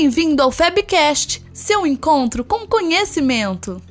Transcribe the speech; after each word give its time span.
Bem-vindo 0.00 0.40
ao 0.44 0.52
Febcast, 0.52 1.44
seu 1.52 1.84
encontro 1.84 2.44
com 2.44 2.68
conhecimento. 2.68 3.82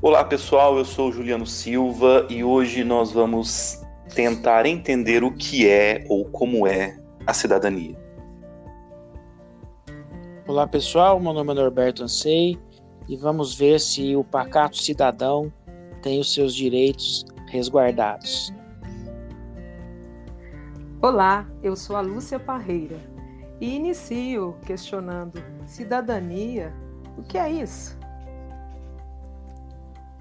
Olá 0.00 0.24
pessoal, 0.24 0.78
eu 0.78 0.84
sou 0.86 1.12
Juliano 1.12 1.46
Silva 1.46 2.26
e 2.30 2.42
hoje 2.42 2.84
nós 2.84 3.12
vamos 3.12 3.82
tentar 4.14 4.64
entender 4.64 5.22
o 5.22 5.30
que 5.30 5.68
é 5.68 6.02
ou 6.08 6.24
como 6.24 6.66
é 6.66 6.98
a 7.26 7.34
cidadania. 7.34 7.94
Olá 10.48 10.66
pessoal, 10.66 11.20
meu 11.20 11.34
nome 11.34 11.52
é 11.52 11.54
Norberto 11.54 12.02
Ansei 12.02 12.58
e 13.06 13.14
vamos 13.14 13.54
ver 13.54 13.78
se 13.78 14.16
o 14.16 14.24
pacato 14.24 14.78
cidadão 14.78 15.52
tem 16.00 16.18
os 16.18 16.32
seus 16.32 16.54
direitos 16.54 17.26
resguardados. 17.56 18.52
Olá, 21.00 21.46
eu 21.62 21.74
sou 21.74 21.96
a 21.96 22.00
Lúcia 22.00 22.38
Parreira 22.38 22.98
e 23.60 23.74
inicio 23.74 24.56
questionando: 24.66 25.42
cidadania, 25.66 26.72
o 27.16 27.22
que 27.22 27.38
é 27.38 27.50
isso? 27.50 27.98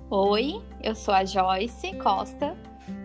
Oi, 0.09 0.61
eu 0.81 0.95
sou 0.95 1.13
a 1.13 1.25
Joyce 1.25 1.93
Costa 1.97 2.55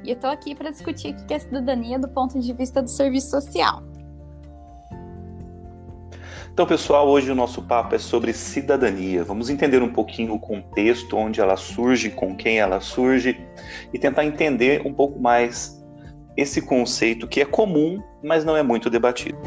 e 0.04 0.10
eu 0.10 0.14
estou 0.14 0.30
aqui 0.30 0.54
para 0.54 0.70
discutir 0.70 1.14
o 1.14 1.26
que 1.26 1.34
é 1.34 1.38
cidadania 1.38 1.98
do 1.98 2.08
ponto 2.08 2.38
de 2.38 2.52
vista 2.52 2.82
do 2.82 2.90
serviço 2.90 3.30
social. 3.30 3.82
Então, 6.60 6.68
pessoal, 6.68 7.08
hoje 7.08 7.30
o 7.30 7.34
nosso 7.34 7.62
papo 7.62 7.94
é 7.94 7.98
sobre 7.98 8.34
cidadania. 8.34 9.24
Vamos 9.24 9.48
entender 9.48 9.82
um 9.82 9.88
pouquinho 9.88 10.34
o 10.34 10.38
contexto, 10.38 11.16
onde 11.16 11.40
ela 11.40 11.56
surge, 11.56 12.10
com 12.10 12.36
quem 12.36 12.58
ela 12.58 12.80
surge 12.80 13.40
e 13.94 13.98
tentar 13.98 14.26
entender 14.26 14.82
um 14.84 14.92
pouco 14.92 15.18
mais 15.18 15.82
esse 16.36 16.60
conceito 16.60 17.26
que 17.26 17.40
é 17.40 17.46
comum, 17.46 18.02
mas 18.22 18.44
não 18.44 18.54
é 18.54 18.62
muito 18.62 18.90
debatido. 18.90 19.38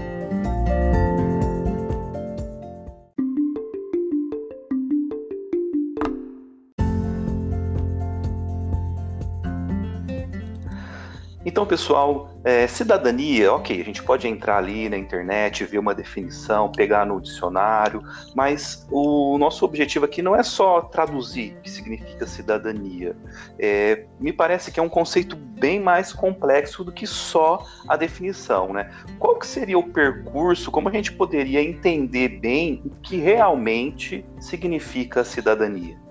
Então, 11.64 11.69
pessoal, 11.69 12.30
é, 12.44 12.67
cidadania, 12.67 13.53
ok, 13.53 13.80
a 13.80 13.86
gente 13.86 14.03
pode 14.03 14.28
entrar 14.28 14.58
ali 14.58 14.89
na 14.89 14.97
internet, 14.97 15.64
ver 15.64 15.78
uma 15.78 15.95
definição, 15.95 16.70
pegar 16.70 17.05
no 17.05 17.22
dicionário, 17.22 18.03
mas 18.36 18.86
o 18.92 19.38
nosso 19.38 19.64
objetivo 19.64 20.03
aqui 20.03 20.22
não 20.22 20.36
é 20.36 20.44
só 20.44 20.81
traduzir 20.81 21.55
o 21.58 21.61
que 21.61 21.70
significa 21.70 22.28
cidadania. 22.28 23.16
É, 23.58 24.08
me 24.20 24.33
parece 24.33 24.73
que 24.73 24.80
é 24.81 24.83
um 24.83 24.89
conceito 24.89 25.38
bem 25.38 25.80
mais 25.80 26.11
complexo 26.11 26.83
do 26.83 26.92
que 26.92 27.08
só 27.08 27.66
a 27.88 27.95
definição, 27.95 28.73
né? 28.73 28.92
Qual 29.17 29.39
que 29.39 29.48
seria 29.48 29.80
o 29.80 29.83
percurso, 29.83 30.70
como 30.70 30.89
a 30.89 30.92
gente 30.92 31.14
poderia 31.14 31.64
entender 31.64 32.27
bem 32.27 32.81
o 32.83 32.89
que 33.02 33.16
realmente 33.16 34.25
significa 34.38 35.23
cidadania? 35.23 36.02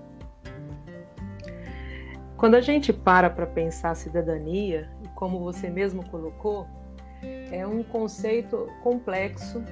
Quando 2.43 2.55
a 2.55 2.59
gente 2.59 2.91
para 2.91 3.29
para 3.29 3.47
pensar 3.47 3.91
a 3.91 3.95
cidadania, 3.95 4.89
como 5.15 5.39
você 5.39 5.69
mesmo 5.69 6.05
colocou, 6.09 6.67
é 7.49 7.65
um 7.65 7.81
conceito 7.81 8.69
complexo, 8.83 9.63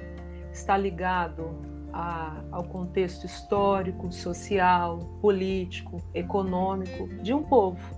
está 0.50 0.74
ligado 0.74 1.50
a, 1.92 2.40
ao 2.50 2.64
contexto 2.64 3.26
histórico, 3.26 4.10
social, 4.10 5.00
político, 5.20 5.98
econômico 6.14 7.08
de 7.22 7.34
um 7.34 7.42
povo. 7.42 7.94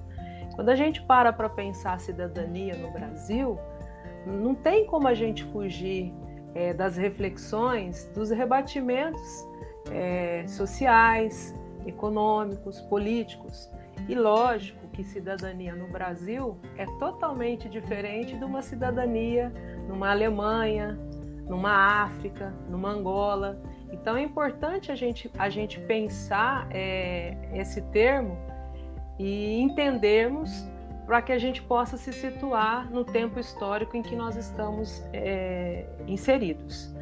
Quando 0.56 0.70
a 0.70 0.74
gente 0.74 1.00
para 1.02 1.32
para 1.32 1.48
pensar 1.48 1.92
a 1.92 1.98
cidadania 2.00 2.74
no 2.74 2.90
Brasil, 2.90 3.56
não 4.26 4.56
tem 4.56 4.86
como 4.86 5.06
a 5.06 5.14
gente 5.14 5.44
fugir 5.44 6.12
é, 6.52 6.74
das 6.74 6.96
reflexões, 6.96 8.06
dos 8.12 8.28
rebatimentos 8.30 9.46
é, 9.92 10.44
sociais, 10.48 11.54
econômicos, 11.86 12.80
políticos. 12.80 13.70
E 14.08 14.14
lógico, 14.14 14.86
que 14.88 15.02
cidadania 15.02 15.74
no 15.74 15.88
Brasil 15.88 16.56
é 16.76 16.86
totalmente 16.98 17.68
diferente 17.68 18.36
de 18.36 18.44
uma 18.44 18.62
cidadania 18.62 19.52
numa 19.88 20.10
Alemanha, 20.10 20.98
numa 21.48 22.04
África, 22.04 22.54
numa 22.68 22.90
Angola. 22.90 23.60
Então 23.90 24.16
é 24.16 24.22
importante 24.22 24.92
a 24.92 24.94
gente, 24.94 25.30
a 25.38 25.48
gente 25.48 25.80
pensar 25.80 26.68
é, 26.70 27.36
esse 27.54 27.80
termo 27.90 28.36
e 29.18 29.60
entendermos 29.60 30.50
para 31.06 31.20
que 31.20 31.32
a 31.32 31.38
gente 31.38 31.62
possa 31.62 31.96
se 31.96 32.12
situar 32.12 32.90
no 32.90 33.04
tempo 33.04 33.38
histórico 33.38 33.96
em 33.96 34.02
que 34.02 34.16
nós 34.16 34.36
estamos 34.36 35.02
é, 35.12 35.86
inseridos. 36.06 36.93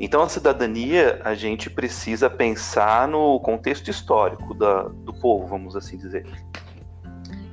Então, 0.00 0.22
a 0.22 0.28
cidadania, 0.30 1.20
a 1.22 1.34
gente 1.34 1.68
precisa 1.68 2.30
pensar 2.30 3.06
no 3.06 3.38
contexto 3.40 3.88
histórico 3.88 4.54
da, 4.54 4.84
do 4.84 5.12
povo, 5.12 5.46
vamos 5.46 5.76
assim 5.76 5.98
dizer. 5.98 6.26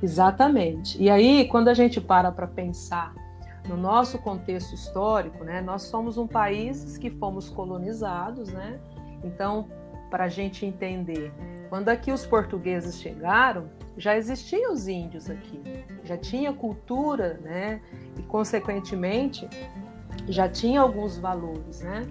Exatamente. 0.02 1.00
E 1.00 1.10
aí, 1.10 1.46
quando 1.46 1.68
a 1.68 1.74
gente 1.74 2.00
para 2.00 2.32
para 2.32 2.46
pensar 2.46 3.14
no 3.68 3.76
nosso 3.76 4.18
contexto 4.18 4.74
histórico, 4.74 5.44
né, 5.44 5.60
nós 5.60 5.82
somos 5.82 6.16
um 6.16 6.26
país 6.26 6.96
que 6.96 7.10
fomos 7.10 7.50
colonizados, 7.50 8.48
né? 8.48 8.80
Então, 9.22 9.68
para 10.10 10.24
a 10.24 10.28
gente 10.28 10.64
entender, 10.64 11.30
quando 11.68 11.90
aqui 11.90 12.10
os 12.10 12.24
portugueses 12.24 12.98
chegaram, 12.98 13.68
já 13.98 14.16
existiam 14.16 14.72
os 14.72 14.88
índios 14.88 15.28
aqui, 15.28 15.60
já 16.02 16.16
tinha 16.16 16.50
cultura, 16.50 17.38
né? 17.42 17.82
E 18.18 18.22
consequentemente 18.22 19.46
já 20.26 20.48
tinha 20.48 20.80
alguns 20.80 21.18
valores, 21.18 21.82
né? 21.82 22.06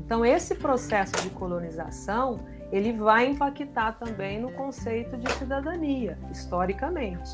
Então 0.00 0.24
esse 0.24 0.54
processo 0.54 1.12
de 1.22 1.28
colonização 1.30 2.40
ele 2.72 2.92
vai 2.92 3.26
impactar 3.26 3.92
também 3.92 4.40
no 4.40 4.50
conceito 4.52 5.16
de 5.16 5.30
cidadania, 5.32 6.18
historicamente. 6.30 7.30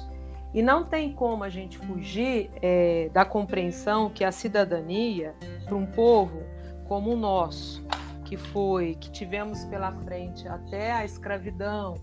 E 0.53 0.63
não 0.63 0.85
tem 0.85 1.13
como 1.13 1.45
a 1.45 1.49
gente 1.49 1.79
fugir 1.79 2.51
é, 2.63 3.09
da 3.13 3.25
compreensão 3.25 4.11
que 4.11 4.25
a 4.25 4.33
cidadania, 4.33 5.35
para 5.65 5.77
um 5.77 5.87
povo 5.87 6.43
como 6.89 7.13
o 7.13 7.17
nosso, 7.17 7.87
que 8.25 8.37
foi, 8.37 8.97
que 8.97 9.11
tivemos 9.11 9.65
pela 9.67 9.93
frente 9.93 10.49
até 10.49 10.93
a 10.93 11.05
escravidão, 11.05 11.95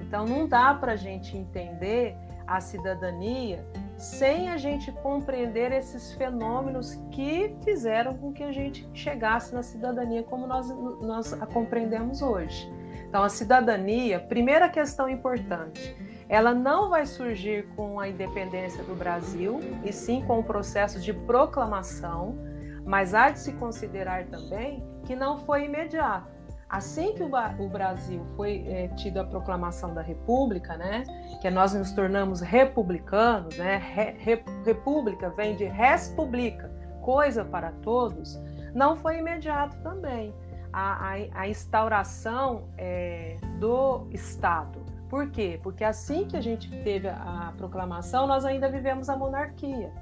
então 0.00 0.24
não 0.24 0.48
dá 0.48 0.74
para 0.74 0.92
a 0.92 0.96
gente 0.96 1.36
entender 1.36 2.16
a 2.46 2.60
cidadania 2.60 3.64
sem 4.00 4.48
a 4.48 4.56
gente 4.56 4.90
compreender 4.90 5.72
esses 5.72 6.12
fenômenos 6.14 6.98
que 7.10 7.54
fizeram 7.62 8.16
com 8.16 8.32
que 8.32 8.42
a 8.42 8.50
gente 8.50 8.88
chegasse 8.94 9.54
na 9.54 9.62
cidadania 9.62 10.22
como 10.22 10.46
nós, 10.46 10.70
nós 11.02 11.34
a 11.34 11.44
compreendemos 11.44 12.22
hoje. 12.22 12.66
Então, 13.06 13.22
a 13.22 13.28
cidadania, 13.28 14.18
primeira 14.18 14.70
questão 14.70 15.06
importante, 15.06 15.94
ela 16.30 16.54
não 16.54 16.88
vai 16.88 17.04
surgir 17.04 17.66
com 17.76 18.00
a 18.00 18.08
independência 18.08 18.82
do 18.84 18.94
Brasil, 18.94 19.60
e 19.84 19.92
sim 19.92 20.24
com 20.26 20.38
o 20.38 20.44
processo 20.44 20.98
de 20.98 21.12
proclamação, 21.12 22.38
mas 22.86 23.12
há 23.12 23.28
de 23.30 23.40
se 23.40 23.52
considerar 23.52 24.26
também 24.28 24.82
que 25.04 25.14
não 25.14 25.38
foi 25.44 25.64
imediato. 25.64 26.39
Assim 26.70 27.14
que 27.14 27.22
o, 27.24 27.68
Brasil 27.68 28.24
foi 28.36 28.64
é, 28.68 28.86
tido 28.94 29.18
a 29.18 29.24
proclamação 29.24 29.92
da 29.92 30.02
República, 30.02 30.76
né, 30.76 31.02
que 31.40 31.50
nós 31.50 31.74
nos 31.74 31.90
tornamos 31.90 32.40
republicanos, 32.40 33.58
né, 33.58 33.76
re, 33.76 34.38
república 34.64 35.30
vem 35.30 35.56
de 35.56 35.64
res 35.64 36.08
publica, 36.10 36.70
coisa 37.02 37.44
para 37.44 37.72
todos, 37.82 38.40
não 38.72 38.96
foi 38.96 39.18
imediato 39.18 39.76
também 39.82 40.32
a, 40.72 41.10
a, 41.10 41.40
a 41.40 41.48
instauração 41.48 42.68
é, 42.78 43.36
do 43.58 44.06
Estado. 44.12 44.78
Por 45.08 45.28
quê? 45.28 45.58
Porque 45.60 45.82
assim 45.82 46.28
que 46.28 46.36
a 46.36 46.40
gente 46.40 46.70
teve 46.84 47.08
a, 47.08 47.48
a 47.48 47.52
proclamação, 47.56 48.28
nós 48.28 48.44
ainda 48.44 48.70
vivemos 48.70 49.08
a 49.08 49.16
monarquia. 49.16 49.92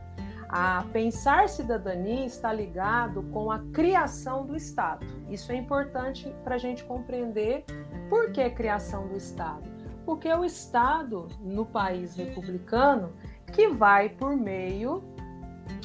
A 0.48 0.82
pensar 0.92 1.48
cidadania 1.48 2.24
está 2.24 2.50
ligado 2.52 3.22
com 3.32 3.50
a 3.50 3.58
criação 3.72 4.46
do 4.46 4.56
Estado. 4.56 5.06
Isso 5.28 5.52
é 5.52 5.56
importante 5.56 6.34
para 6.42 6.54
a 6.54 6.58
gente 6.58 6.84
compreender 6.84 7.64
por 8.08 8.32
que 8.32 8.48
criação 8.50 9.06
do 9.08 9.16
Estado. 9.16 9.68
Porque 10.06 10.32
o 10.32 10.44
Estado, 10.44 11.28
no 11.40 11.66
país 11.66 12.16
republicano, 12.16 13.12
que 13.52 13.68
vai 13.68 14.08
por 14.08 14.34
meio 14.34 15.04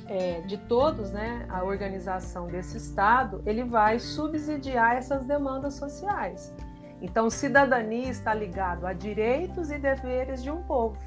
é, 0.07 0.39
de 0.41 0.57
todos, 0.57 1.11
né, 1.11 1.45
a 1.49 1.63
organização 1.63 2.47
desse 2.47 2.77
Estado, 2.77 3.41
ele 3.45 3.65
vai 3.65 3.99
subsidiar 3.99 4.95
essas 4.95 5.25
demandas 5.25 5.73
sociais. 5.73 6.53
Então, 7.01 7.29
cidadania 7.29 8.09
está 8.09 8.33
ligado 8.33 8.87
a 8.87 8.93
direitos 8.93 9.69
e 9.71 9.77
deveres 9.77 10.41
de 10.41 10.49
um 10.49 10.63
povo. 10.63 10.97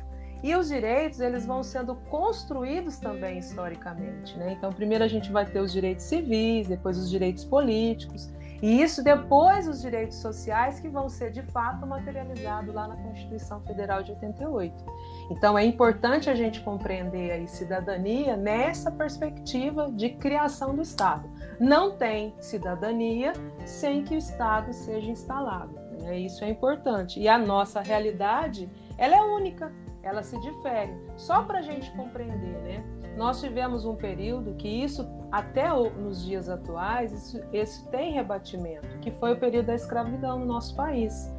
E 0.42 0.54
os 0.54 0.68
direitos, 0.68 1.20
eles 1.20 1.46
vão 1.46 1.62
sendo 1.62 1.94
construídos 1.94 2.98
também 2.98 3.38
historicamente, 3.38 4.36
né? 4.36 4.52
Então, 4.52 4.72
primeiro 4.72 5.02
a 5.02 5.08
gente 5.08 5.32
vai 5.32 5.46
ter 5.46 5.60
os 5.60 5.72
direitos 5.72 6.04
civis, 6.04 6.68
depois 6.68 6.98
os 6.98 7.10
direitos 7.10 7.44
políticos. 7.44 8.30
E 8.62 8.80
isso 8.82 9.02
depois 9.02 9.68
os 9.68 9.82
direitos 9.82 10.16
sociais 10.18 10.80
que 10.80 10.88
vão 10.88 11.08
ser 11.08 11.30
de 11.30 11.42
fato 11.42 11.86
materializados 11.86 12.74
lá 12.74 12.88
na 12.88 12.96
Constituição 12.96 13.60
Federal 13.60 14.02
de 14.02 14.12
88. 14.12 14.84
Então 15.30 15.58
é 15.58 15.64
importante 15.64 16.30
a 16.30 16.34
gente 16.34 16.60
compreender 16.60 17.32
a 17.32 17.46
cidadania 17.46 18.36
nessa 18.36 18.90
perspectiva 18.90 19.90
de 19.92 20.10
criação 20.10 20.74
do 20.74 20.82
Estado. 20.82 21.28
Não 21.60 21.96
tem 21.96 22.34
cidadania 22.40 23.34
sem 23.64 24.02
que 24.02 24.14
o 24.14 24.18
Estado 24.18 24.72
seja 24.72 25.10
instalado. 25.10 25.74
Né? 26.00 26.20
Isso 26.20 26.42
é 26.42 26.48
importante. 26.48 27.20
E 27.20 27.28
a 27.28 27.38
nossa 27.38 27.82
realidade 27.82 28.70
ela 28.96 29.16
é 29.16 29.22
única, 29.22 29.70
ela 30.06 30.22
se 30.22 30.38
difere. 30.40 30.96
Só 31.16 31.42
para 31.42 31.58
a 31.58 31.62
gente 31.62 31.90
compreender, 31.92 32.58
né? 32.62 32.84
Nós 33.16 33.40
tivemos 33.40 33.84
um 33.84 33.96
período 33.96 34.54
que 34.54 34.68
isso, 34.68 35.08
até 35.32 35.68
nos 35.68 36.24
dias 36.24 36.48
atuais, 36.48 37.12
isso, 37.12 37.40
isso 37.52 37.88
tem 37.88 38.12
rebatimento, 38.12 38.86
que 39.00 39.10
foi 39.10 39.32
o 39.32 39.40
período 39.40 39.66
da 39.66 39.74
escravidão 39.74 40.38
no 40.38 40.46
nosso 40.46 40.76
país. 40.76 41.34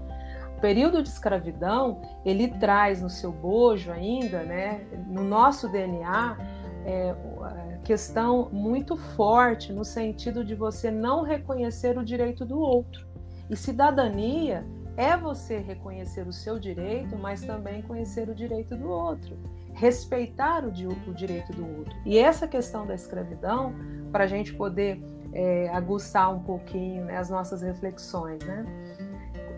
O 0.58 0.60
período 0.60 1.04
de 1.04 1.10
escravidão, 1.10 2.02
ele 2.25 2.48
traz 2.48 3.02
no 3.02 3.10
seu 3.10 3.31
bojo 3.31 3.92
ainda, 3.92 4.42
né, 4.42 4.88
no 5.08 5.24
nosso 5.24 5.69
DNA, 5.69 6.36
é, 6.84 7.16
questão 7.84 8.50
muito 8.52 8.98
forte 8.98 9.72
no 9.72 9.86
sentido 9.86 10.44
de 10.44 10.56
você 10.56 10.92
não 10.92 11.22
reconhecer 11.22 11.98
o 11.98 12.04
direito 12.04 12.44
do 12.44 12.60
outro. 12.60 13.08
E 13.50 13.56
cidadania 13.56 14.66
é 14.98 15.16
você 15.16 15.60
reconhecer 15.60 16.28
o 16.28 16.34
seu 16.34 16.60
direito, 16.60 17.16
mas 17.16 17.42
também 17.42 17.82
conhecer 17.82 18.28
o 18.28 18.36
direito 18.36 18.76
do 18.76 18.90
outro 18.90 19.38
respeitar 19.78 20.66
o, 20.66 20.70
o 20.70 21.14
direito 21.14 21.54
do 21.54 21.66
outro. 21.78 21.96
E 22.04 22.18
essa 22.18 22.48
questão 22.48 22.86
da 22.86 22.96
escravidão, 22.96 23.76
para 24.12 24.24
a 24.24 24.28
gente 24.28 24.54
poder 24.54 25.00
é, 25.32 25.70
aguçar 25.70 26.34
um 26.34 26.40
pouquinho 26.40 27.06
né, 27.06 27.18
as 27.18 27.30
nossas 27.30 27.62
reflexões, 27.62 28.44
né? 28.44 28.66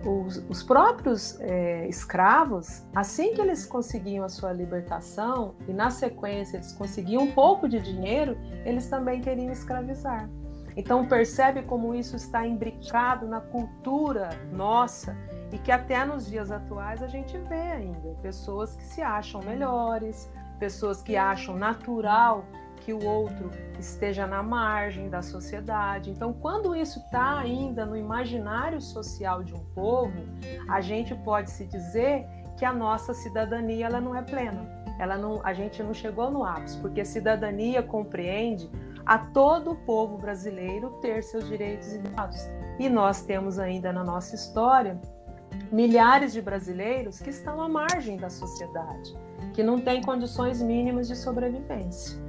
Os, 0.06 0.38
os 0.50 0.64
próprios 0.64 1.40
é, 1.42 1.88
escravos, 1.88 2.84
assim 2.96 3.34
que 3.34 3.42
eles 3.42 3.66
conseguiam 3.66 4.24
a 4.24 4.30
sua 4.30 4.54
libertação 4.54 5.56
e 5.68 5.74
na 5.74 5.90
sequência 5.90 6.56
eles 6.58 6.72
conseguiam 6.72 7.24
um 7.24 7.32
pouco 7.32 7.68
de 7.68 7.80
dinheiro, 7.80 8.38
eles 8.66 8.90
também 8.90 9.20
queriam 9.20 9.52
escravizar. 9.52 10.30
Então 10.80 11.06
percebe 11.06 11.62
como 11.64 11.94
isso 11.94 12.16
está 12.16 12.48
imbricado 12.48 13.28
na 13.28 13.42
cultura 13.42 14.30
nossa 14.54 15.14
e 15.52 15.58
que 15.58 15.74
até 15.74 16.06
nos 16.06 16.26
dias 16.26 16.50
atuais 16.52 17.04
a 17.04 17.08
gente 17.08 17.38
vê 17.38 17.74
ainda 17.74 18.16
pessoas 18.22 18.78
que 18.78 18.86
se 18.86 19.02
acham 19.02 19.42
melhores, 19.42 20.32
pessoas 20.58 21.02
que 21.04 21.18
acham 21.18 21.58
natural 21.58 22.46
que 22.78 22.94
o 22.94 23.06
outro 23.06 23.52
esteja 23.78 24.26
na 24.26 24.42
margem 24.42 25.10
da 25.10 25.22
sociedade. 25.22 26.12
Então, 26.12 26.32
quando 26.32 26.74
isso 26.74 27.00
está 27.00 27.38
ainda 27.38 27.86
no 27.86 27.98
imaginário 27.98 28.80
social 28.80 29.44
de 29.44 29.54
um 29.54 29.66
povo, 29.76 30.18
a 30.70 30.80
gente 30.80 31.14
pode 31.14 31.52
se 31.52 31.66
dizer 31.66 32.26
que 32.58 32.64
a 32.64 32.72
nossa 32.72 33.14
cidadania 33.14 33.88
ela 33.88 34.00
não 34.00 34.16
é 34.16 34.22
plena. 34.22 34.80
Ela 34.98 35.18
não, 35.18 35.42
a 35.46 35.54
gente 35.54 35.84
não 35.84 35.94
chegou 35.94 36.32
no 36.32 36.46
ápice, 36.46 36.78
porque 36.78 37.04
cidadania 37.04 37.84
compreende 37.84 38.70
a 39.10 39.18
todo 39.18 39.72
o 39.72 39.76
povo 39.76 40.20
brasileiro 40.20 40.92
ter 41.02 41.24
seus 41.24 41.48
direitos 41.48 41.98
dados. 42.16 42.38
E 42.78 42.88
nós 42.88 43.24
temos 43.24 43.58
ainda 43.58 43.92
na 43.92 44.04
nossa 44.04 44.36
história 44.36 45.02
milhares 45.72 46.32
de 46.32 46.44
brasileiros 46.44 47.20
que 47.20 47.32
estão 47.32 47.60
à 47.60 47.68
margem 47.68 48.18
da 48.18 48.30
sociedade, 48.30 49.18
que 49.52 49.64
não 49.64 49.82
têm 49.82 50.04
condições 50.04 50.62
mínimas 50.62 51.08
de 51.08 51.16
sobrevivência. 51.16 52.20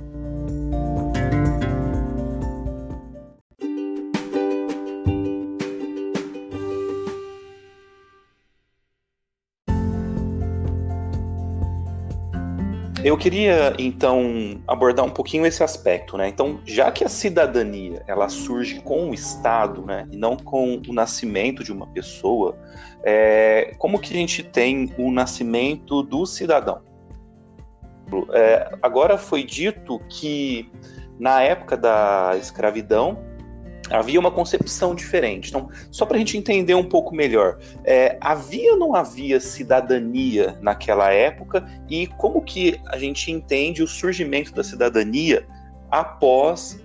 Eu 13.02 13.16
queria 13.16 13.74
então 13.78 14.60
abordar 14.68 15.06
um 15.06 15.10
pouquinho 15.10 15.46
esse 15.46 15.64
aspecto, 15.64 16.18
né? 16.18 16.28
Então, 16.28 16.60
já 16.66 16.92
que 16.92 17.02
a 17.02 17.08
cidadania 17.08 18.04
ela 18.06 18.28
surge 18.28 18.80
com 18.80 19.08
o 19.08 19.14
Estado, 19.14 19.82
né, 19.86 20.06
e 20.12 20.16
não 20.16 20.36
com 20.36 20.82
o 20.86 20.92
nascimento 20.92 21.64
de 21.64 21.72
uma 21.72 21.86
pessoa, 21.86 22.58
é, 23.02 23.74
como 23.78 23.98
que 23.98 24.12
a 24.12 24.16
gente 24.16 24.42
tem 24.42 24.92
o 24.98 25.10
nascimento 25.10 26.02
do 26.02 26.26
cidadão? 26.26 26.82
É, 28.34 28.70
agora 28.82 29.16
foi 29.16 29.44
dito 29.44 29.98
que 30.08 30.70
na 31.18 31.40
época 31.42 31.78
da 31.78 32.34
escravidão 32.38 33.18
havia 33.90 34.18
uma 34.18 34.30
concepção 34.30 34.94
diferente. 34.94 35.48
Então, 35.48 35.68
só 35.90 36.06
para 36.06 36.16
a 36.16 36.18
gente 36.18 36.36
entender 36.36 36.74
um 36.74 36.88
pouco 36.88 37.14
melhor, 37.14 37.58
é, 37.84 38.16
havia 38.20 38.72
ou 38.72 38.78
não 38.78 38.94
havia 38.94 39.40
cidadania 39.40 40.56
naquela 40.60 41.12
época 41.12 41.66
e 41.88 42.06
como 42.06 42.40
que 42.42 42.80
a 42.86 42.96
gente 42.96 43.30
entende 43.30 43.82
o 43.82 43.86
surgimento 43.86 44.52
da 44.54 44.62
cidadania 44.62 45.46
após 45.90 46.80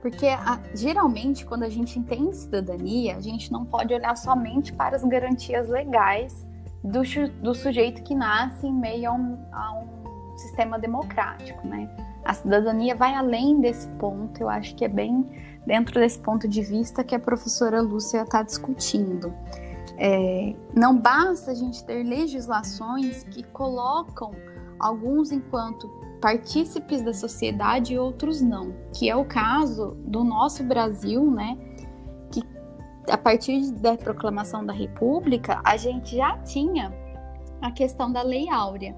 porque 0.00 0.26
a, 0.26 0.60
geralmente, 0.74 1.44
quando 1.44 1.64
a 1.64 1.68
gente 1.68 1.98
entende 1.98 2.36
cidadania, 2.36 3.16
a 3.16 3.20
gente 3.20 3.50
não 3.50 3.64
pode 3.64 3.92
olhar 3.92 4.16
somente 4.16 4.72
para 4.72 4.96
as 4.96 5.02
garantias 5.04 5.68
legais 5.68 6.46
do, 6.82 7.02
do 7.42 7.54
sujeito 7.54 8.02
que 8.02 8.14
nasce 8.14 8.66
em 8.66 8.72
meio 8.72 9.10
a 9.10 9.12
um, 9.12 9.38
a 9.52 9.72
um 9.80 10.36
sistema 10.38 10.78
democrático, 10.78 11.66
né? 11.66 11.90
A 12.24 12.32
cidadania 12.32 12.94
vai 12.94 13.14
além 13.14 13.60
desse 13.60 13.88
ponto, 13.98 14.40
eu 14.40 14.48
acho 14.48 14.74
que 14.76 14.84
é 14.84 14.88
bem 14.88 15.26
dentro 15.68 16.00
desse 16.00 16.18
ponto 16.18 16.48
de 16.48 16.62
vista 16.62 17.04
que 17.04 17.14
a 17.14 17.18
professora 17.18 17.82
Lúcia 17.82 18.22
está 18.22 18.42
discutindo. 18.42 19.34
É, 19.98 20.54
não 20.74 20.98
basta 20.98 21.50
a 21.50 21.54
gente 21.54 21.84
ter 21.84 22.02
legislações 22.04 23.22
que 23.24 23.42
colocam 23.42 24.30
alguns 24.78 25.30
enquanto 25.30 25.86
partícipes 26.22 27.02
da 27.02 27.12
sociedade 27.12 27.92
e 27.92 27.98
outros 27.98 28.40
não, 28.40 28.74
que 28.94 29.10
é 29.10 29.14
o 29.14 29.26
caso 29.26 29.94
do 30.06 30.24
nosso 30.24 30.64
Brasil, 30.64 31.30
né? 31.30 31.58
Que 32.32 32.42
a 33.10 33.18
partir 33.18 33.70
da 33.72 33.94
proclamação 33.94 34.64
da 34.64 34.72
República, 34.72 35.60
a 35.62 35.76
gente 35.76 36.16
já 36.16 36.38
tinha 36.38 36.94
a 37.60 37.70
questão 37.70 38.10
da 38.10 38.22
Lei 38.22 38.48
Áurea, 38.48 38.96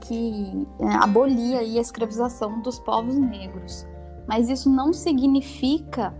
que 0.00 0.66
é, 0.80 0.86
abolia 0.96 1.60
a 1.60 1.62
escravização 1.62 2.60
dos 2.60 2.80
povos 2.80 3.16
negros. 3.16 3.86
Mas 4.26 4.48
isso 4.48 4.70
não 4.70 4.92
significa 4.92 6.14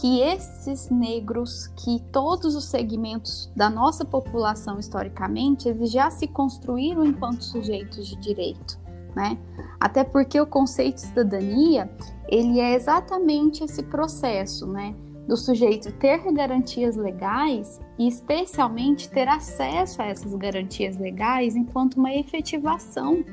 que 0.00 0.20
esses 0.20 0.90
negros, 0.90 1.68
que 1.76 2.00
todos 2.10 2.56
os 2.56 2.64
segmentos 2.64 3.52
da 3.54 3.70
nossa 3.70 4.04
população 4.04 4.78
historicamente, 4.78 5.68
eles 5.68 5.90
já 5.90 6.10
se 6.10 6.26
construíram 6.26 7.04
enquanto 7.04 7.44
sujeitos 7.44 8.08
de 8.08 8.16
direito 8.16 8.84
né? 9.14 9.38
Até 9.78 10.04
porque 10.04 10.40
o 10.40 10.46
conceito 10.46 10.96
de 10.96 11.00
cidadania, 11.02 11.90
ele 12.28 12.58
é 12.60 12.74
exatamente 12.74 13.64
esse 13.64 13.82
processo, 13.82 14.66
né? 14.66 14.94
Do 15.26 15.36
sujeito 15.36 15.90
ter 15.92 16.20
garantias 16.32 16.96
legais 16.96 17.80
e 17.98 18.06
especialmente 18.06 19.08
ter 19.08 19.28
acesso 19.28 20.02
a 20.02 20.06
essas 20.06 20.34
garantias 20.34 20.98
legais 20.98 21.56
enquanto 21.56 21.94
uma 21.94 22.12
efetivação 22.12 23.24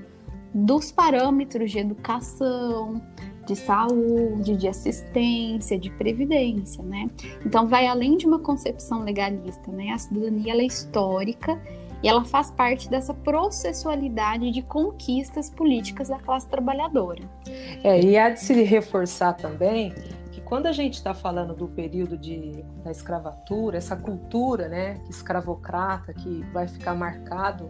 dos 0.54 0.92
parâmetros 0.92 1.72
de 1.72 1.80
educação, 1.80 3.02
de 3.46 3.56
saúde, 3.56 4.56
de 4.56 4.68
assistência, 4.68 5.78
de 5.78 5.90
previdência, 5.92 6.84
né? 6.84 7.10
Então 7.46 7.68
vai 7.68 7.88
além 7.88 8.18
de 8.18 8.26
uma 8.26 8.40
concepção 8.40 9.04
legalista, 9.04 9.72
né? 9.72 9.90
A 9.92 9.98
cidadania 9.98 10.54
é 10.54 10.66
histórica 10.66 11.60
e 12.04 12.08
ela 12.08 12.24
faz 12.24 12.50
parte 12.52 12.90
dessa 12.90 13.14
processualidade 13.14 14.52
de 14.52 14.62
conquistas 14.62 15.50
políticas 15.50 16.10
da 16.10 16.18
classe 16.18 16.48
trabalhadora. 16.48 17.24
É, 17.84 18.00
e 18.02 18.18
há 18.18 18.30
de 18.30 18.40
se 18.40 18.54
reforçar 18.64 19.34
também 19.34 19.94
que 20.32 20.42
quando 20.42 20.66
a 20.66 20.72
gente 20.72 20.96
está 20.96 21.14
falando 21.14 21.54
do 21.54 21.68
período 21.68 22.18
de, 22.18 22.64
da 22.84 22.92
escravatura, 22.92 23.78
essa 23.78 23.96
cultura 23.96 24.68
né, 24.68 25.00
escravocrata 25.10 26.14
que 26.14 26.44
vai 26.52 26.68
ficar 26.68 26.96
marcado 26.96 27.70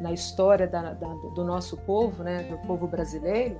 na 0.00 0.12
história 0.12 0.66
da, 0.66 0.92
da, 0.92 1.08
do 1.34 1.44
nosso 1.44 1.76
povo, 1.78 2.22
né, 2.22 2.42
do 2.44 2.58
povo 2.66 2.86
brasileiro, 2.86 3.58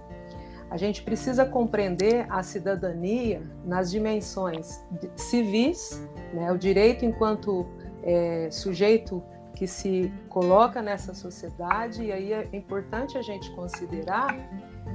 a 0.74 0.76
gente 0.76 1.04
precisa 1.04 1.46
compreender 1.46 2.26
a 2.28 2.42
cidadania 2.42 3.40
nas 3.64 3.92
dimensões 3.92 4.84
civis, 5.14 6.04
né, 6.32 6.50
o 6.50 6.58
direito 6.58 7.04
enquanto 7.04 7.64
é, 8.02 8.48
sujeito 8.50 9.22
que 9.54 9.68
se 9.68 10.12
coloca 10.28 10.82
nessa 10.82 11.14
sociedade, 11.14 12.02
e 12.02 12.10
aí 12.10 12.32
é 12.32 12.48
importante 12.52 13.16
a 13.16 13.22
gente 13.22 13.54
considerar 13.54 14.36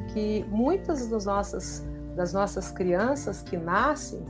que 0.09 0.45
muitas 0.49 1.07
das 1.07 1.23
nossas, 1.23 1.87
das 2.13 2.33
nossas 2.33 2.69
crianças 2.71 3.41
que 3.41 3.55
nascem, 3.55 4.25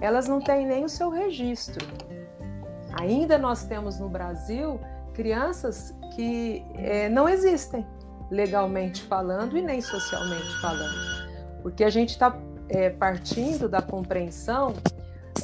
elas 0.00 0.28
não 0.28 0.38
têm 0.38 0.64
nem 0.64 0.84
o 0.84 0.88
seu 0.88 1.10
registro. 1.10 1.84
Ainda 3.00 3.36
nós 3.38 3.64
temos 3.64 3.98
no 3.98 4.08
Brasil 4.08 4.78
crianças 5.14 5.92
que 6.14 6.64
é, 6.76 7.08
não 7.08 7.28
existem 7.28 7.84
legalmente 8.32 9.02
falando 9.02 9.58
e 9.58 9.62
nem 9.62 9.82
socialmente 9.82 10.58
falando, 10.60 11.28
porque 11.62 11.84
a 11.84 11.90
gente 11.90 12.10
está 12.10 12.34
é, 12.68 12.88
partindo 12.88 13.68
da 13.68 13.82
compreensão 13.82 14.74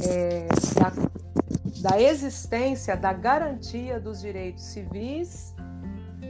é, 0.09 0.49
da, 0.75 1.91
da 1.91 2.01
existência, 2.01 2.97
da 2.97 3.13
garantia 3.13 4.01
dos 4.01 4.23
direitos 4.23 4.65
civis, 4.65 5.55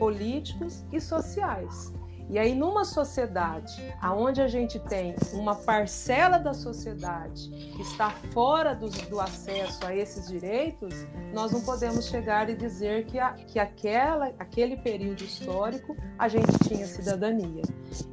políticos 0.00 0.84
e 0.92 1.00
sociais. 1.00 1.92
E 2.30 2.38
aí, 2.38 2.54
numa 2.54 2.85
sociedade 2.85 3.82
onde 4.02 4.42
a 4.42 4.49
gente 4.49 4.78
tem 4.78 5.14
uma 5.32 5.54
parcela 5.54 6.38
da 6.38 6.52
sociedade 6.52 7.49
que 7.75 7.80
está 7.80 8.11
fora 8.32 8.75
do, 8.75 8.90
do, 9.08 9.18
acesso 9.18 9.87
a 9.87 9.97
esses 9.97 10.28
direitos, 10.28 10.94
nós 11.32 11.52
não 11.52 11.62
podemos 11.62 12.06
chegar 12.06 12.50
e 12.50 12.54
dizer 12.54 13.06
que, 13.06 13.18
a, 13.18 13.32
que 13.32 13.58
aquela, 13.58 14.26
aquele 14.38 14.76
período 14.76 15.23
histórico 15.23 15.97
a 16.18 16.28
gente 16.28 16.52
tinha 16.68 16.87
cidadania. 16.87 17.62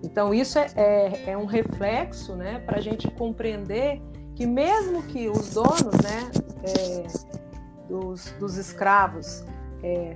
Então, 0.02 0.34
isso 0.34 0.58
é, 0.60 0.68
é, 0.76 1.32
é 1.32 1.38
um 1.38 1.46
reflexo 1.46 2.36
né, 2.36 2.60
para 2.60 2.78
a 2.78 2.82
gente 2.82 3.12
compreender 3.12 4.02
que, 4.34 4.46
mesmo 4.46 5.04
que 5.04 5.28
os 5.28 5.54
donos 5.54 5.96
né, 6.02 6.32
é, 6.64 7.08
dos, 7.90 8.32
dos 8.40 8.56
escravos 8.56 9.44
é, 9.84 10.16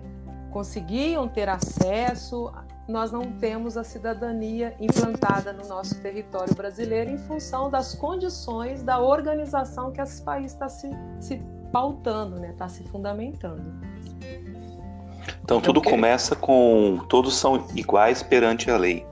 conseguiam 0.51 1.27
ter 1.27 1.49
acesso 1.49 2.51
nós 2.89 3.11
não 3.11 3.31
temos 3.33 3.77
a 3.77 3.83
cidadania 3.83 4.75
implantada 4.79 5.53
no 5.53 5.65
nosso 5.67 6.01
território 6.01 6.53
brasileiro 6.55 7.11
em 7.11 7.19
função 7.19 7.69
das 7.69 7.93
condições 7.93 8.81
da 8.81 8.99
organização 8.99 9.91
que 9.91 10.01
esse 10.01 10.23
país 10.23 10.51
está 10.53 10.67
se, 10.67 10.89
se 11.19 11.39
pautando, 11.71 12.37
está 12.37 12.47
né? 12.47 12.55
Tá 12.57 12.67
se 12.67 12.83
fundamentando. 12.85 13.61
Então 15.43 15.61
tudo 15.61 15.81
começa 15.81 16.35
com 16.35 16.97
todos 17.07 17.35
são 17.35 17.67
iguais 17.75 18.23
perante 18.23 18.71
a 18.71 18.77
lei. 18.77 19.05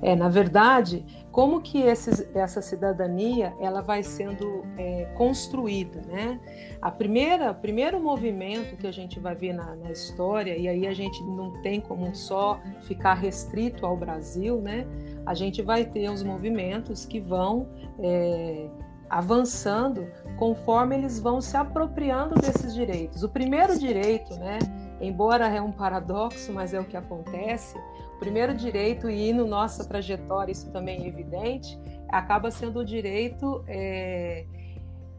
É, 0.00 0.14
na 0.14 0.28
verdade, 0.28 1.04
como 1.34 1.60
que 1.60 1.82
esses, 1.82 2.24
essa 2.32 2.62
cidadania 2.62 3.56
ela 3.58 3.80
vai 3.80 4.04
sendo 4.04 4.64
é, 4.78 5.06
construída, 5.16 6.00
né? 6.06 6.38
A 6.80 6.92
primeira, 6.92 7.50
o 7.50 7.54
primeiro 7.56 7.98
movimento 7.98 8.76
que 8.76 8.86
a 8.86 8.92
gente 8.92 9.18
vai 9.18 9.34
ver 9.34 9.52
na, 9.52 9.74
na, 9.74 9.90
história 9.90 10.56
e 10.56 10.68
aí 10.68 10.86
a 10.86 10.94
gente 10.94 11.20
não 11.24 11.60
tem 11.60 11.80
como 11.80 12.14
só 12.14 12.60
ficar 12.82 13.14
restrito 13.14 13.84
ao 13.84 13.96
Brasil, 13.96 14.60
né? 14.60 14.86
A 15.26 15.34
gente 15.34 15.60
vai 15.60 15.84
ter 15.84 16.08
os 16.08 16.22
movimentos 16.22 17.04
que 17.04 17.18
vão 17.18 17.68
é, 17.98 18.68
avançando 19.10 20.06
conforme 20.38 20.94
eles 20.94 21.18
vão 21.18 21.40
se 21.40 21.56
apropriando 21.56 22.36
desses 22.36 22.72
direitos. 22.72 23.24
O 23.24 23.28
primeiro 23.28 23.76
direito, 23.76 24.36
né? 24.36 24.60
Embora 25.04 25.46
é 25.48 25.60
um 25.60 25.72
paradoxo, 25.72 26.52
mas 26.52 26.72
é 26.72 26.80
o 26.80 26.84
que 26.84 26.96
acontece. 26.96 27.76
O 28.16 28.18
primeiro 28.18 28.54
direito, 28.54 29.10
e 29.10 29.32
no 29.32 29.46
nossa 29.46 29.84
trajetória 29.84 30.52
isso 30.52 30.70
também 30.70 31.04
é 31.04 31.08
evidente, 31.08 31.78
acaba 32.08 32.50
sendo 32.50 32.80
o 32.80 32.84
direito 32.84 33.64
é, 33.66 34.46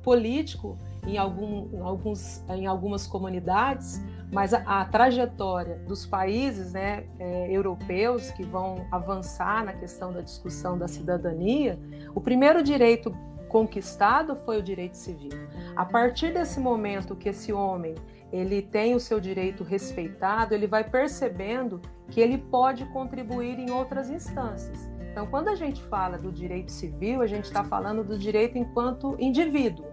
político 0.02 0.78
em, 1.06 1.18
algum, 1.18 1.70
em, 1.74 1.82
alguns, 1.82 2.44
em 2.50 2.66
algumas 2.66 3.06
comunidades, 3.06 4.02
mas 4.32 4.54
a, 4.54 4.82
a 4.82 4.86
trajetória 4.86 5.78
dos 5.88 6.06
países 6.06 6.74
né, 6.74 7.06
é, 7.20 7.52
europeus 7.52 8.32
que 8.32 8.44
vão 8.44 8.86
avançar 8.92 9.64
na 9.64 9.74
questão 9.74 10.12
da 10.12 10.22
discussão 10.22 10.78
da 10.78 10.88
cidadania, 10.88 11.80
o 12.14 12.22
primeiro 12.22 12.64
direito 12.64 13.16
conquistado 13.56 14.36
foi 14.36 14.60
o 14.60 14.62
direito 14.62 14.98
civil. 14.98 15.32
A 15.78 15.86
partir 15.86 16.34
desse 16.34 16.60
momento 16.60 17.16
que 17.16 17.30
esse 17.30 17.54
homem 17.54 17.96
ele 18.30 18.62
tem 18.62 18.94
o 18.94 19.00
seu 19.00 19.18
direito 19.18 19.64
respeitado, 19.64 20.54
ele 20.54 20.68
vai 20.68 20.84
percebendo 20.84 21.82
que 22.10 22.20
ele 22.20 22.38
pode 22.38 22.84
contribuir 22.88 23.58
em 23.58 23.72
outras 23.72 24.10
instâncias. 24.10 24.92
Então, 25.10 25.26
quando 25.28 25.48
a 25.48 25.56
gente 25.56 25.82
fala 25.84 26.18
do 26.18 26.34
direito 26.34 26.70
civil, 26.70 27.22
a 27.22 27.28
gente 27.28 27.46
está 27.46 27.64
falando 27.64 28.04
do 28.04 28.20
direito 28.20 28.58
enquanto 28.58 29.16
indivíduo. 29.18 29.86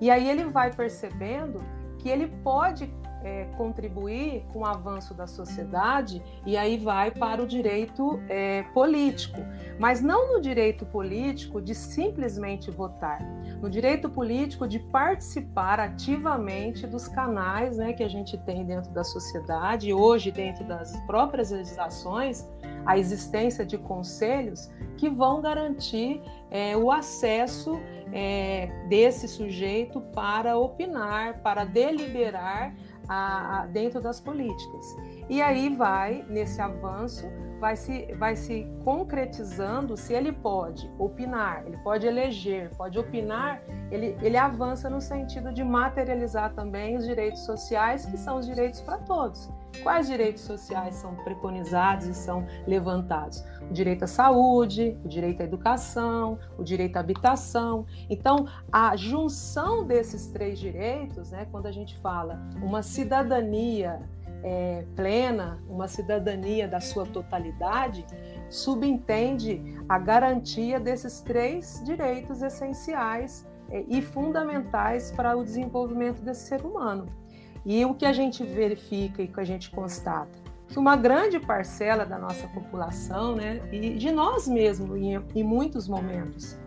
E 0.00 0.10
aí 0.10 0.28
ele 0.28 0.46
vai 0.46 0.72
percebendo 0.72 1.62
que 2.00 2.08
ele 2.08 2.26
pode 2.42 2.92
é, 3.24 3.46
contribuir 3.56 4.44
com 4.52 4.60
o 4.60 4.66
avanço 4.66 5.14
da 5.14 5.26
sociedade 5.26 6.22
e 6.44 6.56
aí 6.56 6.76
vai 6.76 7.10
para 7.10 7.42
o 7.42 7.46
direito 7.46 8.20
é, 8.28 8.62
político, 8.74 9.40
mas 9.78 10.02
não 10.02 10.34
no 10.34 10.40
direito 10.40 10.84
político 10.84 11.60
de 11.60 11.74
simplesmente 11.74 12.70
votar, 12.70 13.20
no 13.62 13.70
direito 13.70 14.10
político 14.10 14.68
de 14.68 14.78
participar 14.78 15.80
ativamente 15.80 16.86
dos 16.86 17.08
canais 17.08 17.78
né, 17.78 17.94
que 17.94 18.02
a 18.02 18.08
gente 18.08 18.36
tem 18.38 18.64
dentro 18.64 18.92
da 18.92 19.02
sociedade, 19.02 19.92
hoje 19.92 20.30
dentro 20.30 20.64
das 20.64 20.94
próprias 21.06 21.50
legislações, 21.50 22.46
a 22.84 22.98
existência 22.98 23.64
de 23.64 23.78
conselhos 23.78 24.70
que 24.98 25.08
vão 25.08 25.40
garantir 25.40 26.20
é, 26.50 26.76
o 26.76 26.90
acesso 26.92 27.80
é, 28.12 28.70
desse 28.88 29.26
sujeito 29.26 30.00
para 30.00 30.56
opinar, 30.56 31.40
para 31.40 31.64
deliberar 31.64 32.74
a, 33.08 33.60
a, 33.62 33.66
dentro 33.66 34.00
das 34.00 34.20
políticas. 34.20 34.96
E 35.28 35.40
aí 35.40 35.74
vai, 35.74 36.24
nesse 36.28 36.60
avanço, 36.60 37.26
vai 37.60 37.76
se, 37.76 38.12
vai 38.18 38.36
se 38.36 38.66
concretizando 38.84 39.96
se 39.96 40.12
ele 40.12 40.32
pode 40.32 40.90
opinar, 40.98 41.64
ele 41.66 41.76
pode 41.78 42.06
eleger, 42.06 42.70
pode 42.76 42.98
opinar, 42.98 43.62
ele, 43.90 44.16
ele 44.20 44.36
avança 44.36 44.90
no 44.90 45.00
sentido 45.00 45.52
de 45.52 45.64
materializar 45.64 46.52
também 46.54 46.96
os 46.96 47.06
direitos 47.06 47.44
sociais, 47.44 48.04
que 48.06 48.16
são 48.16 48.38
os 48.38 48.46
direitos 48.46 48.80
para 48.80 48.98
todos. 48.98 49.50
Quais 49.82 50.06
direitos 50.06 50.42
sociais 50.42 50.94
são 50.96 51.14
preconizados 51.16 52.06
e 52.06 52.14
são 52.14 52.46
levantados? 52.66 53.44
O 53.68 53.72
direito 53.72 54.04
à 54.04 54.06
saúde, 54.06 54.96
o 55.04 55.08
direito 55.08 55.40
à 55.40 55.44
educação, 55.44 56.38
o 56.58 56.62
direito 56.62 56.96
à 56.96 57.00
habitação. 57.00 57.86
Então, 58.08 58.46
a 58.70 58.96
junção 58.96 59.84
desses 59.84 60.26
três 60.28 60.58
direitos, 60.58 61.30
né, 61.30 61.46
quando 61.50 61.66
a 61.66 61.72
gente 61.72 61.98
fala 61.98 62.40
uma 62.62 62.82
cidadania 62.82 64.00
é, 64.42 64.84
plena, 64.94 65.58
uma 65.68 65.88
cidadania 65.88 66.68
da 66.68 66.78
sua 66.78 67.06
totalidade, 67.06 68.04
subentende 68.50 69.62
a 69.88 69.98
garantia 69.98 70.78
desses 70.78 71.22
três 71.22 71.82
direitos 71.84 72.42
essenciais 72.42 73.46
é, 73.70 73.84
e 73.88 74.02
fundamentais 74.02 75.10
para 75.10 75.34
o 75.34 75.42
desenvolvimento 75.42 76.22
desse 76.22 76.46
ser 76.46 76.64
humano. 76.64 77.23
E 77.64 77.84
o 77.84 77.94
que 77.94 78.04
a 78.04 78.12
gente 78.12 78.44
verifica 78.44 79.22
e 79.22 79.28
que 79.28 79.40
a 79.40 79.44
gente 79.44 79.70
constata? 79.70 80.38
Que 80.68 80.78
uma 80.78 80.96
grande 80.96 81.38
parcela 81.40 82.04
da 82.04 82.18
nossa 82.18 82.46
população, 82.48 83.34
né, 83.34 83.60
e 83.72 83.94
de 83.94 84.10
nós 84.10 84.46
mesmos 84.48 84.96
em, 84.96 85.14
em 85.34 85.42
muitos 85.42 85.88
momentos, 85.88 86.58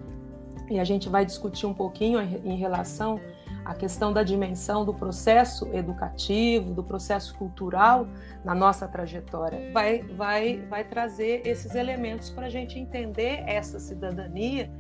e 0.70 0.80
a 0.80 0.84
gente 0.84 1.08
vai 1.08 1.26
discutir 1.26 1.66
um 1.66 1.74
pouquinho 1.74 2.20
em 2.20 2.58
relação 2.58 3.20
a 3.68 3.74
questão 3.74 4.14
da 4.14 4.24
dimensão 4.24 4.86
do 4.86 4.94
processo 4.94 5.68
educativo, 5.74 6.74
do 6.74 6.82
processo 6.82 7.36
cultural 7.36 8.08
na 8.44 8.56
nossa 8.56 8.88
trajetória, 8.88 9.72
vai, 9.74 10.04
vai, 10.04 10.66
vai 10.70 10.86
trazer 10.86 11.42
esses 11.46 11.76
elementos 11.76 12.30
para 12.30 12.46
a 12.46 12.50
gente 12.50 12.80
entender 12.80 13.44
essa 13.46 13.78
cidadania, 13.78 14.72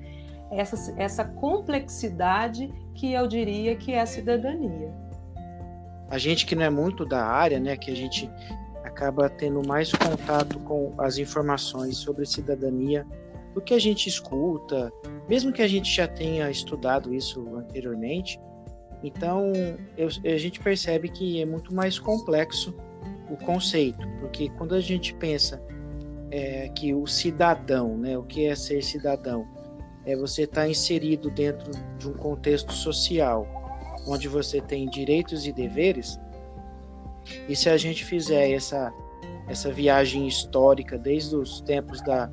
essa, 0.49 0.93
essa 0.97 1.25
complexidade 1.25 2.73
que 2.95 3.11
eu 3.11 3.27
diria 3.27 3.75
que 3.75 3.91
é 3.91 3.99
a 3.99 4.05
cidadania. 4.05 5.06
A 6.09 6.17
gente 6.17 6.45
que 6.45 6.55
não 6.55 6.63
é 6.63 6.69
muito 6.69 7.05
da 7.05 7.23
área, 7.25 7.59
né, 7.59 7.75
que 7.75 7.91
a 7.91 7.95
gente 7.95 8.29
acaba 8.83 9.29
tendo 9.29 9.65
mais 9.67 9.91
contato 9.91 10.59
com 10.59 10.93
as 10.97 11.17
informações 11.17 11.97
sobre 11.97 12.25
cidadania 12.25 13.05
do 13.53 13.61
que 13.61 13.73
a 13.73 13.79
gente 13.79 14.07
escuta, 14.07 14.91
mesmo 15.27 15.51
que 15.51 15.61
a 15.61 15.67
gente 15.67 15.93
já 15.93 16.07
tenha 16.07 16.49
estudado 16.49 17.13
isso 17.13 17.55
anteriormente, 17.55 18.39
então, 19.03 19.51
eu, 19.97 20.07
a 20.07 20.37
gente 20.37 20.59
percebe 20.59 21.09
que 21.09 21.41
é 21.41 21.45
muito 21.45 21.73
mais 21.73 21.99
complexo 21.99 22.75
o 23.29 23.37
conceito, 23.37 24.07
porque 24.19 24.49
quando 24.49 24.73
a 24.73 24.79
gente 24.79 25.13
pensa 25.13 25.61
é, 26.31 26.69
que 26.69 26.93
o 26.93 27.05
cidadão, 27.05 27.97
né, 27.97 28.17
o 28.17 28.23
que 28.23 28.45
é 28.45 28.55
ser 28.55 28.81
cidadão, 28.81 29.47
é 30.05 30.15
você 30.15 30.43
estar 30.43 30.61
tá 30.61 30.69
inserido 30.69 31.29
dentro 31.29 31.69
de 31.97 32.07
um 32.09 32.13
contexto 32.13 32.71
social, 32.73 33.45
onde 34.07 34.27
você 34.27 34.61
tem 34.61 34.89
direitos 34.89 35.45
e 35.45 35.51
deveres. 35.51 36.19
E 37.47 37.55
se 37.55 37.69
a 37.69 37.77
gente 37.77 38.05
fizer 38.05 38.51
essa 38.51 38.93
essa 39.47 39.71
viagem 39.71 40.27
histórica 40.27 40.97
desde 40.97 41.35
os 41.35 41.61
tempos 41.61 42.01
da, 42.01 42.25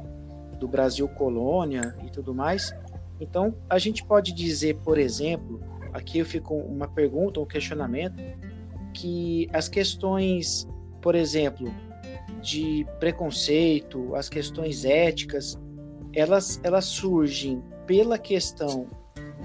do 0.58 0.66
Brasil 0.66 1.08
colônia 1.08 1.96
e 2.04 2.10
tudo 2.10 2.34
mais, 2.34 2.74
então 3.20 3.54
a 3.70 3.78
gente 3.78 4.04
pode 4.04 4.32
dizer, 4.32 4.76
por 4.78 4.98
exemplo, 4.98 5.60
aqui 5.92 6.18
eu 6.18 6.26
fico 6.26 6.54
uma 6.54 6.88
pergunta, 6.88 7.40
um 7.40 7.46
questionamento, 7.46 8.20
que 8.92 9.48
as 9.52 9.68
questões, 9.68 10.66
por 11.00 11.14
exemplo, 11.14 11.72
de 12.42 12.84
preconceito, 12.98 14.14
as 14.14 14.28
questões 14.28 14.84
éticas, 14.84 15.56
elas, 16.12 16.60
elas 16.64 16.84
surgem 16.84 17.62
pela 17.86 18.18
questão 18.18 18.88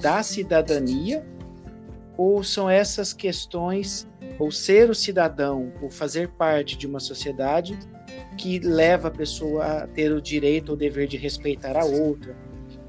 da 0.02 0.24
cidadania 0.24 1.26
ou 2.20 2.44
são 2.44 2.70
essas 2.70 3.14
questões, 3.14 4.06
ou 4.38 4.52
ser 4.52 4.90
o 4.90 4.94
cidadão, 4.94 5.72
ou 5.82 5.90
fazer 5.90 6.28
parte 6.28 6.78
de 6.78 6.86
uma 6.86 7.00
sociedade 7.00 7.80
que 8.38 8.60
leva 8.60 9.08
a 9.08 9.12
pessoa 9.12 9.64
a 9.64 9.88
ter 9.88 10.12
o 10.12 10.22
direito 10.22 10.72
ou 10.72 10.76
dever 10.76 11.08
de 11.08 11.16
respeitar 11.16 11.78
a 11.78 11.86
outra, 11.86 12.36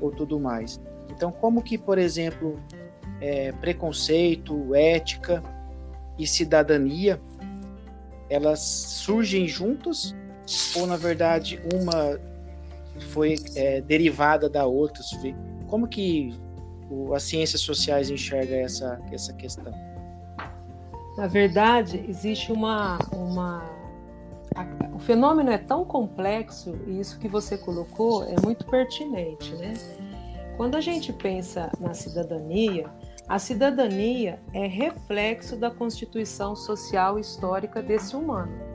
ou 0.00 0.10
tudo 0.10 0.40
mais. 0.40 0.80
Então, 1.08 1.30
como 1.30 1.62
que, 1.62 1.78
por 1.78 1.96
exemplo, 1.96 2.58
é, 3.20 3.52
preconceito, 3.52 4.74
ética 4.74 5.40
e 6.18 6.26
cidadania, 6.26 7.20
elas 8.28 8.58
surgem 8.58 9.46
juntas 9.46 10.12
ou, 10.74 10.88
na 10.88 10.96
verdade, 10.96 11.62
uma 11.72 12.18
foi 13.10 13.36
é, 13.54 13.80
derivada 13.80 14.48
da 14.48 14.66
outra? 14.66 15.04
Como 15.68 15.86
que 15.86 16.34
o, 16.90 17.14
as 17.14 17.22
ciências 17.22 17.60
sociais 17.60 18.10
enxerga 18.10 18.56
essa, 18.56 19.00
essa 19.12 19.32
questão? 19.32 19.72
Na 21.16 21.26
verdade, 21.26 22.04
existe 22.08 22.52
uma, 22.52 22.98
uma 23.12 23.64
o 24.92 24.98
fenômeno 24.98 25.50
é 25.50 25.58
tão 25.58 25.84
complexo 25.84 26.76
e 26.86 27.00
isso 27.00 27.18
que 27.18 27.28
você 27.28 27.56
colocou 27.56 28.24
é 28.24 28.34
muito 28.44 28.66
pertinente, 28.66 29.54
né? 29.54 29.74
Quando 30.56 30.76
a 30.76 30.80
gente 30.80 31.12
pensa 31.12 31.70
na 31.80 31.94
cidadania, 31.94 32.90
a 33.28 33.38
cidadania 33.38 34.40
é 34.52 34.66
reflexo 34.66 35.56
da 35.56 35.70
constituição 35.70 36.54
social 36.56 37.18
histórica 37.18 37.80
desse 37.80 38.14
humano. 38.16 38.69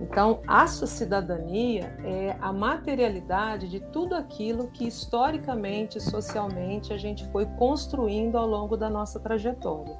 Então, 0.00 0.40
a 0.46 0.66
cidadania 0.66 1.96
é 2.04 2.36
a 2.40 2.52
materialidade 2.52 3.68
de 3.68 3.80
tudo 3.80 4.14
aquilo 4.14 4.68
que 4.68 4.86
historicamente, 4.86 6.00
socialmente, 6.00 6.92
a 6.92 6.96
gente 6.96 7.26
foi 7.30 7.46
construindo 7.46 8.38
ao 8.38 8.46
longo 8.46 8.76
da 8.76 8.88
nossa 8.88 9.18
trajetória. 9.18 9.96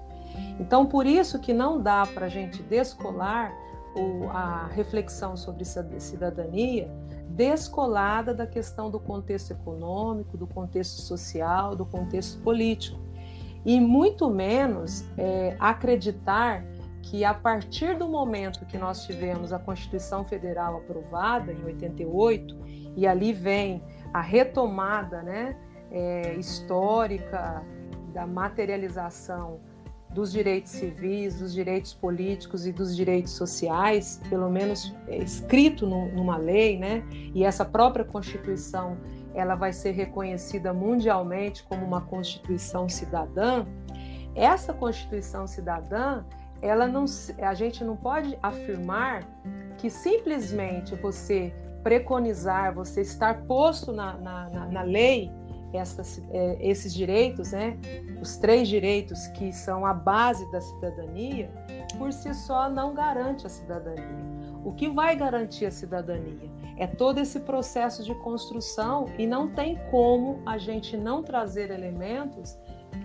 Então, 0.61 0.87
por 0.87 1.05
isso 1.05 1.41
que 1.41 1.53
não 1.53 1.81
dá 1.81 2.07
para 2.07 2.27
a 2.27 2.29
gente 2.29 2.63
descolar 2.63 3.53
o, 3.97 4.29
a 4.29 4.67
reflexão 4.67 5.37
sobre 5.37 5.65
cidadania 5.65 6.89
descolada 7.29 8.35
da 8.35 8.47
questão 8.47 8.91
do 8.91 8.99
contexto 8.99 9.53
econômico, 9.53 10.37
do 10.37 10.47
contexto 10.47 11.01
social, 11.01 11.77
do 11.77 11.87
contexto 11.87 12.41
político. 12.41 12.99
E 13.65 13.81
muito 13.81 14.31
menos 14.31 15.05
é, 15.17 15.57
acreditar 15.59 16.65
que 17.03 17.25
a 17.25 17.33
partir 17.33 17.97
do 17.97 18.09
momento 18.09 18.67
que 18.67 18.77
nós 18.77 19.05
tivemos 19.05 19.53
a 19.53 19.59
Constituição 19.59 20.25
Federal 20.25 20.77
aprovada 20.77 21.53
em 21.53 21.65
88 21.65 22.57
e 22.97 23.07
ali 23.07 23.33
vem 23.33 23.83
a 24.13 24.21
retomada, 24.21 25.23
né, 25.23 25.57
é, 25.91 26.35
histórica 26.35 27.65
da 28.13 28.27
materialização 28.27 29.61
dos 30.11 30.33
direitos 30.33 30.73
civis, 30.73 31.39
dos 31.39 31.53
direitos 31.53 31.93
políticos 31.93 32.67
e 32.67 32.73
dos 32.73 32.97
direitos 32.97 33.33
sociais, 33.33 34.21
pelo 34.29 34.51
menos 34.51 34.95
é 35.07 35.19
escrito 35.19 35.87
no, 35.87 36.09
numa 36.09 36.37
lei, 36.37 36.79
né? 36.79 37.05
E 37.35 37.45
essa 37.45 37.65
própria 37.65 38.05
Constituição 38.05 38.97
ela 39.35 39.55
vai 39.55 39.73
ser 39.73 39.93
reconhecida 39.93 40.73
mundialmente 40.73 41.63
como 41.65 41.85
uma 41.85 42.01
Constituição 42.01 42.89
cidadã. 42.89 43.67
Essa 44.35 44.73
Constituição 44.73 45.47
cidadã, 45.47 46.25
ela 46.61 46.87
não, 46.87 47.05
a 47.41 47.55
gente 47.55 47.85
não 47.85 47.97
pode 47.97 48.39
afirmar 48.43 49.25
que 49.77 49.89
simplesmente 49.89 50.95
você 50.97 51.55
preconizar, 51.83 52.75
você 52.75 53.01
estar 53.01 53.43
posto 53.43 53.93
na, 53.93 54.15
na, 54.15 54.51
na, 54.51 54.67
na 54.67 54.83
lei 54.83 55.31
essas, 55.73 56.23
é, 56.31 56.57
esses 56.61 56.95
direitos, 56.95 57.53
né, 57.53 57.77
os 58.21 58.37
três 58.37 58.69
direitos 58.69 59.27
que 59.29 59.53
são 59.53 59.85
a 59.85 59.93
base 59.93 60.51
da 60.51 60.61
cidadania, 60.61 61.51
por 61.97 62.13
si 62.13 62.33
só 62.35 62.69
não 62.69 62.95
garante 62.95 63.47
a 63.47 63.51
cidadania. 63.51 64.29
O 64.65 64.73
que 64.73 64.89
vai 64.89 65.17
garantir 65.17 65.67
a 65.67 65.71
cidadania 65.71 66.51
é 66.77 66.87
todo 66.87 67.19
esse 67.19 67.41
processo 67.41 68.05
de 68.05 68.15
construção 68.17 69.07
e 69.19 69.27
não 69.27 69.49
tem 69.49 69.79
como 69.91 70.43
a 70.45 70.59
gente 70.59 70.97
não 70.97 71.23
trazer 71.23 71.71
elementos 71.71 72.59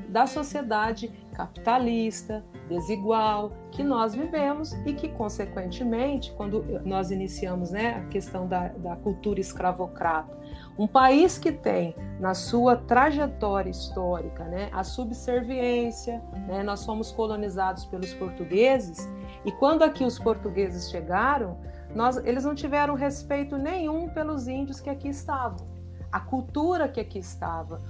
da 0.09 0.27
sociedade 0.27 1.11
capitalista, 1.33 2.43
desigual 2.69 3.51
que 3.71 3.83
nós 3.83 4.13
vivemos 4.13 4.73
e 4.85 4.93
que, 4.93 5.09
consequentemente, 5.09 6.31
quando 6.33 6.63
nós 6.85 7.11
iniciamos 7.11 7.71
né, 7.71 7.95
a 7.95 8.09
questão 8.09 8.47
da, 8.47 8.67
da 8.69 8.95
cultura 8.95 9.39
escravocrata, 9.39 10.37
um 10.77 10.87
país 10.87 11.37
que 11.37 11.51
tem 11.51 11.95
na 12.19 12.33
sua 12.33 12.75
trajetória 12.75 13.69
histórica 13.69 14.43
né, 14.45 14.69
a 14.71 14.83
subserviência, 14.83 16.21
né, 16.47 16.63
nós 16.63 16.85
fomos 16.85 17.11
colonizados 17.11 17.85
pelos 17.85 18.13
portugueses, 18.13 19.09
e 19.43 19.51
quando 19.51 19.83
aqui 19.83 20.03
os 20.03 20.19
portugueses 20.19 20.89
chegaram, 20.89 21.57
nós, 21.95 22.17
eles 22.17 22.43
não 22.43 22.55
tiveram 22.55 22.93
respeito 22.95 23.57
nenhum 23.57 24.09
pelos 24.09 24.47
índios 24.47 24.79
que 24.79 24.89
aqui 24.89 25.09
estavam 25.09 25.72
a 26.13 26.19
cultura 26.19 26.87
que 26.87 26.99
aqui 26.99 27.17
estava, 27.17 27.81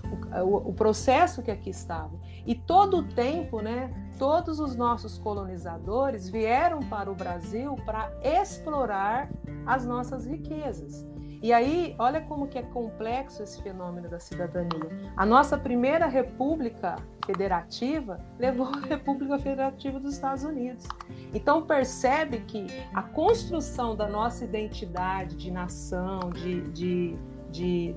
o, 0.46 0.70
o, 0.70 0.74
processo 0.74 1.44
que 1.44 1.52
aqui 1.52 1.70
estava. 1.70 2.18
E 2.48 2.56
todo 2.56 3.00
o 3.00 3.04
tempo, 3.04 3.60
né, 3.60 3.94
todos 4.18 4.62
os 4.62 4.78
nossos 4.78 5.18
colonizadores 5.18 6.30
vieram 6.30 6.80
para 6.80 7.12
o 7.12 7.16
Brasil 7.16 7.76
para 7.86 8.10
explorar 8.24 9.30
as 9.66 9.86
nossas 9.86 10.26
riquezas. 10.26 11.06
E 11.42 11.52
aí, 11.52 11.94
olha 12.00 12.22
como 12.22 12.48
que 12.48 12.58
é 12.58 12.62
complexo 12.62 13.44
esse 13.44 13.62
fenômeno 13.62 14.08
da 14.08 14.18
cidadania. 14.18 15.12
A 15.18 15.26
nossa 15.26 15.58
primeira 15.58 16.08
república 16.08 16.96
federativa 17.26 18.22
levou 18.40 18.68
a 18.68 18.80
República 18.88 19.38
Federativa 19.38 20.00
dos 20.00 20.14
Estados 20.14 20.46
Unidos. 20.46 20.88
Então 21.34 21.64
percebe 21.64 22.40
que 22.48 22.68
a 22.94 23.02
construção 23.02 23.94
da 23.94 24.08
nossa 24.08 24.46
identidade 24.46 25.36
de 25.36 25.52
nação, 25.52 26.30
de, 26.30 26.62
de, 26.72 27.18
de 27.52 27.96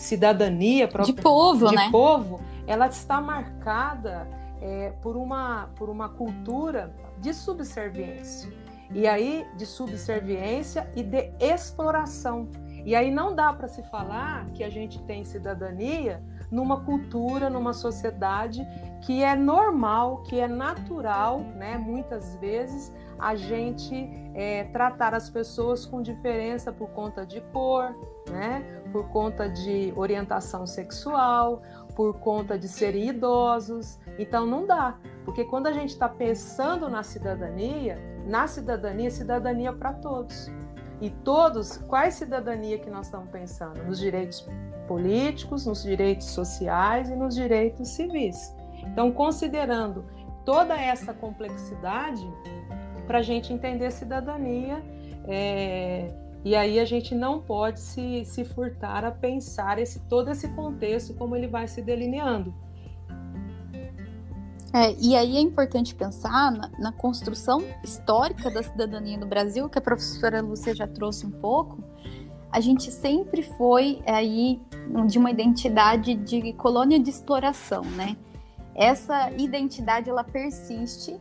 cidadania 0.00 0.88
própria, 0.88 1.14
de 1.14 1.22
povo, 1.22 1.68
de 1.68 1.74
né? 1.76 1.88
povo, 1.90 2.40
ela 2.66 2.86
está 2.86 3.20
marcada 3.20 4.26
é, 4.60 4.92
por, 5.02 5.16
uma, 5.16 5.68
por 5.76 5.88
uma 5.88 6.08
cultura 6.08 6.94
de 7.18 7.34
subserviência. 7.34 8.50
E 8.92 9.06
aí, 9.06 9.46
de 9.56 9.66
subserviência 9.66 10.90
e 10.96 11.02
de 11.02 11.32
exploração. 11.38 12.48
E 12.84 12.94
aí 12.94 13.10
não 13.10 13.34
dá 13.34 13.52
para 13.52 13.68
se 13.68 13.82
falar 13.84 14.46
que 14.54 14.64
a 14.64 14.70
gente 14.70 15.00
tem 15.02 15.24
cidadania 15.24 16.22
numa 16.50 16.80
cultura, 16.80 17.48
numa 17.48 17.72
sociedade 17.72 18.66
que 19.02 19.22
é 19.22 19.36
normal, 19.36 20.22
que 20.22 20.40
é 20.40 20.48
natural, 20.48 21.40
né? 21.56 21.78
Muitas 21.78 22.34
vezes 22.36 22.92
a 23.18 23.36
gente 23.36 24.10
é, 24.34 24.64
tratar 24.64 25.14
as 25.14 25.28
pessoas 25.30 25.86
com 25.86 26.02
diferença 26.02 26.72
por 26.72 26.88
conta 26.90 27.24
de 27.24 27.40
cor, 27.52 27.92
né? 28.28 28.79
Por 28.92 29.08
conta 29.08 29.48
de 29.48 29.92
orientação 29.96 30.66
sexual, 30.66 31.62
por 31.94 32.18
conta 32.18 32.58
de 32.58 32.68
serem 32.68 33.08
idosos. 33.08 33.98
Então 34.18 34.46
não 34.46 34.66
dá, 34.66 34.96
porque 35.24 35.44
quando 35.44 35.66
a 35.66 35.72
gente 35.72 35.90
está 35.90 36.08
pensando 36.08 36.88
na 36.88 37.02
cidadania, 37.02 37.98
na 38.26 38.46
cidadania, 38.46 39.10
cidadania 39.10 39.72
para 39.72 39.92
todos. 39.92 40.50
E 41.00 41.08
todos, 41.08 41.78
quais 41.88 42.14
cidadania 42.14 42.78
que 42.78 42.90
nós 42.90 43.06
estamos 43.06 43.30
pensando? 43.30 43.82
Nos 43.84 43.98
direitos 43.98 44.46
políticos, 44.86 45.64
nos 45.64 45.82
direitos 45.82 46.26
sociais 46.26 47.08
e 47.08 47.16
nos 47.16 47.34
direitos 47.34 47.88
civis. 47.88 48.54
Então, 48.82 49.10
considerando 49.10 50.04
toda 50.44 50.74
essa 50.74 51.14
complexidade, 51.14 52.26
para 53.06 53.18
a 53.18 53.22
gente 53.22 53.52
entender 53.52 53.90
cidadania, 53.90 54.82
é, 55.26 56.12
e 56.44 56.56
aí 56.56 56.80
a 56.80 56.84
gente 56.84 57.14
não 57.14 57.40
pode 57.40 57.80
se, 57.80 58.24
se 58.24 58.44
furtar 58.44 59.04
a 59.04 59.10
pensar 59.10 59.78
esse, 59.78 60.00
todo 60.00 60.30
esse 60.30 60.48
contexto 60.48 61.14
como 61.14 61.36
ele 61.36 61.46
vai 61.46 61.68
se 61.68 61.82
delineando. 61.82 62.54
É, 64.72 64.94
e 65.00 65.16
aí 65.16 65.36
é 65.36 65.40
importante 65.40 65.94
pensar 65.94 66.52
na, 66.52 66.70
na, 66.78 66.92
construção 66.92 67.62
histórica 67.82 68.48
da 68.50 68.62
cidadania 68.62 69.18
no 69.18 69.26
Brasil, 69.26 69.68
que 69.68 69.78
a 69.78 69.82
professora 69.82 70.40
Lúcia 70.40 70.74
já 70.74 70.86
trouxe 70.86 71.26
um 71.26 71.30
pouco. 71.30 71.82
A 72.52 72.60
gente 72.60 72.90
sempre 72.90 73.42
foi 73.42 74.00
aí 74.06 74.60
de 75.06 75.18
uma 75.18 75.30
identidade 75.30 76.14
de 76.14 76.52
colônia 76.52 77.00
de 77.00 77.10
exploração, 77.10 77.82
né? 77.82 78.16
Essa 78.74 79.30
identidade 79.32 80.08
ela 80.08 80.22
persiste, 80.22 81.18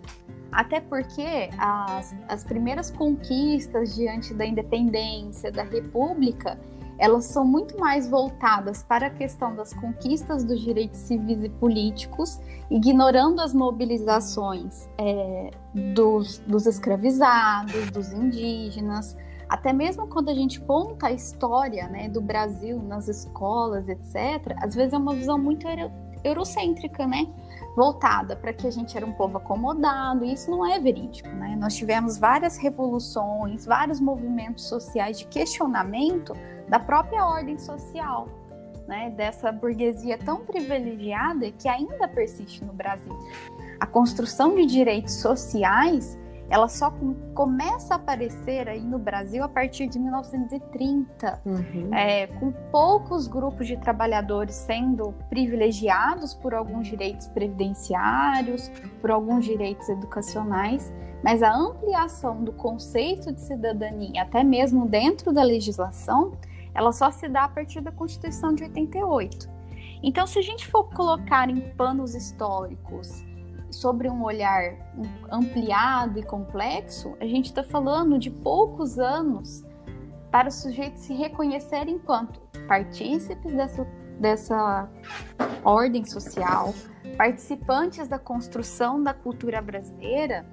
até 0.52 0.80
porque 0.80 1.50
as, 1.58 2.16
as 2.28 2.44
primeiras 2.44 2.90
conquistas 2.92 3.96
diante 3.96 4.34
da 4.34 4.46
independência, 4.46 5.52
da 5.52 5.64
república, 5.64 6.60
elas 7.00 7.26
são 7.26 7.46
muito 7.46 7.80
mais 7.80 8.10
voltadas 8.10 8.84
para 8.84 9.08
a 9.08 9.10
questão 9.10 9.56
das 9.56 9.74
conquistas 9.74 10.44
dos 10.44 10.60
direitos 10.60 11.00
civis 11.00 11.42
e 11.42 11.50
políticos, 11.50 12.40
ignorando 12.70 13.40
as 13.40 13.54
mobilizações 13.54 14.90
é, 14.98 15.50
dos, 15.96 16.40
dos 16.40 16.66
escravizados, 16.66 17.90
dos 17.92 18.12
indígenas. 18.12 19.16
Até 19.48 19.72
mesmo 19.72 20.08
quando 20.08 20.30
a 20.30 20.34
gente 20.34 20.60
conta 20.60 21.08
a 21.08 21.12
história 21.12 21.88
né, 21.88 22.10
do 22.10 22.20
Brasil 22.20 22.84
nas 22.84 23.08
escolas, 23.08 23.88
etc., 23.88 24.56
às 24.58 24.76
vezes 24.76 24.94
é 24.94 24.98
uma 24.98 25.16
visão 25.16 25.38
muito 25.38 25.66
eurocêntrica, 26.24 27.08
né? 27.08 27.28
Voltada 27.80 28.36
para 28.36 28.52
que 28.52 28.68
a 28.68 28.70
gente 28.70 28.98
era 28.98 29.06
um 29.06 29.14
povo 29.14 29.38
acomodado, 29.38 30.26
e 30.26 30.34
isso 30.34 30.52
não 30.52 30.66
é 30.66 30.78
verídico, 30.78 31.30
né? 31.30 31.56
Nós 31.58 31.78
tivemos 31.78 32.18
várias 32.18 32.58
revoluções, 32.58 33.66
vários 33.66 34.02
movimentos 34.02 34.66
sociais 34.68 35.18
de 35.18 35.26
questionamento 35.26 36.34
da 36.68 36.78
própria 36.78 37.26
ordem 37.26 37.58
social. 37.58 38.28
né, 38.90 39.12
dessa 39.12 39.52
burguesia 39.52 40.18
tão 40.18 40.44
privilegiada 40.44 41.52
que 41.52 41.70
ainda 41.70 42.08
persiste 42.08 42.66
no 42.66 42.74
Brasil. 42.74 43.16
A 43.80 43.86
construção 43.86 44.56
de 44.56 44.66
direitos 44.66 45.14
sociais 45.14 46.18
ela 46.50 46.68
só 46.68 46.90
com, 46.90 47.14
começa 47.34 47.94
a 47.94 47.98
aparecer 47.98 48.68
aí 48.68 48.82
no 48.82 48.98
Brasil 48.98 49.44
a 49.44 49.48
partir 49.48 49.88
de 49.88 50.00
1930, 50.00 51.42
uhum. 51.46 51.94
é, 51.94 52.28
com 52.28 52.52
poucos 52.72 53.28
grupos 53.28 53.68
de 53.68 53.78
trabalhadores 53.78 54.56
sendo 54.56 55.14
privilegiados 55.30 56.34
por 56.34 56.54
alguns 56.54 56.88
direitos 56.88 57.28
previdenciários, 57.28 58.70
por 59.00 59.12
alguns 59.12 59.46
direitos 59.46 59.88
educacionais, 59.90 60.92
mas 61.24 61.44
a 61.44 61.54
ampliação 61.54 62.44
do 62.44 62.52
conceito 62.54 63.32
de 63.32 63.42
cidadania, 63.42 64.24
até 64.24 64.44
mesmo 64.44 64.88
dentro 64.88 65.32
da 65.32 65.44
legislação, 65.44 66.34
ela 66.74 66.92
só 66.92 67.12
se 67.12 67.28
dá 67.28 67.44
a 67.44 67.50
partir 67.50 67.82
da 67.82 67.92
Constituição 67.92 68.54
de 68.54 68.64
88. 68.64 69.50
Então, 70.02 70.26
se 70.26 70.40
a 70.40 70.42
gente 70.42 70.66
for 70.66 70.86
colocar 70.86 71.50
em 71.50 71.60
panos 71.76 72.16
históricos 72.16 73.26
sobre 73.72 74.10
um 74.10 74.24
olhar 74.24 74.76
ampliado 75.32 76.20
e 76.20 76.24
complexo, 76.24 77.16
a 77.20 77.26
gente 77.26 77.48
está 77.48 77.64
falando 77.64 78.18
de 78.18 78.30
poucos 78.30 78.98
anos 78.98 79.64
para 80.32 80.48
o 80.48 80.52
sujeito 80.52 81.00
se 81.00 81.14
reconhecer 81.14 81.88
enquanto 81.88 82.40
partícipes 82.68 83.54
dessa, 83.54 83.88
dessa 84.20 84.90
ordem 85.64 86.06
social, 86.06 86.74
participantes 87.18 88.08
da 88.08 88.20
construção 88.20 89.02
da 89.02 89.14
cultura 89.14 89.62
brasileira 89.62 90.46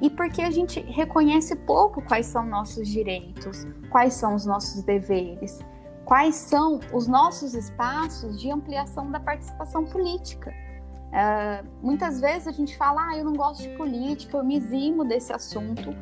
e 0.00 0.08
porque 0.10 0.42
a 0.42 0.50
gente 0.50 0.80
reconhece 0.80 1.56
pouco 1.56 2.02
quais 2.02 2.26
são 2.26 2.46
nossos 2.46 2.88
direitos, 2.88 3.66
quais 3.90 4.14
são 4.14 4.34
os 4.34 4.46
nossos 4.46 4.82
deveres, 4.82 5.58
quais 6.04 6.36
são 6.36 6.80
os 6.92 7.06
nossos 7.06 7.54
espaços 7.54 8.40
de 8.40 8.50
ampliação 8.50 9.10
da 9.10 9.18
participação 9.18 9.84
política. 9.84 10.54
Uh, 11.08 11.66
muitas 11.82 12.20
vezes 12.20 12.46
a 12.46 12.52
gente 12.52 12.76
fala, 12.76 13.08
ah, 13.08 13.16
eu 13.16 13.24
não 13.24 13.32
gosto 13.32 13.62
de 13.62 13.70
política, 13.70 14.36
eu 14.36 14.44
me 14.44 14.56
eximo 14.56 15.04
desse 15.04 15.32
assunto, 15.32 15.94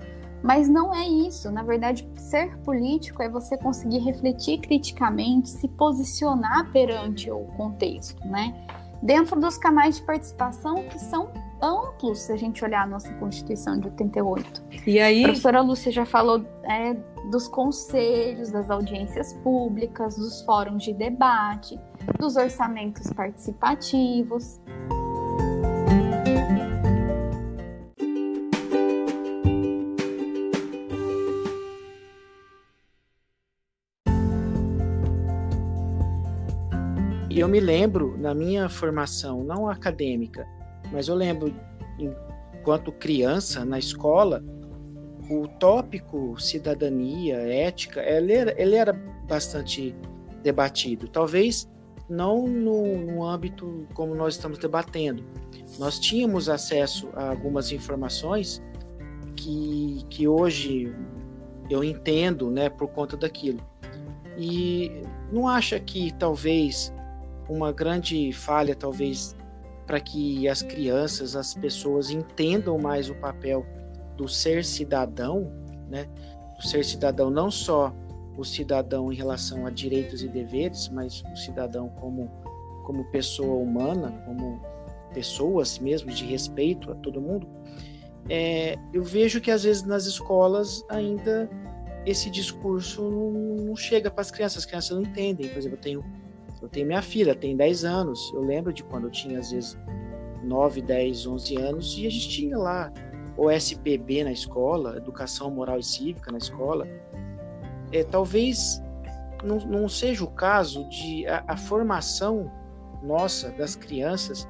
mas 0.42 0.68
não 0.68 0.94
é 0.94 1.06
isso. 1.06 1.50
Na 1.50 1.62
verdade, 1.62 2.08
ser 2.16 2.56
político 2.58 3.22
é 3.22 3.28
você 3.28 3.56
conseguir 3.56 3.98
refletir 3.98 4.58
criticamente, 4.58 5.48
se 5.48 5.68
posicionar 5.68 6.70
perante 6.72 7.30
o 7.30 7.44
contexto, 7.56 8.26
né? 8.26 8.54
Dentro 9.02 9.38
dos 9.38 9.56
canais 9.58 9.96
de 9.96 10.02
participação 10.02 10.84
que 10.88 10.98
são 10.98 11.30
amplos, 11.62 12.20
se 12.20 12.32
a 12.32 12.36
gente 12.36 12.64
olhar 12.64 12.82
a 12.82 12.86
nossa 12.86 13.12
Constituição 13.14 13.78
de 13.78 13.88
88. 13.88 14.62
E 14.86 15.00
aí... 15.00 15.22
A 15.22 15.28
professora 15.28 15.60
Lúcia 15.60 15.92
já 15.92 16.04
falou 16.04 16.44
é, 16.64 16.94
dos 17.30 17.48
conselhos, 17.48 18.50
das 18.50 18.70
audiências 18.70 19.32
públicas, 19.34 20.16
dos 20.16 20.42
fóruns 20.42 20.82
de 20.82 20.92
debate, 20.92 21.78
dos 22.18 22.36
orçamentos 22.36 23.12
participativos. 23.12 24.60
E 37.36 37.40
eu 37.40 37.48
me 37.48 37.60
lembro, 37.60 38.16
na 38.16 38.34
minha 38.34 38.66
formação, 38.66 39.44
não 39.44 39.68
acadêmica, 39.68 40.48
mas 40.90 41.06
eu 41.06 41.14
lembro, 41.14 41.54
enquanto 41.98 42.90
criança, 42.90 43.62
na 43.62 43.78
escola, 43.78 44.42
o 45.28 45.46
tópico 45.46 46.40
cidadania, 46.40 47.36
ética, 47.36 48.00
ele 48.00 48.32
era, 48.32 48.58
ele 48.58 48.74
era 48.74 48.94
bastante 49.28 49.94
debatido. 50.42 51.08
Talvez 51.08 51.68
não 52.08 52.48
no, 52.48 52.96
no, 52.96 53.22
âmbito 53.22 53.86
como 53.92 54.14
nós 54.14 54.36
estamos 54.36 54.56
debatendo. 54.56 55.22
Nós 55.78 55.98
tínhamos 55.98 56.48
acesso 56.48 57.10
a 57.12 57.28
algumas 57.28 57.70
informações 57.70 58.62
que, 59.36 60.06
que 60.08 60.26
hoje 60.26 60.90
eu 61.68 61.84
entendo 61.84 62.50
né, 62.50 62.70
por 62.70 62.88
conta 62.88 63.14
daquilo. 63.14 63.60
E 64.38 65.02
não 65.30 65.46
acha 65.46 65.78
que 65.78 66.14
talvez 66.14 66.95
uma 67.48 67.72
grande 67.72 68.32
falha, 68.32 68.74
talvez, 68.74 69.36
para 69.86 70.00
que 70.00 70.48
as 70.48 70.62
crianças, 70.62 71.36
as 71.36 71.54
pessoas 71.54 72.10
entendam 72.10 72.78
mais 72.78 73.08
o 73.08 73.14
papel 73.14 73.64
do 74.16 74.28
ser 74.28 74.64
cidadão, 74.64 75.52
né? 75.88 76.08
Do 76.56 76.66
ser 76.66 76.84
cidadão 76.84 77.30
não 77.30 77.50
só 77.50 77.94
o 78.36 78.44
cidadão 78.44 79.12
em 79.12 79.16
relação 79.16 79.66
a 79.66 79.70
direitos 79.70 80.22
e 80.22 80.28
deveres, 80.28 80.88
mas 80.88 81.22
o 81.32 81.36
cidadão 81.36 81.88
como 81.88 82.30
como 82.84 83.04
pessoa 83.06 83.56
humana, 83.56 84.12
como 84.24 84.60
pessoas 85.12 85.76
mesmo 85.80 86.08
de 86.12 86.24
respeito 86.24 86.92
a 86.92 86.94
todo 86.94 87.20
mundo. 87.20 87.48
É, 88.28 88.76
eu 88.92 89.02
vejo 89.02 89.40
que 89.40 89.50
às 89.50 89.64
vezes 89.64 89.82
nas 89.82 90.06
escolas 90.06 90.84
ainda 90.88 91.50
esse 92.04 92.30
discurso 92.30 93.02
não, 93.02 93.30
não 93.64 93.76
chega 93.76 94.08
para 94.08 94.20
as 94.20 94.30
crianças, 94.30 94.58
as 94.58 94.64
crianças 94.66 94.96
não 94.96 95.02
entendem. 95.02 95.48
Por 95.48 95.58
exemplo, 95.58 95.76
eu 95.76 95.80
tenho 95.80 96.04
eu 96.60 96.68
tenho 96.68 96.86
minha 96.86 97.02
filha, 97.02 97.34
tem 97.34 97.56
10 97.56 97.84
anos. 97.84 98.32
Eu 98.34 98.42
lembro 98.42 98.72
de 98.72 98.82
quando 98.84 99.04
eu 99.04 99.10
tinha, 99.10 99.38
às 99.38 99.50
vezes, 99.50 99.78
9, 100.42 100.80
10, 100.82 101.26
11 101.26 101.56
anos, 101.56 101.98
e 101.98 102.06
a 102.06 102.10
gente 102.10 102.28
tinha 102.28 102.58
lá 102.58 102.92
o 103.36 103.50
SPB 103.50 104.24
na 104.24 104.32
escola, 104.32 104.96
Educação 104.96 105.50
Moral 105.50 105.78
e 105.78 105.84
Cívica 105.84 106.32
na 106.32 106.38
escola. 106.38 106.86
É, 107.92 108.02
talvez 108.02 108.82
não, 109.44 109.58
não 109.58 109.88
seja 109.88 110.24
o 110.24 110.30
caso 110.30 110.88
de 110.88 111.26
a, 111.26 111.44
a 111.46 111.56
formação 111.56 112.50
nossa 113.02 113.50
das 113.52 113.76
crianças 113.76 114.48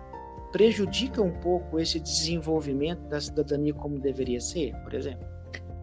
prejudica 0.53 1.21
um 1.21 1.33
pouco 1.33 1.79
esse 1.79 1.99
desenvolvimento 1.99 3.01
da 3.09 3.21
cidadania 3.21 3.75
como 3.75 3.99
deveria 3.99 4.41
ser, 4.41 4.75
por 4.83 4.95
exemplo? 4.95 5.36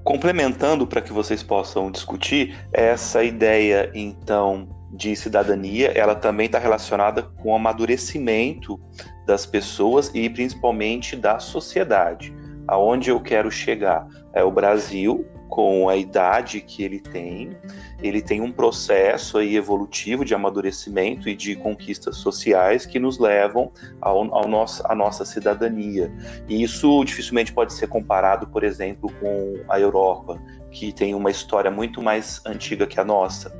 Complementando 0.04 0.86
para 0.86 1.02
que 1.02 1.14
vocês 1.14 1.42
possam 1.42 1.90
discutir 1.90 2.58
essa 2.74 3.24
ideia, 3.24 3.90
então, 3.94 4.68
de 4.92 5.16
cidadania, 5.16 5.92
ela 5.96 6.14
também 6.14 6.46
está 6.46 6.60
relacionada 6.60 7.24
com 7.24 7.52
o 7.52 7.56
amadurecimento 7.56 8.80
das 9.26 9.46
pessoas 9.46 10.12
e 10.14 10.30
principalmente 10.30 11.16
da 11.16 11.40
sociedade. 11.40 12.34
Aonde 12.68 13.10
eu 13.10 13.20
quero 13.20 13.50
chegar? 13.50 14.06
É 14.34 14.44
o 14.44 14.52
Brasil, 14.52 15.26
com 15.54 15.88
a 15.88 15.96
idade 15.96 16.62
que 16.62 16.84
ele 16.84 17.00
tem, 17.00 17.56
ele 18.02 18.24
tem 18.24 18.42
um 18.42 18.52
processo 18.52 19.38
aí 19.38 19.56
evolutivo 19.56 20.26
de 20.26 20.34
amadurecimento 20.34 21.30
e 21.30 21.36
de 21.36 21.56
conquistas 21.56 22.18
sociais 22.18 22.88
que 22.88 22.98
nos 22.98 23.20
levam 23.20 23.72
ao, 24.02 24.34
ao 24.34 24.48
nosso, 24.48 24.82
à 24.88 24.96
nossa 24.96 25.24
cidadania. 25.24 26.12
E 26.50 26.64
isso 26.64 27.04
dificilmente 27.04 27.54
pode 27.54 27.72
ser 27.72 27.86
comparado, 27.86 28.48
por 28.48 28.64
exemplo, 28.64 29.14
com 29.22 29.60
a 29.70 29.80
Europa, 29.80 30.42
que 30.72 30.92
tem 30.92 31.14
uma 31.14 31.30
história 31.30 31.70
muito 31.70 32.02
mais 32.02 32.42
antiga 32.48 32.88
que 32.88 33.00
a 33.00 33.06
nossa. 33.06 33.56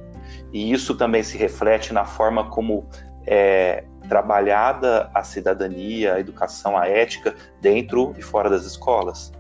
E 0.52 0.72
isso 0.72 0.96
também 0.96 1.22
se 1.22 1.38
reflete 1.38 1.94
na 1.94 2.06
forma 2.06 2.50
como 2.50 2.90
é 3.28 3.84
trabalhada 4.10 5.12
a 5.14 5.24
cidadania, 5.24 6.16
a 6.16 6.20
educação, 6.20 6.76
a 6.76 6.88
ética 6.88 7.36
dentro 7.62 8.16
e 8.18 8.22
fora 8.24 8.50
das 8.50 8.66
escolas. 8.66 9.32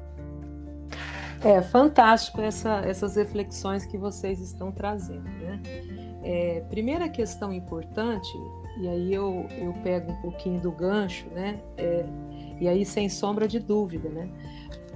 É 1.43 1.61
fantástico 1.61 2.41
essa, 2.41 2.81
essas 2.85 3.15
reflexões 3.15 3.85
que 3.85 3.97
vocês 3.97 4.39
estão 4.39 4.71
trazendo. 4.71 5.23
Né? 5.23 5.61
É, 6.23 6.63
primeira 6.69 7.09
questão 7.09 7.51
importante, 7.51 8.29
e 8.79 8.87
aí 8.87 9.13
eu, 9.13 9.45
eu 9.57 9.73
pego 9.83 10.11
um 10.11 10.21
pouquinho 10.21 10.61
do 10.61 10.71
gancho, 10.71 11.27
né? 11.29 11.59
É, 11.77 12.05
e 12.61 12.67
aí 12.67 12.85
sem 12.85 13.09
sombra 13.09 13.47
de 13.47 13.59
dúvida, 13.59 14.07
né? 14.07 14.29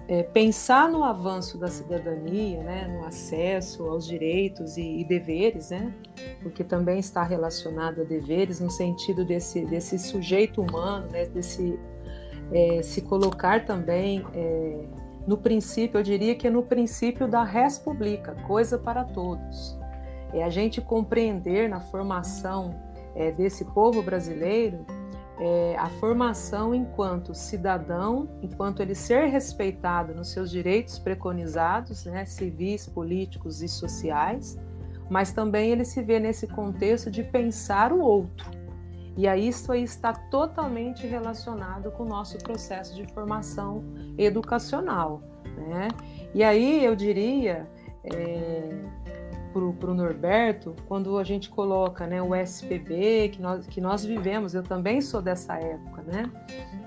é, 0.08 0.24
pensar 0.24 0.90
no 0.90 1.04
avanço 1.04 1.58
da 1.58 1.68
cidadania, 1.68 2.64
né, 2.64 2.88
no 2.88 3.06
acesso 3.06 3.84
aos 3.90 4.08
direitos 4.08 4.78
e, 4.78 5.02
e, 5.02 5.04
deveres, 5.04 5.70
né, 5.70 5.94
porque 6.42 6.64
também 6.64 7.00
está 7.00 7.24
relacionado 7.24 8.02
a 8.02 8.04
deveres 8.06 8.62
no 8.62 8.72
sentido 8.72 9.26
desse, 9.26 9.66
desse 9.66 10.00
sujeito 10.00 10.62
humano, 10.62 11.08
né, 11.12 11.26
desse 11.26 11.78
é, 12.54 12.82
se 12.82 13.02
colocar 13.02 13.66
também 13.66 14.26
é, 14.34 14.86
no 15.28 15.38
princípio, 15.38 16.00
eu 16.00 16.04
diria 16.04 16.34
que 16.34 16.48
é 16.48 16.50
no 16.50 16.64
princípio 16.64 17.28
da 17.28 17.44
res 17.44 17.78
publica, 17.78 18.34
coisa 18.48 18.78
para 18.78 19.04
todos. 19.04 19.78
É 20.34 20.44
a 20.44 20.50
gente 20.50 20.82
compreender 20.82 21.70
na 21.70 21.80
formação 21.80 22.74
é, 23.14 23.32
desse 23.32 23.66
povo 23.66 24.02
brasileiro 24.02 24.86
é, 25.40 25.76
a 25.78 25.88
formação 25.88 26.74
enquanto 26.74 27.34
cidadão, 27.34 28.28
enquanto 28.42 28.82
ele 28.82 28.96
ser 28.96 29.26
respeitado 29.28 30.14
nos 30.14 30.30
seus 30.30 30.50
direitos 30.50 30.98
preconizados, 30.98 32.06
né, 32.06 32.26
civis, 32.26 32.88
políticos 32.88 33.62
e 33.62 33.68
sociais, 33.68 34.58
mas 35.10 35.32
também 35.32 35.72
ele 35.72 35.86
se 35.86 36.02
vê 36.02 36.20
nesse 36.20 36.48
contexto 36.48 37.12
de 37.12 37.24
pensar 37.24 37.94
o 37.94 38.00
outro. 38.00 38.50
E 39.18 39.28
aí 39.28 39.48
isso 39.48 39.72
aí 39.72 39.84
está 39.84 40.14
totalmente 40.14 41.08
relacionado 41.08 41.92
com 41.92 42.04
o 42.04 42.06
nosso 42.06 42.38
processo 42.38 42.96
de 42.96 43.12
formação 43.14 43.84
educacional. 44.18 45.22
Né? 45.58 45.88
E 46.36 46.44
aí 46.44 46.86
eu 46.86 46.96
diria, 46.96 47.68
é, 48.04 48.70
para 49.52 49.90
o 49.90 49.94
Norberto, 49.94 50.76
quando 50.88 51.18
a 51.18 51.24
gente 51.24 51.50
coloca 51.50 52.06
né, 52.06 52.22
o 52.22 52.36
SPB, 52.36 53.30
que 53.30 53.42
nós, 53.42 53.66
que 53.66 53.82
nós 53.82 54.06
vivemos, 54.06 54.54
eu 54.54 54.62
também 54.62 55.02
sou 55.02 55.22
dessa 55.22 55.56
época, 55.56 56.04
né? 56.04 56.32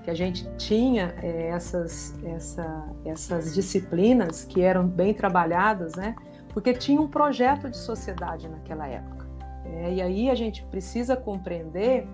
Que 0.03 0.09
a 0.09 0.13
gente 0.13 0.47
tinha 0.55 1.13
é, 1.21 1.49
essas, 1.49 2.15
essa, 2.23 2.85
essas 3.03 3.53
disciplinas 3.53 4.45
que 4.45 4.61
eram 4.61 4.87
bem 4.87 5.13
trabalhadas, 5.13 5.95
né? 5.95 6.15
Porque 6.53 6.73
tinha 6.73 7.01
um 7.01 7.07
projeto 7.07 7.69
de 7.69 7.77
sociedade 7.77 8.47
naquela 8.47 8.87
época. 8.87 9.27
Né? 9.65 9.95
E 9.95 10.01
aí 10.01 10.29
a 10.29 10.35
gente 10.35 10.63
precisa 10.63 11.15
compreender 11.15 12.07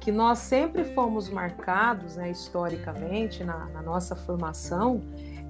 que 0.00 0.12
nós 0.12 0.38
sempre 0.38 0.84
fomos 0.84 1.28
marcados, 1.28 2.16
né, 2.16 2.30
historicamente, 2.30 3.42
na, 3.42 3.66
na 3.66 3.82
nossa 3.82 4.14
formação, 4.14 5.02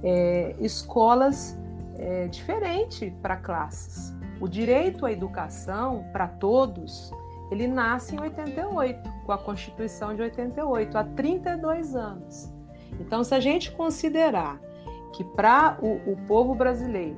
é, 0.02 0.54
escolas 0.60 1.56
é, 1.98 2.28
diferentes 2.28 3.12
para 3.20 3.36
classes. 3.36 4.14
O 4.40 4.48
direito 4.48 5.06
à 5.06 5.12
educação 5.12 6.04
para 6.12 6.28
todos, 6.28 7.10
ele 7.50 7.66
nasce 7.66 8.14
em 8.14 8.20
88, 8.20 9.10
com 9.24 9.32
a 9.32 9.38
Constituição 9.38 10.14
de 10.14 10.22
88, 10.22 10.98
há 10.98 11.04
32 11.04 11.94
anos. 11.94 12.52
Então, 13.00 13.24
se 13.24 13.34
a 13.34 13.40
gente 13.40 13.72
considerar 13.72 14.60
que 15.12 15.24
para 15.24 15.78
o, 15.80 16.12
o, 16.12 16.16
povo 16.26 16.54
brasileiro 16.54 17.16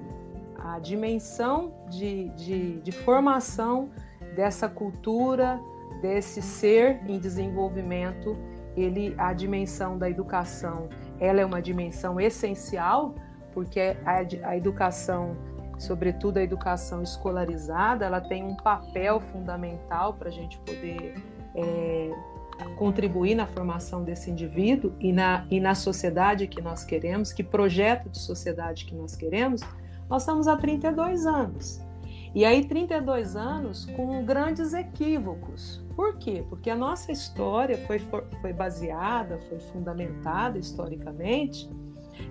a 0.57 0.79
dimensão 0.79 1.73
de, 1.88 2.29
de, 2.31 2.81
de 2.81 2.93
formação 2.93 3.91
dessa 4.37 4.69
cultura, 4.69 5.61
desse 6.01 6.41
ser 6.41 7.01
em 7.07 7.19
desenvolvimento, 7.19 8.37
ele 8.77 9.15
a 9.19 9.33
dimensão 9.33 9.99
da 9.99 10.09
educação, 10.09 10.89
ela 11.19 11.41
é 11.41 11.45
uma 11.45 11.61
dimensão 11.61 12.21
essencial, 12.21 13.15
porque 13.53 13.97
a, 14.05 14.49
a 14.51 14.57
educação, 14.57 15.37
sobretudo 15.79 16.39
a 16.39 16.43
educação 16.43 17.03
escolarizada, 17.03 18.05
ela 18.05 18.21
tem 18.21 18.45
um 18.45 18.57
papel 18.57 19.21
fundamental 19.21 20.15
para 20.15 20.29
a 20.29 20.33
gente 20.33 20.59
poder 20.59 21.15
é, 21.55 22.11
contribuir 22.77 23.35
na 23.35 23.47
formação 23.47 24.03
desse 24.05 24.31
indivíduo 24.31 24.93
e 25.01 25.13
na, 25.13 25.47
e 25.51 25.61
na 25.61 25.75
sociedade 25.75 26.47
que 26.47 26.61
nós 26.61 26.85
queremos, 26.85 27.33
que 27.33 27.43
projeto 27.43 28.09
de 28.09 28.19
sociedade 28.19 28.85
que 28.85 28.95
nós 28.95 29.17
queremos, 29.17 29.63
nós 30.09 30.23
estamos 30.23 30.47
há 30.49 30.57
32 30.57 31.27
anos. 31.27 31.81
E 32.35 32.45
aí, 32.45 32.65
32 32.65 33.37
anos 33.37 33.87
com 33.97 34.25
grandes 34.25 34.73
equívocos. 34.75 35.83
Por 35.99 36.17
quê? 36.17 36.45
Porque 36.49 36.71
a 36.71 36.77
nossa 36.77 37.11
história 37.11 37.77
foi, 37.77 37.99
foi 38.41 38.53
baseada, 38.53 39.41
foi 39.49 39.59
fundamentada 39.59 40.57
historicamente, 40.57 41.69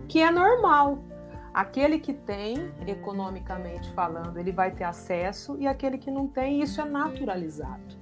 que 0.08 0.22
é 0.22 0.32
normal. 0.32 1.00
Aquele 1.54 2.00
que 2.00 2.14
tem, 2.14 2.72
economicamente 2.88 3.92
falando, 3.92 4.38
ele 4.38 4.54
vai 4.54 4.72
ter 4.72 4.86
acesso, 4.86 5.58
e 5.60 5.68
aquele 5.68 5.98
que 5.98 6.10
não 6.10 6.28
tem, 6.30 6.62
isso 6.62 6.80
é 6.80 6.86
naturalizado. 6.86 7.98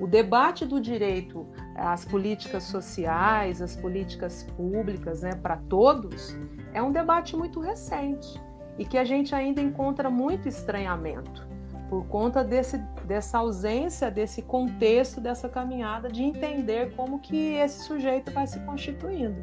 O 0.00 0.06
debate 0.06 0.64
do 0.64 0.80
direito 0.80 1.46
às 1.76 2.02
políticas 2.02 2.62
sociais, 2.62 3.60
às 3.60 3.76
políticas 3.76 4.44
públicas, 4.56 5.20
né, 5.20 5.34
para 5.34 5.58
todos, 5.68 6.34
é 6.72 6.82
um 6.82 6.90
debate 6.90 7.36
muito 7.36 7.60
recente 7.60 8.40
e 8.78 8.86
que 8.86 8.96
a 8.96 9.04
gente 9.04 9.34
ainda 9.34 9.60
encontra 9.60 10.08
muito 10.08 10.48
estranhamento 10.48 11.46
por 11.90 12.06
conta 12.06 12.44
desse, 12.44 12.78
dessa 13.10 13.38
ausência, 13.38 14.08
desse 14.08 14.40
contexto, 14.40 15.20
dessa 15.20 15.48
caminhada 15.48 16.08
de 16.08 16.22
entender 16.22 16.94
como 16.94 17.18
que 17.18 17.54
esse 17.54 17.82
sujeito 17.82 18.30
vai 18.30 18.46
se 18.46 18.60
constituindo. 18.60 19.42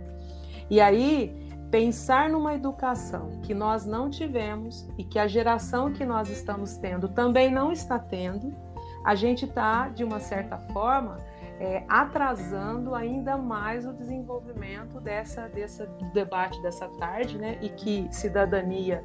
E 0.69 0.80
aí, 0.80 1.36
pensar 1.69 2.30
numa 2.30 2.53
educação 2.53 3.41
que 3.43 3.53
nós 3.53 3.86
não 3.86 4.10
tivemos 4.10 4.88
e 4.97 5.03
que 5.03 5.19
a 5.19 5.27
geração 5.27 5.91
que 5.91 6.06
nós 6.06 6.30
estamos 6.30 6.77
tendo 6.77 7.10
também 7.10 7.51
não 7.51 7.69
está 7.69 7.99
tendo, 7.99 8.56
a 9.03 9.15
gente 9.15 9.43
está, 9.43 9.89
de 9.89 10.01
uma 10.01 10.21
certa 10.21 10.58
forma, 10.71 11.17
é, 11.60 11.84
atrasando 11.89 12.95
ainda 12.95 13.36
mais 13.36 13.86
o 13.86 13.91
desenvolvimento 13.91 15.01
dessa, 15.01 15.49
dessa 15.49 15.86
debate 16.13 16.62
dessa 16.62 16.88
tarde, 16.88 17.38
né? 17.38 17.58
E 17.62 17.67
que 17.67 18.08
cidadania 18.12 19.03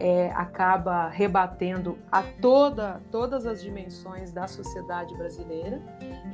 é, 0.00 0.30
acaba 0.30 1.08
rebatendo 1.08 1.98
a 2.10 2.22
toda, 2.22 3.00
todas 3.10 3.46
as 3.46 3.60
dimensões 3.60 4.32
da 4.32 4.46
sociedade 4.46 5.16
brasileira, 5.16 5.80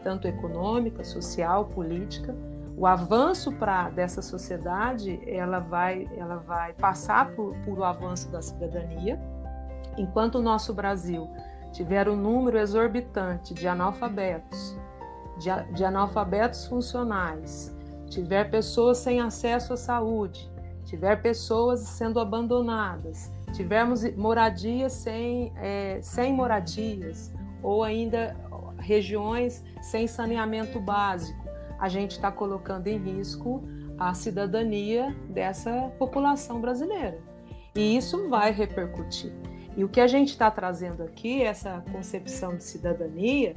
tanto 0.03 0.29
econômica, 0.29 1.03
social, 1.03 1.67
política. 1.67 2.35
O 2.77 2.87
avanço 2.87 3.53
para 3.53 3.89
dessa 3.89 4.21
sociedade, 4.21 5.21
ela 5.27 5.61
vai, 5.61 6.09
ela 6.17 6.37
vai 6.37 6.73
passar 6.75 7.31
por, 7.33 7.55
por 7.65 7.79
o 7.79 7.85
avanço 7.85 8.31
da 8.31 8.43
cidadania. 8.43 9.19
Enquanto 9.97 10.37
o 10.37 10.43
nosso 10.43 10.75
Brasil 10.75 11.29
tiver 11.73 12.09
um 12.09 12.17
número 12.17 12.59
exorbitante 12.59 13.55
de 13.55 13.67
analfabetos, 13.67 14.77
de, 15.39 15.73
de 15.73 15.85
analfabetos 15.85 16.67
funcionais, 16.67 17.75
tiver 18.09 18.51
pessoas 18.51 18.99
sem 18.99 19.21
acesso 19.21 19.73
à 19.73 19.77
saúde, 19.77 20.51
tiver 20.85 21.23
pessoas 21.23 21.81
sendo 21.81 22.21
abandonadas, 22.21 23.33
tivermos 23.55 24.05
moradias 24.17 24.93
sem, 24.93 25.53
é, 25.57 25.99
sem 26.03 26.33
moradias, 26.33 27.33
ou 27.63 27.83
ainda 27.83 28.37
regiões 28.79 29.65
sem 29.81 30.07
saneamento 30.07 30.79
básico, 30.79 31.43
a 31.79 31.89
gente 31.89 32.13
está 32.13 32.31
colocando 32.31 32.87
em 32.89 32.99
risco 32.99 33.63
a 33.99 34.13
cidadania 34.13 35.15
dessa 35.29 35.93
população 35.99 36.61
brasileira. 36.61 37.19
E 37.75 37.97
isso 37.97 38.29
vai 38.29 38.53
repercutir. 38.53 39.33
E 39.77 39.83
o 39.83 39.89
que 39.89 40.01
a 40.01 40.07
gente 40.07 40.29
está 40.29 40.51
trazendo 40.51 41.03
aqui, 41.03 41.43
essa 41.43 41.83
concepção 41.93 42.57
de 42.57 42.63
cidadania, 42.63 43.57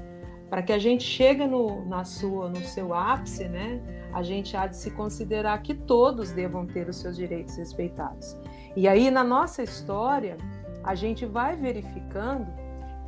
para 0.50 0.64
que 0.64 0.72
a 0.72 0.80
gente 0.80 1.04
chegue 1.04 1.46
no, 1.46 1.86
na 1.86 2.04
sua, 2.04 2.50
no 2.50 2.64
seu 2.64 2.94
ápice, 2.94 3.48
né, 3.48 3.82
a 4.14 4.24
gente 4.24 4.56
há 4.56 4.66
de 4.66 4.78
se 4.78 4.92
considerar 4.92 5.62
que 5.62 5.74
todos 5.74 6.32
devam 6.32 6.66
ter 6.66 6.88
os 6.88 6.98
seus 6.98 7.16
direitos 7.16 7.56
respeitados. 7.58 8.36
E 8.78 8.88
aí, 8.88 9.10
na 9.10 9.24
nossa 9.24 9.64
história, 9.64 10.38
a 10.84 10.94
gente 10.94 11.26
vai 11.26 11.56
verificando 11.56 12.46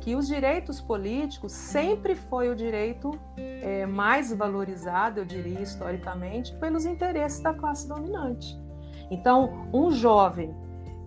que 0.00 0.16
os 0.16 0.26
direitos 0.26 0.80
políticos 0.80 1.52
sempre 1.52 2.16
foi 2.16 2.48
o 2.48 2.56
direito 2.56 3.12
é, 3.36 3.86
mais 3.86 4.32
valorizado, 4.32 5.20
eu 5.20 5.24
diria 5.24 5.60
historicamente, 5.60 6.52
pelos 6.56 6.84
interesses 6.84 7.38
da 7.40 7.54
classe 7.54 7.86
dominante. 7.86 8.60
Então, 9.12 9.68
um 9.72 9.92
jovem 9.92 10.52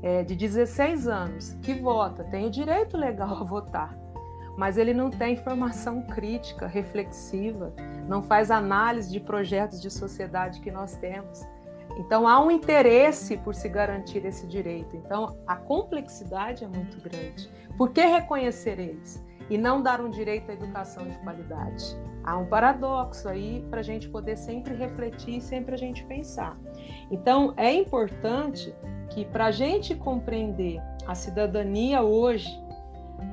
é, 0.01 0.23
de 0.23 0.33
16 0.33 1.09
anos 1.09 1.57
que 1.61 1.73
vota 1.73 2.23
tem 2.23 2.45
o 2.45 2.49
direito 2.49 2.95
legal 2.95 3.41
a 3.41 3.43
votar, 3.43 3.93
mas 4.57 4.77
ele 4.77 4.93
não 4.93 5.09
tem 5.09 5.35
formação 5.35 6.03
crítica, 6.03 6.67
reflexiva, 6.67 7.73
não 8.07 8.23
faz 8.23 8.49
análise 8.49 9.11
de 9.11 9.19
projetos 9.19 9.81
de 9.81 9.91
sociedade 9.91 10.61
que 10.61 10.71
nós 10.71 10.95
temos. 10.95 11.41
Então 11.97 12.27
há 12.27 12.43
um 12.43 12.49
interesse 12.49 13.37
por 13.37 13.53
se 13.53 13.69
garantir 13.69 14.25
esse 14.25 14.47
direito. 14.47 14.95
Então 14.95 15.37
a 15.45 15.55
complexidade 15.55 16.63
é 16.63 16.67
muito 16.67 17.01
grande. 17.01 17.49
Por 17.77 17.91
que 17.91 18.01
reconhecer 18.01 18.79
eles 18.79 19.23
e 19.49 19.57
não 19.57 19.81
dar 19.81 20.01
um 20.01 20.09
direito 20.09 20.49
à 20.49 20.53
educação 20.53 21.07
de 21.07 21.17
qualidade? 21.19 21.95
Há 22.23 22.37
um 22.37 22.45
paradoxo 22.45 23.27
aí 23.27 23.65
para 23.69 23.81
a 23.81 23.83
gente 23.83 24.07
poder 24.09 24.37
sempre 24.37 24.73
refletir, 24.73 25.41
sempre 25.41 25.75
a 25.75 25.77
gente 25.77 26.03
pensar. 26.05 26.57
Então 27.11 27.53
é 27.57 27.71
importante 27.73 28.73
que 29.09 29.25
para 29.25 29.45
a 29.45 29.51
gente 29.51 29.93
compreender 29.93 30.81
a 31.05 31.13
cidadania 31.13 32.01
hoje, 32.01 32.49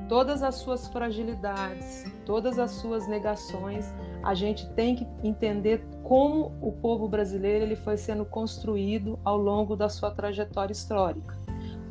todas 0.07 0.43
as 0.43 0.55
suas 0.55 0.87
fragilidades, 0.87 2.05
todas 2.25 2.59
as 2.59 2.71
suas 2.71 3.07
negações, 3.07 3.93
a 4.23 4.33
gente 4.33 4.69
tem 4.71 4.95
que 4.95 5.07
entender 5.23 5.83
como 6.03 6.51
o 6.61 6.71
povo 6.71 7.07
brasileiro 7.07 7.65
ele 7.65 7.75
foi 7.75 7.97
sendo 7.97 8.25
construído 8.25 9.19
ao 9.23 9.37
longo 9.37 9.75
da 9.75 9.89
sua 9.89 10.11
trajetória 10.11 10.71
histórica. 10.71 11.37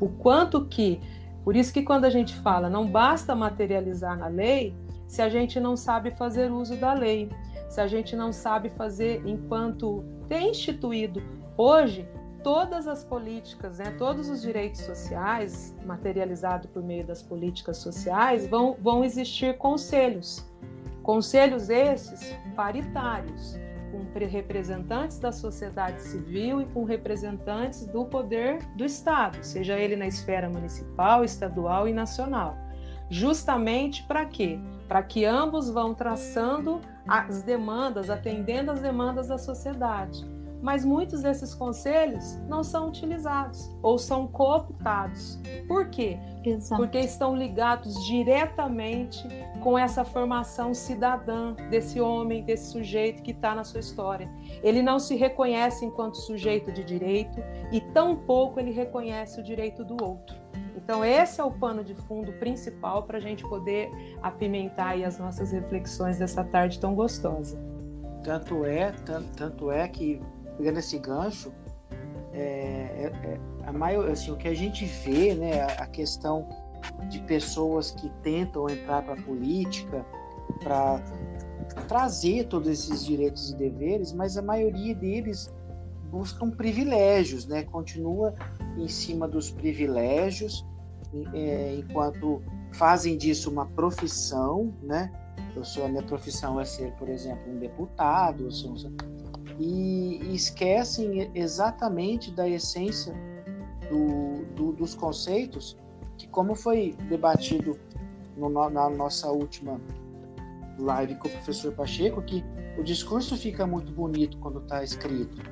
O 0.01 0.09
quanto 0.09 0.67
que, 0.67 1.01
por 1.45 1.57
isso 1.57 1.73
que 1.73 1.83
quando 1.83 2.05
a 2.05 2.11
gente 2.11 2.35
fala 2.37 2.69
não 2.69 2.87
basta 2.87 3.35
materializar 3.35 4.17
na 4.19 4.27
lei, 4.27 4.75
se 5.07 5.21
a 5.23 5.29
gente 5.29 5.59
não 5.59 5.77
sabe 5.77 6.11
fazer 6.13 6.53
uso 6.53 6.77
da 6.77 6.93
lei, 6.93 7.31
se 7.69 7.81
a 7.81 7.87
gente 7.87 8.15
não 8.15 8.33
sabe 8.33 8.71
fazer 8.71 9.23
enquanto 9.27 10.05
tem 10.29 10.51
instituído 10.51 11.23
hoje 11.57 12.09
todas 12.43 12.87
as 12.89 13.05
políticas, 13.05 13.79
né, 13.79 13.95
todos 13.99 14.29
os 14.29 14.41
direitos 14.41 14.81
sociais 14.81 15.75
materializados 15.85 16.71
por 16.71 16.83
meio 16.83 17.07
das 17.07 17.23
políticas 17.23 17.77
sociais 17.79 18.47
vão, 18.47 18.77
vão 18.81 19.05
existir 19.05 19.59
conselhos 19.59 20.45
Conselhos 21.03 21.71
esses 21.71 22.37
paritários, 22.55 23.59
com 23.91 24.05
representantes 24.27 25.19
da 25.19 25.33
sociedade 25.33 26.01
civil 26.03 26.61
e 26.61 26.65
com 26.67 26.85
representantes 26.85 27.87
do 27.87 28.05
poder 28.05 28.59
do 28.77 28.85
Estado, 28.85 29.43
seja 29.43 29.79
ele 29.79 29.97
na 29.97 30.07
esfera 30.07 30.49
municipal, 30.49 31.25
estadual 31.25 31.89
e 31.89 31.93
nacional. 31.93 32.57
Justamente 33.09 34.05
para 34.05 34.25
quê? 34.25 34.59
Para 34.87 35.03
que 35.03 35.25
ambos 35.25 35.69
vão 35.69 35.95
traçando 35.95 36.81
as 37.09 37.43
demandas, 37.43 38.09
atendendo 38.09 38.71
às 38.71 38.81
demandas 38.81 39.29
da 39.29 39.39
sociedade. 39.39 40.25
Mas 40.63 40.85
muitos 40.85 41.23
desses 41.23 41.55
conselhos 41.55 42.37
não 42.49 42.63
são 42.63 42.89
utilizados 42.89 43.71
ou 43.83 43.99
são 43.99 44.27
cooptados. 44.27 45.41
Por 45.67 45.89
quê? 45.89 46.19
Exato. 46.45 46.83
Porque 46.83 46.99
estão 46.99 47.37
ligados 47.37 48.05
diretamente 48.05 49.27
com 49.63 49.79
essa 49.79 50.05
formação 50.05 50.73
cidadã 50.73 51.55
desse 51.71 52.01
homem, 52.01 52.43
desse 52.43 52.71
sujeito 52.71 53.23
que 53.23 53.31
está 53.31 53.55
na 53.55 53.65
sua 53.65 53.81
história. 53.81 54.31
Ele 54.63 54.83
não 54.83 54.99
se 54.99 55.15
reconhece 55.15 55.85
enquanto 55.85 56.17
sujeito 56.17 56.73
de 56.73 56.85
direito 56.85 57.41
e 57.73 57.81
tampouco 57.81 58.59
ele 58.59 58.71
reconhece 58.71 59.41
o 59.41 59.43
direito 59.43 59.85
do 59.85 60.03
outro. 60.03 60.37
Então, 60.77 61.05
esse 61.05 61.41
é 61.41 61.45
o 61.45 61.51
pano 61.51 61.85
de 61.85 61.95
fundo 61.95 62.33
principal 62.35 63.03
para 63.03 63.19
a 63.19 63.21
gente 63.21 63.47
poder 63.49 63.91
apimentar 64.23 65.01
as 65.03 65.19
nossas 65.19 65.53
reflexões 65.53 66.19
dessa 66.19 66.43
tarde 66.43 66.79
tão 66.79 66.95
gostosa. 66.95 67.59
Tanto 68.25 68.65
é, 68.65 68.93
tanto, 69.05 69.29
tanto 69.37 69.71
é 69.71 69.89
que 69.89 70.21
pegando 70.57 70.79
esse 70.79 70.99
gancho, 70.99 71.53
é, 72.33 72.41
é, 72.41 73.13
é, 73.25 73.41
a 73.67 73.73
maior, 73.73 74.09
assim, 74.11 74.31
o 74.31 74.37
que 74.37 74.49
a 74.49 74.55
gente 74.55 74.85
vê, 74.85 75.35
né, 75.35 75.63
a, 75.63 75.87
questão 75.87 76.49
de 77.09 77.21
pessoas 77.23 77.91
que 77.91 78.09
tentam 78.23 78.69
entrar 78.69 79.03
para 79.03 79.15
a 79.15 79.23
política 79.23 80.05
para 80.63 81.03
trazer 81.89 82.47
todos 82.47 82.69
esses 82.69 83.05
direitos 83.05 83.51
e 83.51 83.57
deveres, 83.57 84.13
mas 84.13 84.37
a 84.37 84.43
maioria 84.43 84.95
deles 84.95 85.53
buscam 86.11 86.51
privilégios, 86.51 87.47
né? 87.47 87.63
Continua 87.65 88.35
em 88.77 88.89
cima 88.89 89.29
dos 89.29 89.51
privilégios, 89.51 90.67
é, 91.33 91.77
enquanto 91.77 92.43
fazem 92.73 93.17
disso 93.17 93.51
uma 93.51 93.67
profissão, 93.67 94.75
né? 94.83 95.13
Eu 95.55 95.65
sou 95.65 95.85
a 95.85 95.89
minha 95.89 96.03
profissão 96.03 96.61
é 96.61 96.65
ser, 96.65 96.93
por 96.93 97.09
exemplo, 97.09 97.51
um 97.53 97.59
deputado, 97.59 98.45
eu 98.45 98.51
sou, 98.51 98.75
e, 99.61 100.35
esquecem 100.35 101.31
exatamente 101.35 102.31
da 102.31 102.49
essência 102.49 103.13
do, 103.91 104.45
do, 104.55 104.73
dos 104.73 104.95
conceitos, 104.95 105.77
que 106.17 106.27
como 106.27 106.55
foi 106.55 106.97
debatido 107.09 107.79
no, 108.37 108.49
na 108.49 108.89
nossa 108.89 109.31
última 109.31 109.79
live 110.79 111.17
com 111.17 111.29
o 111.29 111.31
professor 111.31 111.75
Pacheco, 111.75 112.23
que 112.23 112.43
o 112.79 112.83
discurso 112.83 113.37
fica 113.37 113.67
muito 113.67 113.93
bonito 113.93 114.39
quando 114.39 114.61
está 114.61 114.83
escrito. 114.83 115.43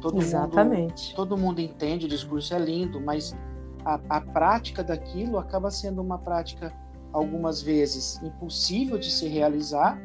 Todo 0.00 0.20
Exatamente. 0.20 1.08
Mundo, 1.08 1.16
todo 1.16 1.36
mundo 1.36 1.60
entende, 1.60 2.06
o 2.06 2.08
discurso 2.08 2.54
é 2.54 2.58
lindo, 2.58 3.00
mas 3.00 3.36
a, 3.84 3.98
a 4.08 4.20
prática 4.20 4.84
daquilo 4.84 5.38
acaba 5.38 5.70
sendo 5.70 6.00
uma 6.00 6.18
prática, 6.18 6.72
algumas 7.12 7.60
vezes, 7.60 8.22
impossível 8.22 8.96
de 8.96 9.10
se 9.10 9.26
realizar, 9.26 10.00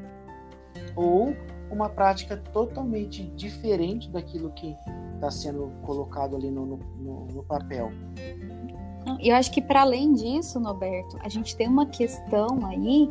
ou 0.95 1.35
uma 1.71 1.89
prática 1.89 2.37
totalmente 2.51 3.23
diferente 3.35 4.09
daquilo 4.09 4.51
que 4.51 4.75
está 5.15 5.29
sendo 5.29 5.71
colocado 5.83 6.35
ali 6.35 6.49
no, 6.49 6.65
no, 6.65 7.25
no 7.27 7.43
papel. 7.43 7.91
Eu 9.21 9.35
acho 9.35 9.51
que 9.51 9.61
para 9.61 9.81
além 9.81 10.13
disso, 10.13 10.59
Noberto, 10.59 11.17
a 11.21 11.29
gente 11.29 11.55
tem 11.55 11.67
uma 11.67 11.85
questão 11.85 12.65
aí 12.65 13.09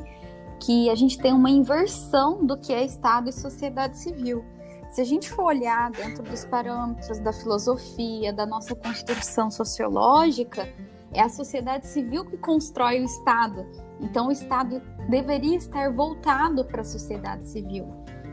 que 0.60 0.90
a 0.90 0.94
gente 0.94 1.18
tem 1.18 1.32
uma 1.32 1.50
inversão 1.50 2.44
do 2.44 2.56
que 2.56 2.72
é 2.72 2.84
Estado 2.84 3.28
e 3.28 3.32
sociedade 3.32 3.96
civil. 3.98 4.44
Se 4.90 5.00
a 5.00 5.04
gente 5.04 5.30
for 5.30 5.44
olhar 5.44 5.90
dentro 5.90 6.22
dos 6.22 6.44
parâmetros 6.44 7.18
da 7.20 7.32
filosofia, 7.32 8.32
da 8.32 8.46
nossa 8.46 8.74
construção 8.74 9.50
sociológica, 9.50 10.68
é 11.12 11.20
a 11.20 11.28
sociedade 11.28 11.86
civil 11.86 12.24
que 12.24 12.36
constrói 12.38 13.00
o 13.00 13.04
Estado. 13.04 13.66
Então, 14.00 14.28
o 14.28 14.32
Estado 14.32 14.80
deveria 15.08 15.56
estar 15.56 15.92
voltado 15.92 16.64
para 16.64 16.82
a 16.82 16.84
sociedade 16.84 17.46
civil. 17.46 17.86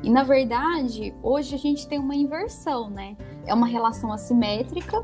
E 0.04 0.10
na 0.10 0.24
verdade, 0.24 1.14
hoje 1.24 1.56
a 1.56 1.58
gente 1.58 1.88
tem 1.88 2.00
uma 2.00 2.16
inversão, 2.16 2.90
né? 2.90 3.16
É 3.46 3.54
uma 3.54 3.68
relação 3.68 4.12
assimétrica. 4.12 5.04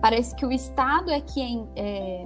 Parece 0.00 0.34
que 0.34 0.44
o 0.44 0.52
Estado 0.52 1.10
é 1.10 1.20
quem 1.20 1.68
é, 1.76 2.24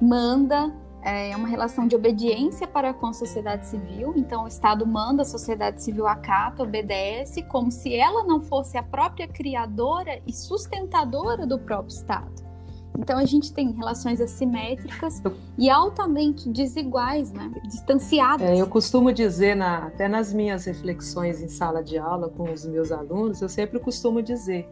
manda, 0.00 0.74
é 1.02 1.34
uma 1.34 1.48
relação 1.48 1.86
de 1.86 1.96
obediência 1.96 2.66
para 2.66 2.92
com 2.92 3.06
a 3.06 3.12
sociedade 3.12 3.66
civil. 3.66 4.12
Então, 4.16 4.44
o 4.44 4.48
Estado 4.48 4.86
manda, 4.86 5.22
a 5.22 5.24
sociedade 5.24 5.82
civil 5.82 6.06
acata, 6.06 6.62
obedece, 6.62 7.42
como 7.44 7.70
se 7.70 7.94
ela 7.94 8.24
não 8.24 8.40
fosse 8.40 8.76
a 8.76 8.82
própria 8.82 9.26
criadora 9.26 10.20
e 10.26 10.32
sustentadora 10.32 11.46
do 11.46 11.58
próprio 11.58 11.94
Estado. 11.94 12.49
Então 13.00 13.18
a 13.18 13.24
gente 13.24 13.50
tem 13.50 13.72
relações 13.72 14.20
assimétricas 14.20 15.22
e 15.56 15.70
altamente 15.70 16.50
desiguais, 16.50 17.32
né? 17.32 17.50
distanciadas. 17.64 18.46
É, 18.46 18.60
eu 18.60 18.66
costumo 18.66 19.10
dizer, 19.10 19.56
na, 19.56 19.86
até 19.86 20.06
nas 20.06 20.34
minhas 20.34 20.66
reflexões 20.66 21.40
em 21.40 21.48
sala 21.48 21.82
de 21.82 21.96
aula 21.96 22.28
com 22.28 22.52
os 22.52 22.66
meus 22.66 22.92
alunos, 22.92 23.40
eu 23.40 23.48
sempre 23.48 23.80
costumo 23.80 24.20
dizer 24.20 24.68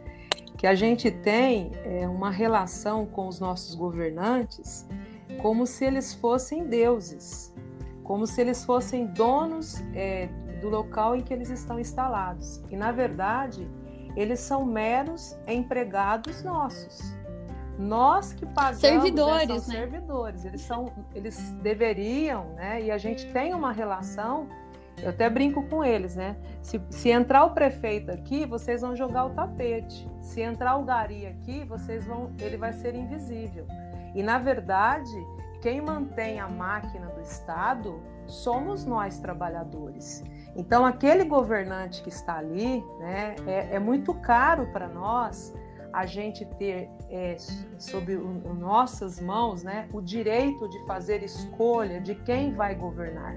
que 0.58 0.66
a 0.66 0.74
gente 0.74 1.10
tem 1.10 1.72
é, 1.84 2.06
uma 2.06 2.30
relação 2.30 3.06
com 3.06 3.26
os 3.28 3.40
nossos 3.40 3.74
governantes 3.74 4.86
como 5.40 5.66
se 5.66 5.86
eles 5.86 6.12
fossem 6.12 6.66
deuses, 6.66 7.54
como 8.04 8.26
se 8.26 8.42
eles 8.42 8.62
fossem 8.62 9.06
donos 9.06 9.80
é, 9.94 10.28
do 10.60 10.68
local 10.68 11.16
em 11.16 11.22
que 11.22 11.32
eles 11.32 11.48
estão 11.48 11.80
instalados. 11.80 12.62
E 12.70 12.76
na 12.76 12.92
verdade, 12.92 13.66
eles 14.14 14.40
são 14.40 14.66
meros 14.66 15.34
empregados 15.46 16.42
nossos. 16.42 17.17
Nós 17.78 18.32
que 18.32 18.44
pagamos 18.44 18.80
servidores, 18.80 19.48
né, 19.48 19.58
são 19.58 19.74
né? 19.74 19.80
servidores. 19.80 20.44
Eles 20.44 20.60
são, 20.62 20.92
eles 21.14 21.52
deveriam, 21.62 22.46
né? 22.54 22.82
E 22.82 22.90
a 22.90 22.98
gente 22.98 23.32
tem 23.32 23.54
uma 23.54 23.72
relação. 23.72 24.48
Eu 25.00 25.10
até 25.10 25.30
brinco 25.30 25.62
com 25.68 25.84
eles, 25.84 26.16
né? 26.16 26.36
Se, 26.60 26.80
se 26.90 27.08
entrar 27.08 27.44
o 27.44 27.50
prefeito 27.50 28.10
aqui, 28.10 28.44
vocês 28.44 28.80
vão 28.80 28.96
jogar 28.96 29.26
o 29.26 29.30
tapete. 29.30 30.10
Se 30.20 30.40
entrar 30.40 30.76
o 30.76 30.84
gari 30.84 31.24
aqui, 31.24 31.64
vocês 31.64 32.04
vão, 32.04 32.32
ele 32.40 32.56
vai 32.56 32.72
ser 32.72 32.96
invisível. 32.96 33.64
E 34.12 34.22
na 34.24 34.38
verdade, 34.38 35.14
quem 35.60 35.80
mantém 35.80 36.40
a 36.40 36.48
máquina 36.48 37.06
do 37.08 37.20
Estado 37.20 38.02
somos 38.26 38.84
nós 38.84 39.18
trabalhadores. 39.18 40.24
Então, 40.56 40.84
aquele 40.84 41.24
governante 41.24 42.02
que 42.02 42.08
está 42.08 42.36
ali, 42.36 42.84
né, 42.98 43.36
é, 43.46 43.76
é 43.76 43.78
muito 43.78 44.12
caro 44.14 44.66
para 44.72 44.88
nós 44.88 45.54
a 45.92 46.04
gente 46.06 46.44
ter 46.44 46.90
é, 47.10 47.36
sob 47.78 48.16
o, 48.16 48.54
nossas 48.54 49.20
mãos 49.20 49.62
né, 49.62 49.88
o 49.92 50.00
direito 50.00 50.68
de 50.68 50.86
fazer 50.86 51.22
escolha 51.22 52.00
de 52.00 52.14
quem 52.14 52.54
vai 52.54 52.74
governar. 52.74 53.34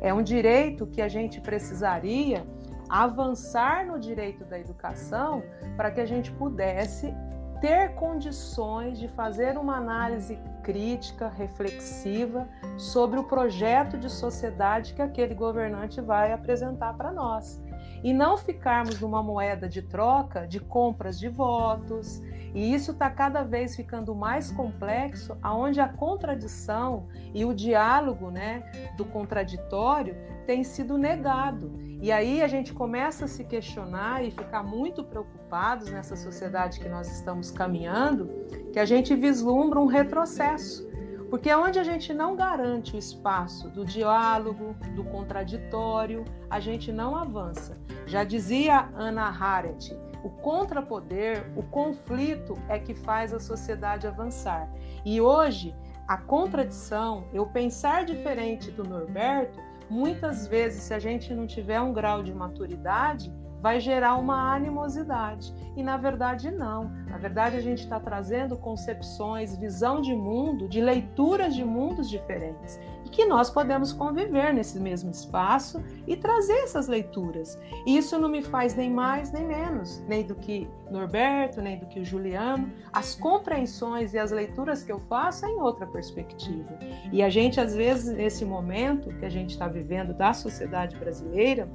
É 0.00 0.12
um 0.12 0.22
direito 0.22 0.86
que 0.86 1.00
a 1.00 1.08
gente 1.08 1.40
precisaria 1.40 2.46
avançar 2.88 3.86
no 3.86 3.98
direito 3.98 4.44
da 4.44 4.58
educação 4.58 5.42
para 5.76 5.90
que 5.90 6.00
a 6.00 6.06
gente 6.06 6.30
pudesse 6.32 7.14
ter 7.60 7.94
condições 7.94 8.98
de 8.98 9.06
fazer 9.06 9.56
uma 9.56 9.76
análise 9.76 10.36
crítica, 10.64 11.28
reflexiva 11.28 12.48
sobre 12.76 13.20
o 13.20 13.24
projeto 13.24 13.96
de 13.96 14.10
sociedade 14.10 14.94
que 14.94 15.00
aquele 15.00 15.32
governante 15.32 16.00
vai 16.00 16.32
apresentar 16.32 16.94
para 16.94 17.12
nós 17.12 17.62
e 18.02 18.12
não 18.12 18.36
ficarmos 18.36 19.00
numa 19.00 19.22
moeda 19.22 19.68
de 19.68 19.80
troca 19.80 20.46
de 20.46 20.58
compras 20.58 21.18
de 21.18 21.28
votos. 21.28 22.20
E 22.54 22.74
isso 22.74 22.92
está 22.92 23.08
cada 23.08 23.42
vez 23.42 23.74
ficando 23.74 24.14
mais 24.14 24.50
complexo, 24.50 25.36
aonde 25.42 25.80
a 25.80 25.88
contradição 25.88 27.08
e 27.32 27.44
o 27.44 27.54
diálogo 27.54 28.30
né, 28.30 28.62
do 28.96 29.04
contraditório 29.04 30.16
tem 30.46 30.62
sido 30.62 30.98
negado. 30.98 31.72
E 32.00 32.10
aí 32.10 32.42
a 32.42 32.48
gente 32.48 32.72
começa 32.72 33.24
a 33.24 33.28
se 33.28 33.44
questionar 33.44 34.24
e 34.24 34.30
ficar 34.30 34.62
muito 34.62 35.04
preocupados 35.04 35.90
nessa 35.90 36.16
sociedade 36.16 36.80
que 36.80 36.88
nós 36.88 37.10
estamos 37.10 37.50
caminhando, 37.50 38.28
que 38.72 38.78
a 38.78 38.84
gente 38.84 39.14
vislumbra 39.14 39.78
um 39.78 39.86
retrocesso 39.86 40.90
porque 41.32 41.48
é 41.48 41.56
onde 41.56 41.78
a 41.78 41.82
gente 41.82 42.12
não 42.12 42.36
garante 42.36 42.94
o 42.94 42.98
espaço 42.98 43.70
do 43.70 43.86
diálogo, 43.86 44.76
do 44.94 45.02
contraditório, 45.02 46.26
a 46.50 46.60
gente 46.60 46.92
não 46.92 47.16
avança. 47.16 47.80
Já 48.04 48.22
dizia 48.22 48.90
Ana 48.94 49.30
Harriet, 49.30 49.96
o 50.22 50.30
contrapoder, 50.30 51.44
o 51.56 51.62
conflito 51.62 52.56
é 52.68 52.78
que 52.78 52.94
faz 52.94 53.32
a 53.32 53.40
sociedade 53.40 54.06
avançar. 54.06 54.70
E 55.04 55.20
hoje, 55.20 55.74
a 56.06 56.16
contradição, 56.16 57.24
eu 57.32 57.46
pensar 57.46 58.04
diferente 58.04 58.70
do 58.70 58.84
Norberto, 58.84 59.60
muitas 59.88 60.46
vezes, 60.46 60.84
se 60.84 60.94
a 60.94 60.98
gente 60.98 61.34
não 61.34 61.46
tiver 61.46 61.80
um 61.80 61.92
grau 61.92 62.22
de 62.22 62.32
maturidade, 62.32 63.32
vai 63.62 63.78
gerar 63.78 64.16
uma 64.16 64.52
animosidade. 64.52 65.54
E 65.76 65.82
na 65.82 65.96
verdade, 65.96 66.50
não. 66.50 66.90
Na 67.06 67.16
verdade, 67.16 67.56
a 67.56 67.60
gente 67.60 67.84
está 67.84 68.00
trazendo 68.00 68.56
concepções, 68.56 69.56
visão 69.56 70.00
de 70.02 70.14
mundo, 70.14 70.68
de 70.68 70.80
leituras 70.80 71.54
de 71.54 71.64
mundos 71.64 72.10
diferentes. 72.10 72.78
E 73.04 73.08
que 73.08 73.24
nós 73.24 73.48
podemos 73.48 73.92
conviver 73.92 74.52
nesse 74.52 74.80
mesmo 74.80 75.10
espaço 75.10 75.82
e 76.06 76.16
trazer 76.16 76.58
essas 76.64 76.88
leituras. 76.88 77.56
E 77.86 77.96
isso 77.96 78.18
não 78.18 78.28
me 78.28 78.42
faz 78.42 78.74
nem 78.74 78.90
mais 78.90 79.30
nem 79.30 79.46
menos, 79.46 80.02
nem 80.08 80.24
do 80.24 80.34
que 80.34 80.68
Norberto, 80.90 81.62
nem 81.62 81.78
do 81.78 81.86
que 81.86 82.00
o 82.00 82.04
Juliano. 82.04 82.70
As 82.92 83.14
compreensões 83.14 84.12
e 84.12 84.18
as 84.18 84.32
leituras 84.32 84.82
que 84.82 84.90
eu 84.90 84.98
faço 85.00 85.46
é 85.46 85.48
em 85.48 85.60
outra 85.60 85.86
perspectiva. 85.86 86.78
E 87.12 87.22
a 87.22 87.30
gente, 87.30 87.60
às 87.60 87.74
vezes, 87.74 88.14
nesse 88.14 88.44
momento 88.44 89.08
que 89.18 89.24
a 89.24 89.30
gente 89.30 89.50
está 89.50 89.68
vivendo 89.68 90.12
da 90.12 90.32
sociedade 90.32 90.96
brasileira, 90.96 91.70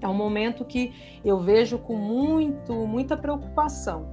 É 0.00 0.08
um 0.08 0.14
momento 0.14 0.64
que 0.64 1.20
eu 1.24 1.40
vejo 1.40 1.78
com 1.78 1.96
muito, 1.96 2.72
muita 2.86 3.16
preocupação. 3.16 4.12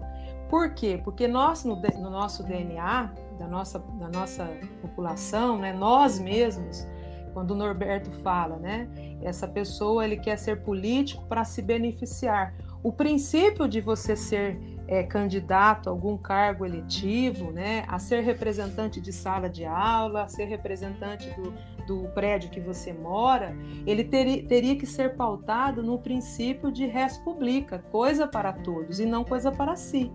Por 0.49 0.73
quê? 0.73 0.99
Porque 1.03 1.27
nós, 1.27 1.63
no, 1.63 1.75
no 1.75 2.09
nosso 2.09 2.43
DNA, 2.43 3.11
da 3.37 3.47
nossa, 3.47 3.79
da 3.79 4.09
nossa 4.09 4.49
população, 4.81 5.57
né, 5.57 5.73
nós 5.73 6.19
mesmos, 6.19 6.87
quando 7.33 7.51
o 7.51 7.55
Norberto 7.55 8.11
fala, 8.21 8.57
né, 8.57 8.87
essa 9.21 9.47
pessoa 9.47 10.05
ele 10.05 10.17
quer 10.17 10.37
ser 10.37 10.61
político 10.61 11.25
para 11.25 11.43
se 11.43 11.61
beneficiar. 11.61 12.53
O 12.83 12.91
princípio 12.91 13.67
de 13.67 13.81
você 13.81 14.15
ser 14.15 14.59
é, 14.87 15.03
candidato 15.03 15.89
a 15.89 15.91
algum 15.91 16.17
cargo 16.17 16.65
eletivo, 16.65 17.51
né, 17.51 17.83
a 17.87 17.97
ser 17.97 18.21
representante 18.21 19.01
de 19.01 19.11
sala 19.11 19.49
de 19.49 19.65
aula, 19.65 20.23
a 20.23 20.27
ser 20.27 20.45
representante 20.45 21.29
do, 21.31 21.53
do 21.85 22.09
prédio 22.13 22.49
que 22.49 22.59
você 22.59 22.93
mora, 22.93 23.55
ele 23.85 24.03
teria, 24.03 24.45
teria 24.45 24.75
que 24.75 24.85
ser 24.85 25.15
pautado 25.15 25.83
no 25.83 25.99
princípio 25.99 26.71
de 26.71 26.85
res 26.85 27.17
publica, 27.17 27.79
coisa 27.91 28.27
para 28.27 28.53
todos 28.53 28.99
e 28.99 29.05
não 29.05 29.23
coisa 29.23 29.51
para 29.51 29.75
si. 29.75 30.11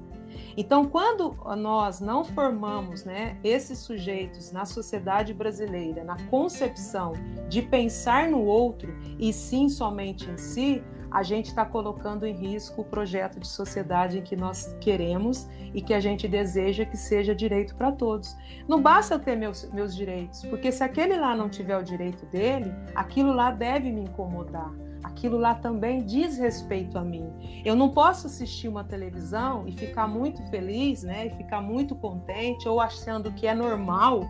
Então, 0.57 0.87
quando 0.87 1.37
nós 1.57 2.01
não 2.01 2.25
formamos 2.25 3.05
né, 3.05 3.39
esses 3.43 3.79
sujeitos 3.79 4.53
na 4.53 4.65
sociedade 4.65 5.35
brasileira, 5.35 6.05
na 6.05 6.17
concepção 6.29 7.13
de 7.49 7.63
pensar 7.63 8.29
no 8.29 8.45
outro 8.45 8.97
e 9.19 9.33
sim 9.33 9.69
somente 9.69 10.31
em 10.31 10.37
si, 10.37 10.83
a 11.11 11.23
gente 11.23 11.47
está 11.47 11.65
colocando 11.65 12.25
em 12.25 12.33
risco 12.33 12.83
o 12.83 12.85
projeto 12.85 13.41
de 13.41 13.47
sociedade 13.47 14.19
em 14.19 14.23
que 14.23 14.37
nós 14.37 14.77
queremos 14.81 15.49
e 15.75 15.83
que 15.83 15.93
a 15.93 16.01
gente 16.01 16.29
deseja 16.29 16.85
que 16.85 16.97
seja 16.97 17.35
direito 17.35 17.75
para 17.75 17.91
todos. 17.91 18.37
Não 18.69 18.81
basta 18.81 19.15
eu 19.15 19.19
ter 19.19 19.37
meus, 19.37 19.69
meus 19.73 19.95
direitos, 19.95 20.45
porque 20.47 20.71
se 20.71 20.85
aquele 20.85 21.17
lá 21.17 21.35
não 21.35 21.49
tiver 21.49 21.77
o 21.77 21.83
direito 21.83 22.25
dele, 22.27 22.73
aquilo 22.95 23.33
lá 23.33 23.51
deve 23.51 23.91
me 23.91 24.03
incomodar. 24.03 24.73
Aquilo 25.03 25.39
lá 25.39 25.55
também 25.55 26.05
diz 26.05 26.39
respeito 26.39 26.99
a 26.99 27.03
mim. 27.03 27.63
Eu 27.65 27.75
não 27.75 27.89
posso 27.89 28.27
assistir 28.27 28.69
uma 28.69 28.85
televisão 28.85 29.67
e 29.67 29.73
ficar 29.73 30.07
muito 30.07 30.43
feliz, 30.51 31.03
né, 31.03 31.27
e 31.27 31.31
ficar 31.31 31.61
muito 31.61 31.95
contente 31.95 32.69
ou 32.69 32.81
achando 32.81 33.33
que 33.33 33.47
é 33.47 33.55
normal 33.55 34.29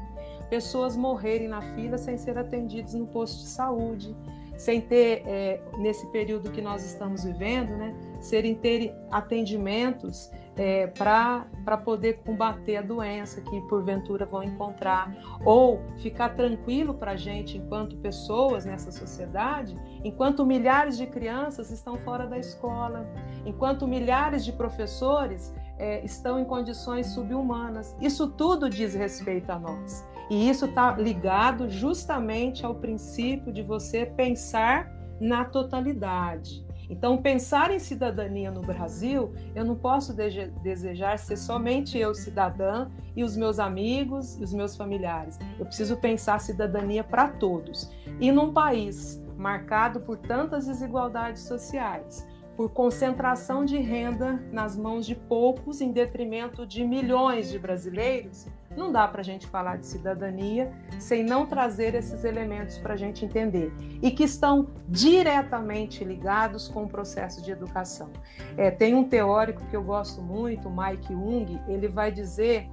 pessoas 0.49 0.97
morrerem 0.97 1.47
na 1.47 1.63
fila 1.75 1.97
sem 1.97 2.19
ser 2.19 2.37
atendidas 2.37 2.93
no 2.93 3.07
posto 3.07 3.39
de 3.39 3.49
saúde, 3.49 4.17
sem 4.61 4.79
ter, 4.79 5.23
é, 5.27 5.59
nesse 5.79 6.07
período 6.09 6.51
que 6.51 6.61
nós 6.61 6.85
estamos 6.85 7.25
vivendo, 7.25 7.71
né, 7.79 7.97
serem 8.21 8.55
ter 8.55 8.95
atendimentos 9.11 10.31
é, 10.55 10.87
para 10.87 11.79
poder 11.83 12.19
combater 12.19 12.77
a 12.77 12.83
doença 12.83 13.41
que 13.41 13.59
porventura 13.63 14.27
vão 14.27 14.43
encontrar, 14.43 15.17
ou 15.47 15.81
ficar 16.03 16.37
tranquilo 16.37 16.93
para 16.93 17.13
a 17.13 17.17
gente 17.17 17.57
enquanto 17.57 17.97
pessoas 17.97 18.67
nessa 18.67 18.93
sociedade, 18.93 19.75
enquanto 20.05 20.45
milhares 20.45 20.99
de 20.99 21.07
crianças 21.07 21.71
estão 21.71 21.97
fora 21.97 22.27
da 22.27 22.39
escola, 22.39 23.11
enquanto 23.47 23.89
milhares 23.89 24.45
de 24.45 24.53
professores 24.53 25.55
é, 25.81 26.05
estão 26.05 26.39
em 26.39 26.45
condições 26.45 27.07
subhumanas. 27.09 27.97
Isso 28.01 28.29
tudo 28.29 28.69
diz 28.69 28.95
respeito 28.95 29.51
a 29.51 29.59
nós. 29.59 30.07
E 30.29 30.49
isso 30.49 30.67
está 30.67 30.93
ligado 30.93 31.69
justamente 31.71 32.65
ao 32.65 32.75
princípio 32.75 33.51
de 33.53 33.63
você 33.63 34.05
pensar 34.05 34.93
na 35.19 35.45
totalidade. 35.45 36.65
Então, 36.89 37.17
pensar 37.19 37.71
em 37.71 37.79
cidadania 37.79 38.51
no 38.51 38.63
Brasil, 38.63 39.33
eu 39.55 39.65
não 39.65 39.77
posso 39.77 40.13
desejar 40.13 41.19
ser 41.19 41.37
somente 41.37 41.97
eu 41.97 42.15
cidadã 42.15 42.89
e 43.17 43.23
os 43.23 43.37
meus 43.37 43.61
amigos 43.61 44.37
e 44.39 44.45
os 44.45 44.53
meus 44.53 44.77
familiares. 44.77 45.39
Eu 45.59 45.67
preciso 45.67 45.97
pensar 45.97 46.41
cidadania 46.41 47.05
para 47.05 47.29
todos. 47.29 47.91
E 48.21 48.31
num 48.33 48.53
país 48.53 49.23
marcado 49.37 50.01
por 50.01 50.19
tantas 50.19 50.67
desigualdades 50.67 51.43
sociais, 51.43 52.27
por 52.61 52.69
concentração 52.73 53.65
de 53.65 53.79
renda 53.79 54.39
nas 54.53 54.77
mãos 54.77 55.07
de 55.07 55.15
poucos 55.15 55.81
em 55.81 55.93
detrimento 55.93 56.67
de 56.67 56.85
milhões 56.85 57.49
de 57.49 57.59
brasileiros, 57.59 58.47
não 58.77 58.93
dá 58.93 59.09
para 59.09 59.23
a 59.23 59.25
gente 59.25 59.47
falar 59.47 59.79
de 59.79 59.87
cidadania 59.87 60.71
sem 60.99 61.25
não 61.25 61.47
trazer 61.47 61.95
esses 61.95 62.23
elementos 62.23 62.77
para 62.77 62.93
a 62.93 62.97
gente 62.99 63.25
entender 63.25 63.73
e 64.03 64.11
que 64.11 64.25
estão 64.25 64.69
diretamente 64.87 66.05
ligados 66.05 66.69
com 66.69 66.85
o 66.85 66.87
processo 66.87 67.43
de 67.43 67.51
educação. 67.51 68.11
É, 68.59 68.71
tem 68.71 68.95
um 68.95 69.05
teórico 69.05 69.65
que 69.71 69.75
eu 69.75 69.83
gosto 69.83 70.21
muito, 70.21 70.69
Mike 70.69 71.15
Jung, 71.15 71.59
ele 71.67 71.89
vai 71.89 72.13
dizer 72.13 72.69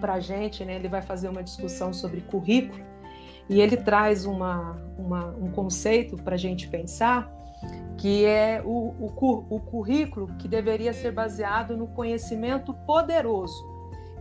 para 0.00 0.12
a 0.12 0.20
gente, 0.20 0.64
né, 0.64 0.76
ele 0.76 0.86
vai 0.86 1.02
fazer 1.02 1.28
uma 1.28 1.42
discussão 1.42 1.92
sobre 1.92 2.20
currículo 2.20 2.84
e 3.48 3.60
ele 3.60 3.76
traz 3.76 4.26
uma, 4.26 4.80
uma 4.96 5.26
um 5.30 5.50
conceito 5.50 6.14
para 6.18 6.36
a 6.36 6.38
gente 6.38 6.68
pensar 6.68 7.41
que 7.96 8.24
é 8.24 8.62
o, 8.64 8.94
o, 9.00 9.44
o 9.50 9.60
currículo 9.60 10.28
que 10.38 10.48
deveria 10.48 10.92
ser 10.92 11.12
baseado 11.12 11.76
no 11.76 11.86
conhecimento 11.88 12.74
poderoso 12.86 13.70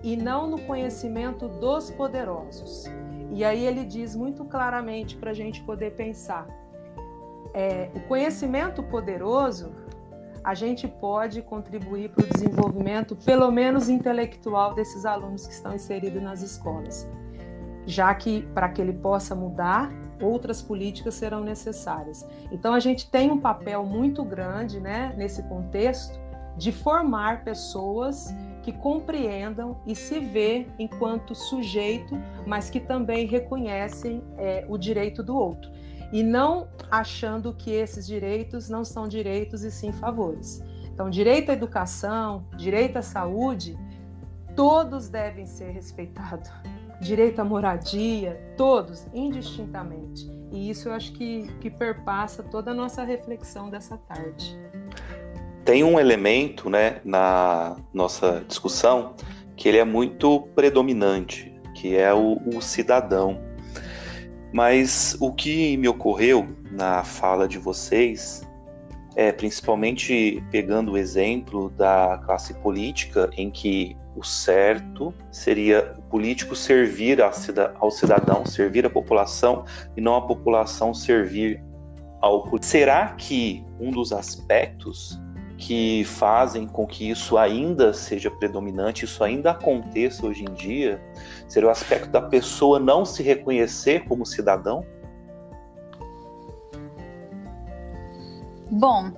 e 0.04 0.16
não 0.16 0.50
no 0.50 0.60
conhecimento 0.62 1.48
dos 1.48 1.90
poderosos. 1.92 2.86
E 3.32 3.44
aí 3.44 3.66
ele 3.66 3.86
diz 3.86 4.16
muito 4.16 4.44
claramente 4.46 5.16
para 5.16 5.32
a 5.32 5.34
gente 5.34 5.62
poder 5.64 5.92
pensar: 5.96 6.48
é, 7.54 7.90
o 7.96 8.02
conhecimento 8.02 8.84
poderoso 8.84 9.72
a 10.44 10.56
gente 10.56 10.88
pode 10.88 11.42
contribuir 11.42 12.10
para 12.10 12.26
o 12.26 12.28
desenvolvimento, 12.28 13.16
pelo 13.16 13.52
menos 13.52 13.90
intelectual, 13.90 14.74
desses 14.74 15.06
alunos 15.06 15.46
que 15.46 15.54
estão 15.54 15.74
inseridos 15.74 16.22
nas 16.22 16.42
escolas, 16.42 17.08
já 17.86 18.14
que 18.16 18.42
para 18.54 18.68
que 18.70 18.82
ele 18.82 18.94
possa 18.94 19.36
mudar, 19.36 19.92
outras 20.22 20.62
políticas 20.62 21.16
serão 21.16 21.44
necessárias. 21.44 22.28
Então 22.52 22.74
a 22.74 22.80
gente 22.80 23.10
tem 23.10 23.32
um 23.32 23.40
papel 23.40 23.86
muito 23.86 24.24
grande, 24.24 24.80
né, 24.80 25.14
nesse 25.18 25.44
contexto, 25.44 26.20
de 26.58 26.72
formar 26.72 27.44
pessoas 27.44 28.34
que 28.62 28.72
compreendam 28.72 29.78
e 29.88 29.96
se 29.96 30.20
vê 30.20 30.68
enquanto 30.78 31.34
sujeito, 31.34 32.16
mas 32.46 32.70
que 32.70 32.80
também 32.80 33.26
reconhecem 33.26 34.24
é, 34.38 34.66
o 34.70 34.78
direito 34.78 35.24
do 35.24 35.36
outro 35.36 35.72
e 36.12 36.22
não 36.24 36.68
achando 36.90 37.54
que 37.54 37.72
esses 37.72 38.06
direitos 38.06 38.70
não 38.70 38.84
são 38.84 39.08
direitos 39.08 39.64
e 39.64 39.72
sim 39.72 39.92
favores. 39.92 40.62
Então, 40.94 41.10
direito 41.10 41.50
à 41.50 41.54
educação, 41.54 42.46
direito 42.58 42.98
à 42.98 43.02
saúde, 43.02 43.78
todos 44.56 45.10
devem 45.10 45.46
ser 45.46 45.72
respeitados 45.72 46.52
direito 47.02 47.40
à 47.40 47.44
moradia, 47.44 48.40
todos, 48.56 49.08
indistintamente. 49.14 50.30
E 50.52 50.70
isso 50.70 50.88
eu 50.88 50.94
acho 50.94 51.12
que, 51.14 51.48
que 51.60 51.70
perpassa 51.70 52.44
toda 52.44 52.72
a 52.72 52.74
nossa 52.74 53.04
reflexão 53.04 53.70
dessa 53.70 53.98
tarde. 53.98 54.58
Tem 55.66 55.84
um 55.84 56.00
elemento 56.00 56.70
né, 56.70 57.02
na 57.04 57.76
nossa 57.94 58.44
discussão 58.48 59.16
que 59.56 59.68
ele 59.68 59.78
é 59.78 59.86
muito 59.86 60.42
predominante, 60.56 61.54
que 61.76 61.96
é 61.96 62.14
o, 62.14 62.38
o 62.56 62.62
cidadão. 62.62 63.42
Mas 64.54 65.18
o 65.20 65.34
que 65.34 65.78
me 65.78 65.88
ocorreu 65.88 66.48
na 66.72 67.04
fala 67.04 67.48
de 67.48 67.58
vocês 67.58 68.48
é 69.16 69.32
principalmente 69.32 70.44
pegando 70.52 70.94
o 70.94 70.98
exemplo 70.98 71.70
da 71.72 72.22
classe 72.26 72.54
política 72.56 73.30
em 73.36 73.50
que 73.50 73.96
o 74.16 74.24
certo 74.24 75.14
seria 75.32 75.96
o 75.98 76.02
político 76.04 76.56
servir 76.56 77.22
ao 77.22 77.92
cidadão, 77.92 78.46
servir 78.46 78.86
à 78.86 78.90
população 78.90 79.66
e 79.96 80.02
não 80.02 80.16
a 80.16 80.22
população 80.22 80.94
servir 80.94 81.64
ao 82.22 82.44
político. 82.44 82.66
Será 82.66 83.08
que 83.10 83.64
um 83.80 83.92
dos 83.92 84.12
aspectos 84.12 85.20
que 85.58 86.04
fazem 86.06 86.68
com 86.68 86.88
que 86.88 87.10
isso 87.10 87.38
ainda 87.38 87.94
seja 87.94 88.32
predominante, 88.32 89.06
isso 89.06 89.24
ainda 89.24 89.52
aconteça 89.52 90.26
hoje 90.26 90.44
em 90.44 90.54
dia, 90.54 91.00
seria 91.48 91.70
o 91.70 91.72
aspecto 91.72 92.10
da 92.10 92.22
pessoa 92.22 92.80
não 92.80 93.06
se 93.06 93.22
reconhecer 93.22 94.04
como 94.06 94.26
cidadão? 94.26 94.84
Bom, 98.72 99.12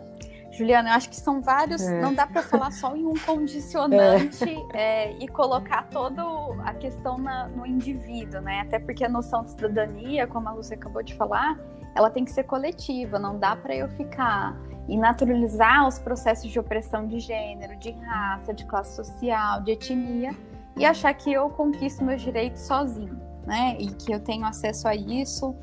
Juliana, 0.52 0.90
eu 0.90 0.94
acho 0.94 1.10
que 1.10 1.16
são 1.16 1.42
vários, 1.42 1.82
é. 1.82 2.02
não 2.02 2.14
dá 2.14 2.28
para 2.28 2.42
falar 2.42 2.72
só 2.72 2.96
em 2.96 3.06
um 3.06 3.14
condicionante 3.14 4.44
é. 4.74 5.12
É, 5.12 5.18
e 5.20 5.28
colocar 5.28 5.88
toda 5.90 6.24
a 6.64 6.74
questão 6.74 7.18
na, 7.18 7.48
no 7.48 7.66
indivíduo, 7.66 8.42
né? 8.42 8.62
Até 8.62 8.80
porque 8.80 9.04
a 9.04 9.10
noção 9.10 9.44
de 9.44 9.52
cidadania, 9.52 10.28
como 10.28 10.50
a 10.50 10.54
Lúcia 10.54 10.76
acabou 10.76 11.02
de 11.04 11.14
falar, 11.16 11.60
ela 11.96 12.10
tem 12.10 12.26
que 12.26 12.32
ser 12.32 12.44
coletiva, 12.44 13.18
não 13.20 13.38
dá 13.38 13.56
para 13.56 13.76
eu 13.76 13.88
ficar 13.90 14.56
e 14.88 14.98
naturalizar 14.98 15.88
os 15.88 15.98
processos 15.98 16.52
de 16.52 16.60
opressão 16.60 17.08
de 17.08 17.20
gênero, 17.20 17.76
de 17.78 17.92
raça, 17.92 18.54
de 18.54 18.66
classe 18.66 18.96
social, 18.96 19.62
de 19.62 19.72
etnia 19.72 20.36
e 20.76 20.86
achar 20.86 21.14
que 21.14 21.32
eu 21.32 21.50
conquisto 21.50 22.04
meus 22.04 22.22
direitos 22.22 22.62
sozinho, 22.62 23.20
né? 23.46 23.78
E 23.80 23.88
que 23.88 24.12
eu 24.12 24.20
tenho 24.20 24.46
acesso 24.46 24.88
a 24.88 24.96
isso 24.96 25.56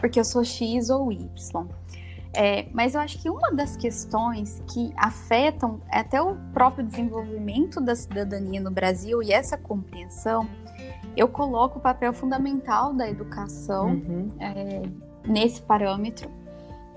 porque 0.00 0.18
eu 0.18 0.24
sou 0.24 0.44
X 0.44 0.90
ou 0.90 1.12
Y. 1.12 1.68
É, 2.36 2.66
mas 2.72 2.94
eu 2.94 3.00
acho 3.00 3.18
que 3.20 3.30
uma 3.30 3.52
das 3.52 3.76
questões 3.76 4.60
que 4.72 4.92
afetam 4.96 5.80
até 5.88 6.20
o 6.20 6.34
próprio 6.52 6.84
desenvolvimento 6.84 7.80
da 7.80 7.94
cidadania 7.94 8.60
no 8.60 8.70
Brasil 8.70 9.22
e 9.22 9.32
essa 9.32 9.56
compreensão, 9.56 10.48
eu 11.16 11.28
coloco 11.28 11.78
o 11.78 11.82
papel 11.82 12.12
fundamental 12.12 12.92
da 12.92 13.08
educação 13.08 13.90
uhum. 13.90 14.28
é, 14.40 14.82
nesse 15.26 15.62
parâmetro, 15.62 16.28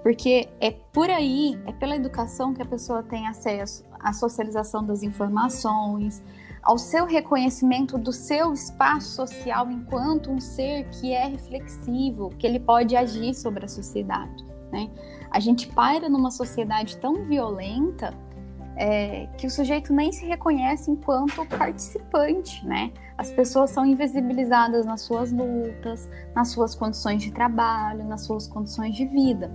Porque 0.01 0.47
é 0.59 0.71
por 0.71 1.09
aí, 1.09 1.59
é 1.65 1.71
pela 1.71 1.95
educação 1.95 2.53
que 2.53 2.61
a 2.61 2.65
pessoa 2.65 3.03
tem 3.03 3.27
acesso 3.27 3.83
à 3.99 4.13
socialização 4.13 4.85
das 4.85 5.03
informações, 5.03 6.23
ao 6.63 6.77
seu 6.77 7.05
reconhecimento 7.05 7.97
do 7.97 8.11
seu 8.11 8.53
espaço 8.53 9.15
social 9.15 9.69
enquanto 9.69 10.31
um 10.31 10.39
ser 10.39 10.87
que 10.89 11.13
é 11.13 11.27
reflexivo, 11.27 12.29
que 12.37 12.47
ele 12.47 12.59
pode 12.59 12.95
agir 12.95 13.33
sobre 13.33 13.65
a 13.65 13.67
sociedade. 13.67 14.45
Né? 14.71 14.89
A 15.31 15.39
gente 15.39 15.67
paira 15.67 16.09
numa 16.09 16.31
sociedade 16.31 16.97
tão 16.97 17.23
violenta 17.23 18.13
é, 18.77 19.27
que 19.37 19.47
o 19.47 19.49
sujeito 19.49 19.91
nem 19.91 20.11
se 20.11 20.25
reconhece 20.25 20.91
enquanto 20.91 21.45
participante, 21.45 22.65
né? 22.65 22.91
As 23.17 23.31
pessoas 23.31 23.71
são 23.71 23.85
invisibilizadas 23.85 24.85
nas 24.85 25.01
suas 25.01 25.31
lutas, 25.31 26.07
nas 26.35 26.49
suas 26.49 26.75
condições 26.75 27.23
de 27.23 27.31
trabalho, 27.31 28.03
nas 28.05 28.21
suas 28.21 28.47
condições 28.47 28.95
de 28.95 29.05
vida. 29.05 29.51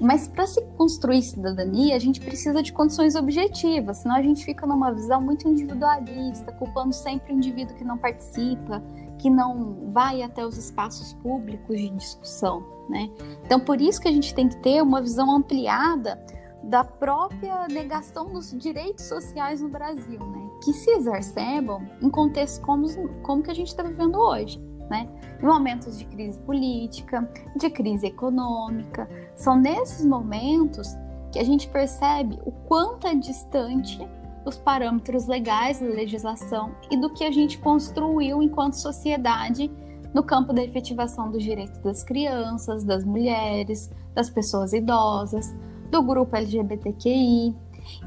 Mas 0.00 0.28
para 0.28 0.46
se 0.46 0.60
construir 0.76 1.22
cidadania, 1.22 1.94
a 1.94 1.98
gente 1.98 2.20
precisa 2.20 2.62
de 2.62 2.72
condições 2.72 3.14
objetivas, 3.14 3.98
senão 3.98 4.16
a 4.16 4.22
gente 4.22 4.44
fica 4.44 4.66
numa 4.66 4.92
visão 4.92 5.20
muito 5.22 5.48
individualista, 5.48 6.52
culpando 6.52 6.92
sempre 6.92 7.32
o 7.32 7.36
indivíduo 7.36 7.76
que 7.76 7.84
não 7.84 7.96
participa, 7.96 8.82
que 9.18 9.30
não 9.30 9.90
vai 9.92 10.22
até 10.22 10.44
os 10.44 10.58
espaços 10.58 11.14
públicos 11.14 11.76
de 11.76 11.88
discussão, 11.90 12.64
né? 12.88 13.10
Então, 13.44 13.60
por 13.60 13.80
isso 13.80 14.00
que 14.00 14.08
a 14.08 14.12
gente 14.12 14.34
tem 14.34 14.48
que 14.48 14.56
ter 14.56 14.82
uma 14.82 15.00
visão 15.00 15.30
ampliada 15.34 16.22
da 16.62 16.82
própria 16.82 17.68
negação 17.68 18.32
dos 18.32 18.50
direitos 18.52 19.04
sociais 19.04 19.60
no 19.60 19.68
Brasil, 19.68 20.18
né? 20.18 20.50
Que 20.62 20.72
se 20.72 20.90
exacerbam 20.90 21.82
em 22.00 22.08
contextos 22.08 22.64
como, 22.64 22.86
como 23.22 23.42
que 23.42 23.50
a 23.50 23.54
gente 23.54 23.68
está 23.68 23.82
vivendo 23.82 24.16
hoje 24.16 24.58
né? 24.88 25.08
Em 25.40 25.46
momentos 25.46 25.98
de 25.98 26.04
crise 26.06 26.38
política, 26.40 27.28
de 27.56 27.70
crise 27.70 28.06
econômica, 28.06 29.08
são 29.34 29.56
nesses 29.56 30.04
momentos 30.04 30.88
que 31.32 31.38
a 31.38 31.44
gente 31.44 31.68
percebe 31.68 32.38
o 32.44 32.52
quanto 32.52 33.06
é 33.06 33.14
distante 33.14 33.98
dos 34.44 34.58
parâmetros 34.58 35.26
legais 35.26 35.80
da 35.80 35.86
legislação 35.86 36.74
e 36.90 36.96
do 36.96 37.12
que 37.12 37.24
a 37.24 37.30
gente 37.30 37.58
construiu 37.58 38.42
enquanto 38.42 38.74
sociedade 38.74 39.70
no 40.14 40.22
campo 40.22 40.52
da 40.52 40.62
efetivação 40.62 41.30
dos 41.30 41.42
direitos 41.42 41.76
das 41.80 42.04
crianças, 42.04 42.84
das 42.84 43.04
mulheres, 43.04 43.90
das 44.14 44.30
pessoas 44.30 44.72
idosas, 44.72 45.54
do 45.90 46.00
grupo 46.02 46.36
LGBTQI. 46.36 47.54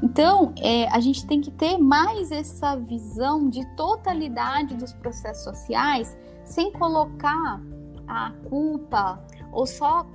Então, 0.02 0.52
é, 0.58 0.88
a 0.88 0.98
gente 0.98 1.26
tem 1.26 1.40
que 1.40 1.50
ter 1.50 1.78
mais 1.78 2.32
essa 2.32 2.74
visão 2.76 3.48
de 3.48 3.64
totalidade 3.76 4.74
dos 4.74 4.92
processos 4.92 5.44
sociais 5.44 6.16
sem 6.44 6.72
colocar 6.72 7.60
a 8.08 8.32
culpa 8.48 9.22
ou 9.52 9.66
só 9.66 10.06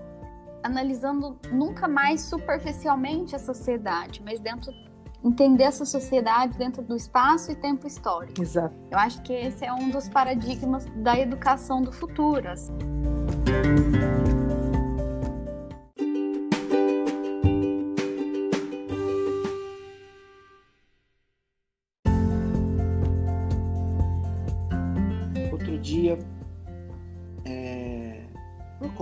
analisando 0.64 1.38
nunca 1.52 1.88
mais 1.88 2.22
superficialmente 2.22 3.36
a 3.36 3.40
sociedade, 3.40 4.22
mas 4.26 4.40
dentro 4.40 4.74
entender 5.24 5.64
essa 5.64 5.86
sociedade 5.86 6.58
dentro 6.58 6.82
do 6.82 6.96
espaço 6.96 7.52
e 7.52 7.56
tempo 7.56 7.88
histórico. 7.88 8.42
Exato. 8.42 8.76
Eu 8.92 8.98
acho 8.98 9.22
que 9.22 9.34
esse 9.34 9.64
é 9.66 9.74
um 9.74 9.90
dos 9.90 10.10
paradigmas 10.10 10.86
da 10.98 11.18
educação 11.18 11.82
do 11.82 11.92
futuro. 11.92 12.50
Assim. 12.50 12.74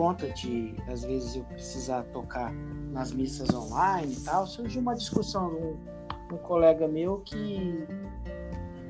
conta 0.02 0.30
de, 0.32 0.76
às 0.88 1.04
vezes, 1.04 1.36
eu 1.36 1.44
precisar 1.44 2.04
tocar 2.06 2.52
nas 2.92 3.12
missas 3.12 3.54
online 3.54 4.14
e 4.14 4.20
tal, 4.22 4.48
surgiu 4.48 4.82
uma 4.82 4.96
discussão 4.96 5.78
um, 6.34 6.38
colega 6.38 6.88
meu 6.88 7.20
que 7.20 7.86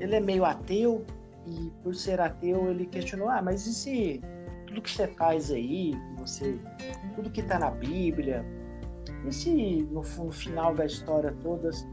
ele 0.00 0.14
é 0.14 0.20
meio 0.20 0.44
ateu 0.44 1.04
e 1.46 1.70
por 1.82 1.94
ser 1.94 2.20
ateu 2.20 2.70
ele 2.70 2.86
questionou, 2.86 3.28
ah, 3.28 3.42
mas 3.42 3.66
e 3.66 3.74
se 3.74 4.22
tudo 4.66 4.80
que 4.80 4.90
você 4.90 5.06
faz 5.08 5.50
aí, 5.50 5.94
você, 6.18 6.58
tudo 7.14 7.30
que 7.30 7.40
está 7.40 7.58
na 7.58 7.70
Bíblia, 7.70 8.40
e 9.26 9.32
se 9.32 9.82
no, 9.90 10.02
no, 10.02 10.32
final 10.32 10.74
da 10.74 10.86
história 10.86 11.34
todas, 11.42 11.86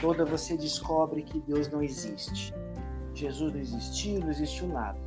toda 0.00 0.24
você 0.24 0.56
descobre 0.56 1.22
que 1.22 1.40
Deus 1.40 1.68
não 1.70 1.82
existe? 1.82 2.54
Jesus 3.14 3.52
não 3.52 3.60
existiu, 3.60 4.20
não 4.20 4.30
existiu 4.30 4.68
nada. 4.68 4.98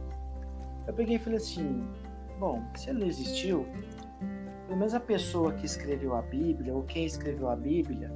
Eu 0.88 0.94
peguei 0.94 1.18
e 1.18 1.20
falei 1.20 1.38
assim, 1.38 1.88
Bom, 2.40 2.64
se 2.74 2.90
ele 2.90 3.00
não 3.00 3.08
existiu, 3.08 3.68
pelo 4.66 4.78
menos 4.78 4.94
a 4.94 5.00
pessoa 5.00 5.52
que 5.52 5.66
escreveu 5.66 6.16
a 6.16 6.22
Bíblia, 6.22 6.74
ou 6.74 6.84
quem 6.84 7.06
escreveu 7.06 7.50
a 7.50 7.56
Bíblia, 7.56 8.10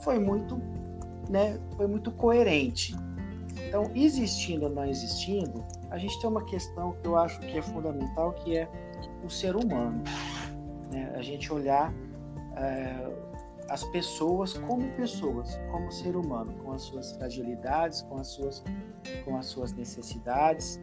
foi 0.00 0.18
muito, 0.18 0.58
né, 1.28 1.58
foi 1.76 1.86
muito 1.86 2.10
coerente. 2.10 2.94
Então, 3.68 3.90
existindo 3.94 4.66
ou 4.66 4.70
não 4.70 4.84
existindo, 4.84 5.64
a 5.90 5.98
gente 5.98 6.20
tem 6.20 6.30
uma 6.30 6.44
questão 6.44 6.92
que 7.02 7.08
eu 7.08 7.16
acho 7.16 7.40
que 7.40 7.58
é 7.58 7.62
fundamental, 7.62 8.32
que 8.32 8.56
é 8.56 8.68
o 9.24 9.30
ser 9.30 9.56
humano. 9.56 10.02
Né? 10.92 11.12
A 11.16 11.22
gente 11.22 11.52
olhar 11.52 11.92
é, 12.56 13.10
as 13.68 13.82
pessoas 13.84 14.54
como 14.58 14.88
pessoas, 14.92 15.58
como 15.70 15.90
ser 15.90 16.16
humano, 16.16 16.52
com 16.62 16.72
as 16.72 16.82
suas 16.82 17.12
fragilidades, 17.12 18.02
com 18.02 18.18
as 18.18 18.28
suas, 18.28 18.62
com 19.24 19.36
as 19.36 19.46
suas 19.46 19.72
necessidades. 19.72 20.80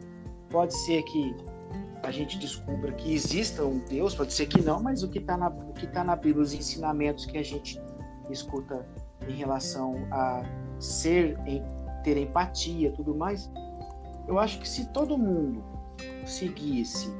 Pode 0.50 0.74
ser 0.74 1.02
que 1.04 1.34
a 2.02 2.10
gente 2.10 2.38
descubra 2.38 2.92
que 2.92 3.14
exista 3.14 3.64
um 3.64 3.78
Deus, 3.78 4.14
pode 4.14 4.32
ser 4.32 4.46
que 4.46 4.60
não, 4.60 4.82
mas 4.82 5.02
o 5.02 5.08
que 5.08 5.18
está 5.18 5.36
na, 5.36 5.48
o 5.48 5.72
que 5.72 5.86
tá 5.86 6.04
na 6.04 6.14
Bíblia, 6.14 6.42
os 6.42 6.52
ensinamentos 6.52 7.24
que 7.24 7.38
a 7.38 7.42
gente 7.42 7.80
escuta 8.30 8.86
em 9.28 9.34
relação 9.34 10.06
a 10.10 10.42
ser, 10.78 11.36
ter 12.02 12.16
empatia, 12.16 12.92
tudo 12.92 13.14
mais, 13.14 13.50
eu 14.26 14.38
acho 14.38 14.58
que 14.58 14.68
se 14.68 14.86
todo 14.86 15.18
mundo 15.18 15.62
seguisse, 16.26 17.14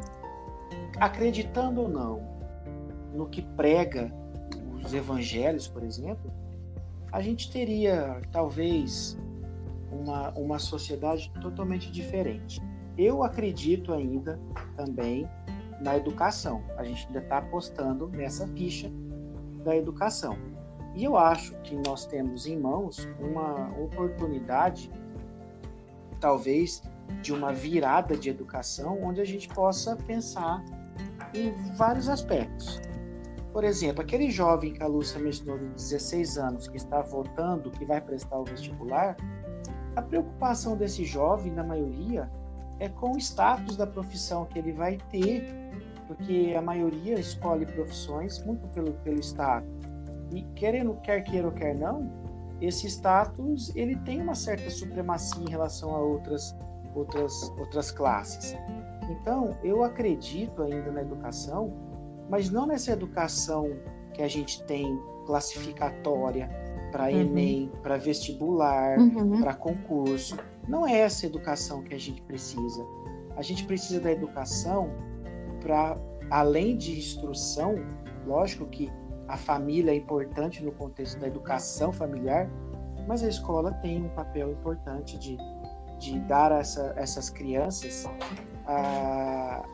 acreditando 0.99 1.83
ou 1.83 1.89
não, 1.89 2.35
no 3.13 3.27
que 3.27 3.43
prega 3.43 4.13
os 4.83 4.93
evangelhos, 4.93 5.69
por 5.69 5.83
exemplo, 5.83 6.33
a 7.13 7.21
gente 7.21 7.51
teria 7.51 8.21
talvez 8.33 9.17
uma, 9.91 10.31
uma 10.31 10.59
sociedade 10.59 11.31
totalmente 11.41 11.91
diferente. 11.91 12.61
Eu 12.99 13.23
acredito 13.23 13.93
ainda 13.93 14.39
também 14.77 15.29
na 15.81 15.97
educação. 15.97 16.63
A 16.77 16.85
gente 16.85 17.07
ainda 17.07 17.21
está 17.21 17.39
apostando 17.39 18.09
nessa 18.09 18.49
ficha 18.49 18.91
da 19.65 19.77
educação. 19.77 20.37
E 20.95 21.05
eu 21.05 21.17
acho 21.17 21.55
que 21.63 21.75
nós 21.75 22.07
temos 22.07 22.47
em 22.47 22.59
mãos 22.59 23.09
uma 23.19 23.71
oportunidade, 23.79 24.91
talvez, 26.21 26.83
de 27.21 27.33
uma 27.33 27.53
virada 27.53 28.17
de 28.17 28.31
educação, 28.31 29.03
onde 29.03 29.21
a 29.21 29.25
gente 29.25 29.49
possa 29.49 29.97
pensar 29.97 30.65
em 31.35 31.51
vários 31.77 32.09
aspectos. 32.09 32.81
Por 33.53 33.65
exemplo, 33.65 34.03
aquele 34.03 34.31
jovem 34.31 34.73
que 34.73 34.83
a 34.83 34.87
Lúcia 34.87 35.19
mencionou 35.21 35.59
de 35.59 35.69
16 35.69 36.39
anos, 36.39 36.69
que 36.69 36.77
está 36.77 37.03
votando, 37.03 37.71
que 37.71 37.85
vai 37.85 38.01
prestar 38.01 38.39
o 38.39 38.45
vestibular, 38.45 39.17
a 39.97 40.03
preocupação 40.03 40.77
desse 40.77 41.05
jovem, 41.05 41.53
na 41.53 41.63
maioria, 41.63 42.29
é 42.81 42.89
com 42.89 43.13
o 43.13 43.19
status 43.19 43.77
da 43.77 43.87
profissão 43.87 44.45
que 44.45 44.59
ele 44.59 44.73
vai 44.73 44.99
ter, 45.11 45.45
porque 46.09 46.55
a 46.57 46.61
maioria 46.61 47.19
escolhe 47.19 47.65
profissões 47.65 48.45
muito 48.45 48.67
pelo, 48.69 48.93
pelo 49.05 49.21
status. 49.21 49.74
E 50.33 50.43
querendo, 50.55 50.95
quer 51.03 51.23
queira 51.23 51.47
ou 51.47 51.53
quer 51.53 51.75
não, 51.75 52.11
esse 52.61 52.87
status 52.87 53.75
ele 53.75 53.97
tem 53.97 54.21
uma 54.21 54.35
certa 54.35 54.71
supremacia 54.71 55.43
em 55.43 55.51
relação 55.51 55.95
a 55.95 55.99
outras, 55.99 56.57
outras, 56.95 57.53
outras 57.59 57.91
classes. 57.91 58.57
Então, 59.11 59.57
eu 59.63 59.83
acredito 59.85 60.63
ainda 60.63 60.91
na 60.91 61.03
educação, 61.03 61.73
mas 62.29 62.51
não 62.51 62.67
nessa 62.67 62.93
educação 62.93 63.71
que 64.13 64.23
a 64.23 64.29
gente 64.29 64.63
tem 64.65 64.99
classificatória 65.27 66.49
para 66.91 67.05
uhum. 67.05 67.21
Enem, 67.21 67.73
para 67.83 67.97
vestibular, 67.97 68.99
uhum. 68.99 69.41
para 69.41 69.53
concurso. 69.55 70.37
Não 70.69 70.87
é 70.87 71.01
essa 71.01 71.27
educação 71.27 71.83
que 71.83 71.95
a 71.95 71.99
gente 71.99 72.23
precisa. 72.23 72.87
A 73.37 73.43
gente 73.43 73.65
precisa 73.65 74.01
da 74.01 74.13
educação 74.13 74.91
para, 75.61 75.99
além 76.31 76.77
de 76.77 76.97
instrução, 76.97 77.75
lógico 78.25 78.67
que 78.67 78.91
a 79.35 79.37
família 79.37 79.91
é 79.91 79.97
importante 79.97 80.63
no 80.63 80.71
contexto 80.71 81.19
da 81.19 81.27
educação 81.27 81.93
familiar, 81.93 82.49
mas 83.09 83.21
a 83.25 83.29
escola 83.29 83.73
tem 83.73 84.05
um 84.05 84.09
papel 84.11 84.53
importante 84.53 85.19
de, 85.19 85.37
de 85.99 86.21
dar 86.21 86.53
a 86.53 86.59
essa, 86.59 86.95
essas 86.97 87.31
crianças 87.31 88.05
a, 88.65 89.65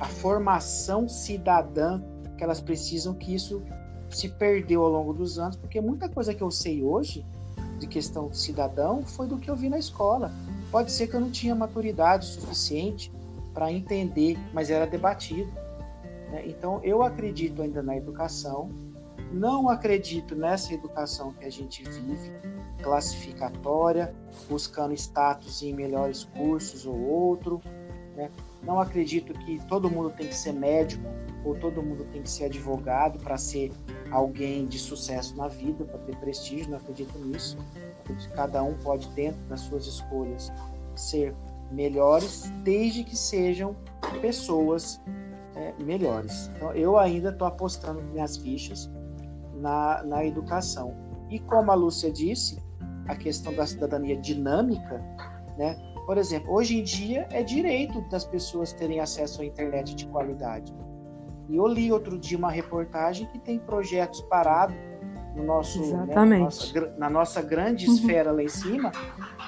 a, 0.00 0.04
formação 0.04 1.08
cidadã 1.08 2.00
que 2.36 2.44
elas 2.44 2.60
precisam, 2.60 3.12
que 3.12 3.34
isso 3.34 3.60
se 4.08 4.28
perdeu 4.28 4.84
ao 4.84 4.88
longo 4.88 5.12
dos 5.12 5.36
anos, 5.36 5.56
porque 5.56 5.80
muita 5.80 6.08
coisa 6.08 6.32
que 6.32 6.40
eu 6.40 6.50
sei 6.50 6.84
hoje 6.84 7.26
de 7.80 7.88
questão 7.88 8.28
de 8.28 8.38
cidadão 8.38 9.02
foi 9.04 9.26
do 9.26 9.36
que 9.36 9.50
eu 9.50 9.56
vi 9.56 9.68
na 9.68 9.78
escola. 9.78 10.30
Pode 10.70 10.92
ser 10.92 11.08
que 11.08 11.14
eu 11.14 11.20
não 11.20 11.30
tinha 11.30 11.56
maturidade 11.56 12.24
suficiente 12.24 13.12
para 13.52 13.72
entender, 13.72 14.38
mas 14.52 14.70
era 14.70 14.86
debatido. 14.86 15.50
Né? 16.30 16.44
Então, 16.46 16.80
eu 16.84 17.02
acredito 17.02 17.62
ainda 17.62 17.82
na 17.82 17.96
educação, 17.96 18.70
não 19.32 19.68
acredito 19.68 20.34
nessa 20.34 20.72
educação 20.72 21.32
que 21.32 21.44
a 21.44 21.50
gente 21.50 21.82
vive, 21.82 22.32
classificatória, 22.82 24.14
buscando 24.48 24.94
status 24.94 25.62
em 25.62 25.74
melhores 25.74 26.24
cursos 26.24 26.86
ou 26.86 26.98
outro. 26.98 27.60
Né? 28.16 28.30
Não 28.62 28.80
acredito 28.80 29.32
que 29.32 29.58
todo 29.66 29.90
mundo 29.90 30.10
tem 30.10 30.28
que 30.28 30.34
ser 30.34 30.52
médico 30.52 31.04
ou 31.44 31.54
todo 31.54 31.82
mundo 31.82 32.04
tem 32.12 32.22
que 32.22 32.30
ser 32.30 32.44
advogado 32.44 33.18
para 33.18 33.36
ser 33.36 33.72
alguém 34.10 34.66
de 34.66 34.78
sucesso 34.78 35.36
na 35.36 35.48
vida, 35.48 35.84
para 35.84 35.98
ter 36.00 36.16
prestígio. 36.16 36.70
Não 36.70 36.78
acredito 36.78 37.18
nisso. 37.18 37.56
Cada 38.34 38.62
um 38.62 38.74
pode, 38.78 39.08
dentro 39.10 39.40
das 39.42 39.60
suas 39.60 39.86
escolhas, 39.86 40.50
ser 40.96 41.34
melhores, 41.70 42.50
desde 42.64 43.04
que 43.04 43.16
sejam 43.16 43.76
pessoas 44.20 45.00
é, 45.54 45.74
melhores. 45.82 46.50
Então, 46.56 46.72
eu 46.72 46.98
ainda 46.98 47.30
estou 47.30 47.46
apostando 47.46 48.02
minhas 48.02 48.38
fichas 48.38 48.90
na, 49.58 50.02
na 50.04 50.24
educação. 50.24 50.94
E 51.28 51.38
como 51.38 51.70
a 51.70 51.74
Lúcia 51.74 52.10
disse, 52.10 52.62
a 53.06 53.14
questão 53.14 53.54
da 53.54 53.66
cidadania 53.66 54.16
dinâmica, 54.16 55.02
né? 55.56 55.76
Por 56.06 56.16
exemplo, 56.16 56.54
hoje 56.54 56.78
em 56.78 56.82
dia 56.82 57.28
é 57.30 57.42
direito 57.42 58.00
das 58.08 58.24
pessoas 58.24 58.72
terem 58.72 58.98
acesso 58.98 59.42
à 59.42 59.44
internet 59.44 59.94
de 59.94 60.06
qualidade. 60.06 60.74
E 61.48 61.56
eu 61.56 61.66
li 61.66 61.92
outro 61.92 62.18
dia 62.18 62.38
uma 62.38 62.50
reportagem 62.50 63.26
que 63.26 63.38
tem 63.38 63.58
projetos 63.58 64.20
parados 64.22 64.76
no 65.34 65.44
nosso, 65.44 65.80
né, 65.96 66.14
na, 66.14 66.26
nossa, 66.26 66.94
na, 66.98 67.10
nossa, 67.10 67.42
grande 67.42 67.86
uhum. 67.86 67.94
esfera 67.94 68.32
lá 68.32 68.42
em 68.42 68.48
cima, 68.48 68.90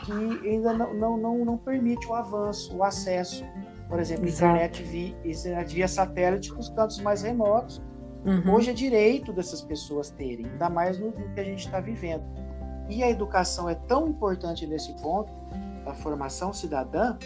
que 0.05 0.49
ainda 0.49 0.73
não, 0.73 0.95
não, 0.95 1.17
não, 1.17 1.45
não 1.45 1.59
permite 1.59 2.07
o 2.07 2.15
avanço, 2.15 2.77
o 2.77 2.85
acesso. 2.85 3.45
Por 3.89 3.99
exemplo, 3.99 4.29
internet 4.29 4.83
via, 4.83 5.17
internet 5.25 5.75
via 5.75 5.89
satélite 5.89 6.51
para 6.51 6.61
os 6.61 6.69
cantos 6.69 7.01
mais 7.01 7.23
remotos. 7.23 7.83
Uhum. 8.25 8.55
Hoje 8.55 8.71
é 8.71 8.73
direito 8.73 9.33
dessas 9.33 9.63
pessoas 9.63 10.11
terem, 10.11 10.47
ainda 10.47 10.69
mais 10.69 10.99
no, 10.99 11.13
que 11.13 11.41
a 11.41 11.45
gente 11.45 11.65
está 11.65 11.81
vivendo. 11.81 12.25
E 12.89 13.03
a 13.03 13.09
educação 13.09 13.69
é 13.69 13.75
tão 13.75 14.09
importante 14.09 14.67
nesse 14.67 14.93
ponto, 15.01 15.33
da 15.85 15.95
formação 15.95 16.53
cidadã, 16.53 17.17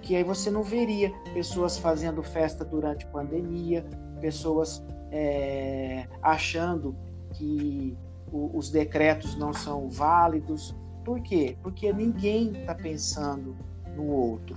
que 0.00 0.16
aí 0.16 0.24
você 0.24 0.50
não 0.50 0.62
veria 0.62 1.12
pessoas 1.34 1.78
fazendo 1.78 2.22
festa 2.22 2.64
durante 2.64 3.06
pandemia, 3.06 3.84
pessoas 4.20 4.82
é, 5.10 6.06
achando 6.22 6.96
que 7.34 7.96
o, 8.32 8.56
os 8.56 8.70
decretos 8.70 9.36
não 9.36 9.52
são 9.52 9.88
válidos. 9.88 10.74
Por 11.04 11.20
quê? 11.20 11.56
Porque 11.62 11.92
ninguém 11.92 12.52
está 12.52 12.74
pensando 12.74 13.54
no 13.96 14.06
outro. 14.06 14.56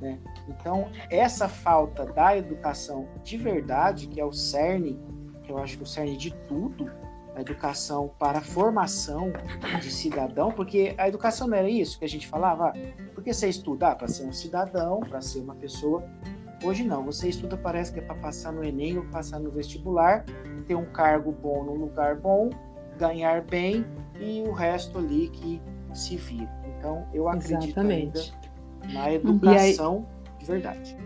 Né? 0.00 0.18
Então, 0.48 0.88
essa 1.10 1.48
falta 1.48 2.04
da 2.04 2.36
educação 2.36 3.08
de 3.22 3.36
verdade, 3.36 4.06
que 4.06 4.20
é 4.20 4.24
o 4.24 4.32
cerne, 4.32 4.98
que 5.42 5.50
eu 5.50 5.58
acho 5.58 5.76
que 5.76 5.82
é 5.82 5.84
o 5.84 5.86
cerne 5.86 6.16
de 6.16 6.32
tudo, 6.46 6.90
a 7.34 7.40
educação 7.40 8.10
para 8.18 8.38
a 8.38 8.40
formação 8.40 9.32
de 9.80 9.90
cidadão, 9.90 10.52
porque 10.52 10.94
a 10.96 11.08
educação 11.08 11.48
não 11.48 11.56
era 11.56 11.68
isso 11.68 11.98
que 11.98 12.04
a 12.04 12.08
gente 12.08 12.28
falava, 12.28 12.68
ah, 12.68 12.72
porque 13.14 13.32
você 13.32 13.48
estudar 13.48 13.96
para 13.96 14.06
ser 14.06 14.24
um 14.24 14.32
cidadão, 14.32 15.00
para 15.00 15.20
ser 15.20 15.40
uma 15.40 15.54
pessoa. 15.54 16.04
Hoje 16.62 16.84
não, 16.84 17.04
você 17.04 17.28
estuda 17.28 17.56
parece 17.56 17.92
que 17.92 17.98
é 17.98 18.02
para 18.02 18.14
passar 18.14 18.52
no 18.52 18.62
Enem 18.62 18.98
ou 18.98 19.04
passar 19.06 19.40
no 19.40 19.50
vestibular, 19.50 20.24
ter 20.66 20.76
um 20.76 20.86
cargo 20.86 21.32
bom 21.32 21.64
num 21.64 21.74
lugar 21.74 22.16
bom, 22.16 22.50
ganhar 22.96 23.42
bem 23.42 23.84
e 24.20 24.42
o 24.46 24.52
resto 24.52 24.98
ali 24.98 25.28
que 25.28 25.60
se 25.92 26.16
vira. 26.16 26.50
Então, 26.78 27.06
eu 27.12 27.28
acredito 27.28 27.64
Exatamente. 27.64 28.34
ainda 28.84 28.94
na 28.94 29.12
educação. 29.12 30.06
De 30.44 30.52
verdade. 30.52 30.96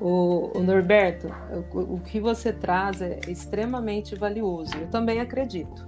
O, 0.00 0.58
o 0.58 0.62
Norberto, 0.62 1.28
o, 1.72 1.94
o, 1.94 2.00
que 2.00 2.20
você 2.20 2.52
traz 2.52 3.00
é 3.00 3.20
extremamente 3.28 4.14
valioso. 4.14 4.76
Eu 4.76 4.88
também 4.88 5.20
acredito, 5.20 5.86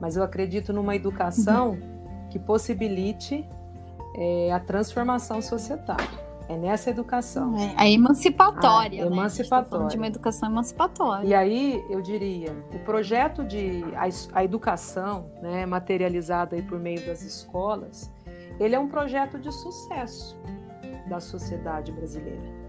mas 0.00 0.16
eu 0.16 0.22
acredito 0.22 0.72
numa 0.72 0.94
educação 0.94 1.70
uhum. 1.70 2.28
que 2.30 2.38
possibilite 2.38 3.46
é, 4.14 4.52
a 4.52 4.60
transformação 4.60 5.40
societária. 5.40 6.28
É 6.50 6.56
nessa 6.56 6.88
educação. 6.88 7.54
É, 7.58 7.74
a 7.76 7.86
emancipatória. 7.86 9.04
A, 9.04 9.10
né? 9.10 9.16
emancipatória. 9.16 9.84
A 9.84 9.88
de 9.88 9.96
uma 9.98 10.06
educação 10.06 10.50
emancipatória. 10.50 11.26
E 11.26 11.34
aí, 11.34 11.84
eu 11.90 12.00
diria, 12.00 12.52
o 12.72 12.78
projeto 12.78 13.44
de 13.44 13.84
a, 13.94 14.38
a 14.38 14.44
educação, 14.44 15.26
né, 15.42 15.66
materializada 15.66 16.56
aí 16.56 16.62
por 16.62 16.78
meio 16.78 17.04
das 17.04 17.20
escolas, 17.20 18.10
ele 18.58 18.74
é 18.74 18.78
um 18.78 18.88
projeto 18.88 19.38
de 19.38 19.52
sucesso 19.52 20.38
da 21.08 21.20
sociedade 21.20 21.90
brasileira. 21.92 22.68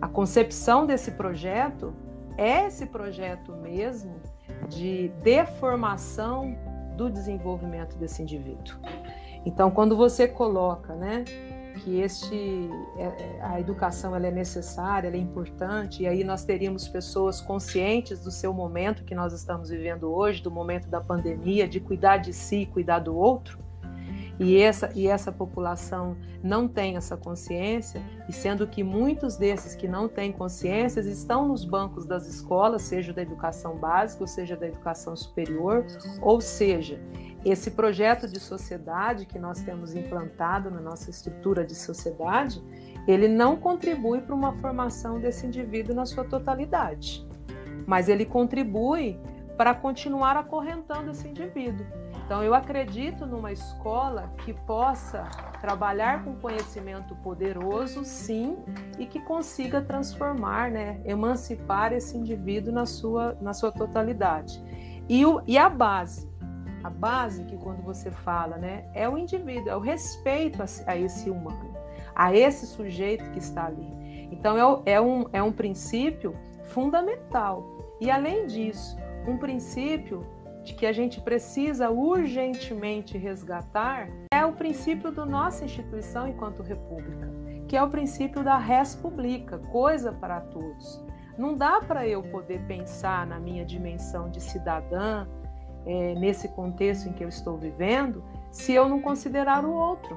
A 0.00 0.08
concepção 0.08 0.84
desse 0.84 1.12
projeto 1.12 1.94
é 2.36 2.66
esse 2.66 2.86
projeto 2.86 3.52
mesmo 3.52 4.14
de 4.68 5.08
deformação 5.22 6.56
do 6.96 7.08
desenvolvimento 7.08 7.96
desse 7.96 8.22
indivíduo. 8.22 8.76
Então, 9.46 9.70
quando 9.70 9.96
você 9.96 10.26
coloca, 10.28 10.94
né, 10.94 11.24
que 11.82 12.00
este 12.00 12.68
é, 12.96 13.04
é, 13.04 13.38
a 13.42 13.60
educação 13.60 14.14
ela 14.14 14.26
é 14.26 14.30
necessária, 14.30 15.08
ela 15.08 15.16
é 15.16 15.20
importante, 15.20 16.02
e 16.02 16.06
aí 16.06 16.22
nós 16.22 16.44
teríamos 16.44 16.88
pessoas 16.88 17.40
conscientes 17.40 18.20
do 18.20 18.30
seu 18.30 18.52
momento 18.52 19.04
que 19.04 19.14
nós 19.14 19.32
estamos 19.32 19.70
vivendo 19.70 20.12
hoje, 20.12 20.42
do 20.42 20.50
momento 20.50 20.88
da 20.88 21.00
pandemia, 21.00 21.66
de 21.66 21.80
cuidar 21.80 22.18
de 22.18 22.32
si, 22.32 22.66
cuidar 22.66 23.00
do 23.00 23.16
outro 23.16 23.58
e 24.38 24.58
essa, 24.58 24.90
e 24.94 25.06
essa 25.06 25.30
população 25.30 26.16
não 26.42 26.66
tem 26.66 26.96
essa 26.96 27.16
consciência, 27.16 28.02
e 28.28 28.32
sendo 28.32 28.66
que 28.66 28.82
muitos 28.82 29.36
desses 29.36 29.74
que 29.74 29.86
não 29.86 30.08
têm 30.08 30.32
consciência 30.32 31.00
estão 31.00 31.46
nos 31.46 31.64
bancos 31.64 32.06
das 32.06 32.26
escolas, 32.26 32.82
seja 32.82 33.12
da 33.12 33.22
educação 33.22 33.76
básica, 33.76 34.22
ou 34.22 34.26
seja 34.26 34.56
da 34.56 34.66
educação 34.66 35.14
superior, 35.14 35.84
ou 36.20 36.40
seja, 36.40 37.00
esse 37.44 37.72
projeto 37.72 38.28
de 38.28 38.38
sociedade 38.38 39.26
que 39.26 39.38
nós 39.38 39.60
temos 39.60 39.94
implantado 39.94 40.70
na 40.70 40.80
nossa 40.80 41.10
estrutura 41.10 41.64
de 41.64 41.74
sociedade, 41.74 42.62
ele 43.06 43.26
não 43.26 43.56
contribui 43.56 44.20
para 44.20 44.34
uma 44.34 44.52
formação 44.60 45.20
desse 45.20 45.46
indivíduo 45.46 45.94
na 45.94 46.06
sua 46.06 46.24
totalidade, 46.24 47.26
mas 47.86 48.08
ele 48.08 48.24
contribui 48.24 49.18
para 49.56 49.74
continuar 49.74 50.36
acorrentando 50.36 51.10
esse 51.10 51.28
indivíduo. 51.28 51.84
Então, 52.24 52.42
eu 52.42 52.54
acredito 52.54 53.26
numa 53.26 53.52
escola 53.52 54.24
que 54.44 54.52
possa 54.52 55.24
trabalhar 55.60 56.24
com 56.24 56.34
conhecimento 56.36 57.14
poderoso, 57.16 58.04
sim, 58.04 58.56
e 58.98 59.06
que 59.06 59.20
consiga 59.20 59.82
transformar, 59.82 60.70
né, 60.70 61.00
emancipar 61.04 61.92
esse 61.92 62.16
indivíduo 62.16 62.72
na 62.72 62.86
sua, 62.86 63.36
na 63.40 63.52
sua 63.52 63.72
totalidade. 63.72 64.62
E, 65.08 65.26
o, 65.26 65.42
e 65.46 65.58
a 65.58 65.68
base, 65.68 66.30
a 66.82 66.88
base 66.88 67.44
que 67.44 67.56
quando 67.56 67.82
você 67.82 68.10
fala, 68.10 68.56
né, 68.56 68.84
é 68.94 69.08
o 69.08 69.18
indivíduo, 69.18 69.68
é 69.68 69.76
o 69.76 69.80
respeito 69.80 70.62
a, 70.62 70.66
a 70.86 70.96
esse 70.96 71.28
humano, 71.28 71.74
a 72.14 72.34
esse 72.34 72.66
sujeito 72.66 73.30
que 73.32 73.38
está 73.38 73.66
ali. 73.66 74.28
Então, 74.32 74.82
é, 74.86 74.92
é, 74.92 75.00
um, 75.00 75.26
é 75.32 75.42
um 75.42 75.52
princípio 75.52 76.34
fundamental. 76.64 77.66
E 78.00 78.10
além 78.10 78.46
disso, 78.46 78.96
um 79.26 79.36
princípio 79.36 80.26
de 80.62 80.74
que 80.74 80.86
a 80.86 80.92
gente 80.92 81.20
precisa 81.20 81.90
urgentemente 81.90 83.18
resgatar 83.18 84.08
é 84.32 84.44
o 84.44 84.52
princípio 84.52 85.10
da 85.10 85.26
nossa 85.26 85.64
instituição 85.64 86.28
enquanto 86.28 86.62
república, 86.62 87.28
que 87.66 87.76
é 87.76 87.82
o 87.82 87.90
princípio 87.90 88.44
da 88.44 88.56
res 88.56 88.94
publica, 88.94 89.58
coisa 89.58 90.12
para 90.12 90.40
todos. 90.40 91.02
Não 91.36 91.56
dá 91.56 91.80
para 91.80 92.06
eu 92.06 92.22
poder 92.22 92.60
pensar 92.66 93.26
na 93.26 93.40
minha 93.40 93.64
dimensão 93.64 94.30
de 94.30 94.40
cidadã, 94.40 95.26
é, 95.84 96.14
nesse 96.14 96.48
contexto 96.48 97.08
em 97.08 97.12
que 97.12 97.24
eu 97.24 97.28
estou 97.28 97.56
vivendo, 97.56 98.22
se 98.50 98.72
eu 98.72 98.88
não 98.88 99.00
considerar 99.00 99.64
o 99.64 99.72
outro. 99.72 100.16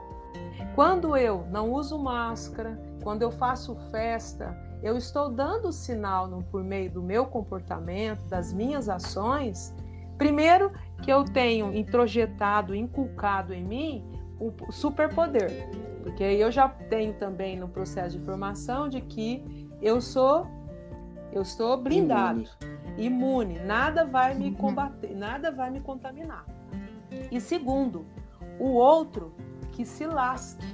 Quando 0.75 1.15
eu 1.15 1.45
não 1.49 1.71
uso 1.71 1.97
máscara, 1.97 2.79
quando 3.01 3.21
eu 3.21 3.31
faço 3.31 3.75
festa, 3.89 4.55
eu 4.83 4.97
estou 4.97 5.29
dando 5.29 5.71
sinal 5.71 6.27
no, 6.27 6.43
por 6.43 6.63
meio 6.63 6.91
do 6.91 7.01
meu 7.01 7.25
comportamento, 7.25 8.23
das 8.27 8.53
minhas 8.53 8.89
ações, 8.89 9.73
Primeiro, 10.17 10.71
que 11.01 11.11
eu 11.11 11.23
tenho 11.23 11.73
introjetado, 11.73 12.73
inculcado 12.73 13.53
em 13.53 13.63
mim 13.63 14.05
o 14.39 14.71
superpoder, 14.71 15.69
porque 16.03 16.23
eu 16.23 16.51
já 16.51 16.67
tenho 16.67 17.13
também 17.13 17.57
no 17.57 17.69
processo 17.69 18.17
de 18.17 18.25
formação 18.25 18.89
de 18.89 19.01
que 19.01 19.67
eu 19.81 20.01
sou, 20.01 20.47
eu 21.31 21.41
estou 21.41 21.77
blindado, 21.77 22.43
imune, 22.97 23.55
imune 23.55 23.59
nada 23.59 24.05
vai 24.05 24.33
me 24.33 24.49
uhum. 24.49 24.53
combater, 24.55 25.15
nada 25.15 25.51
vai 25.51 25.69
me 25.69 25.79
contaminar. 25.79 26.45
E 27.31 27.39
segundo, 27.39 28.05
o 28.59 28.69
outro 28.69 29.33
que 29.71 29.85
se 29.85 30.05
lasque. 30.05 30.65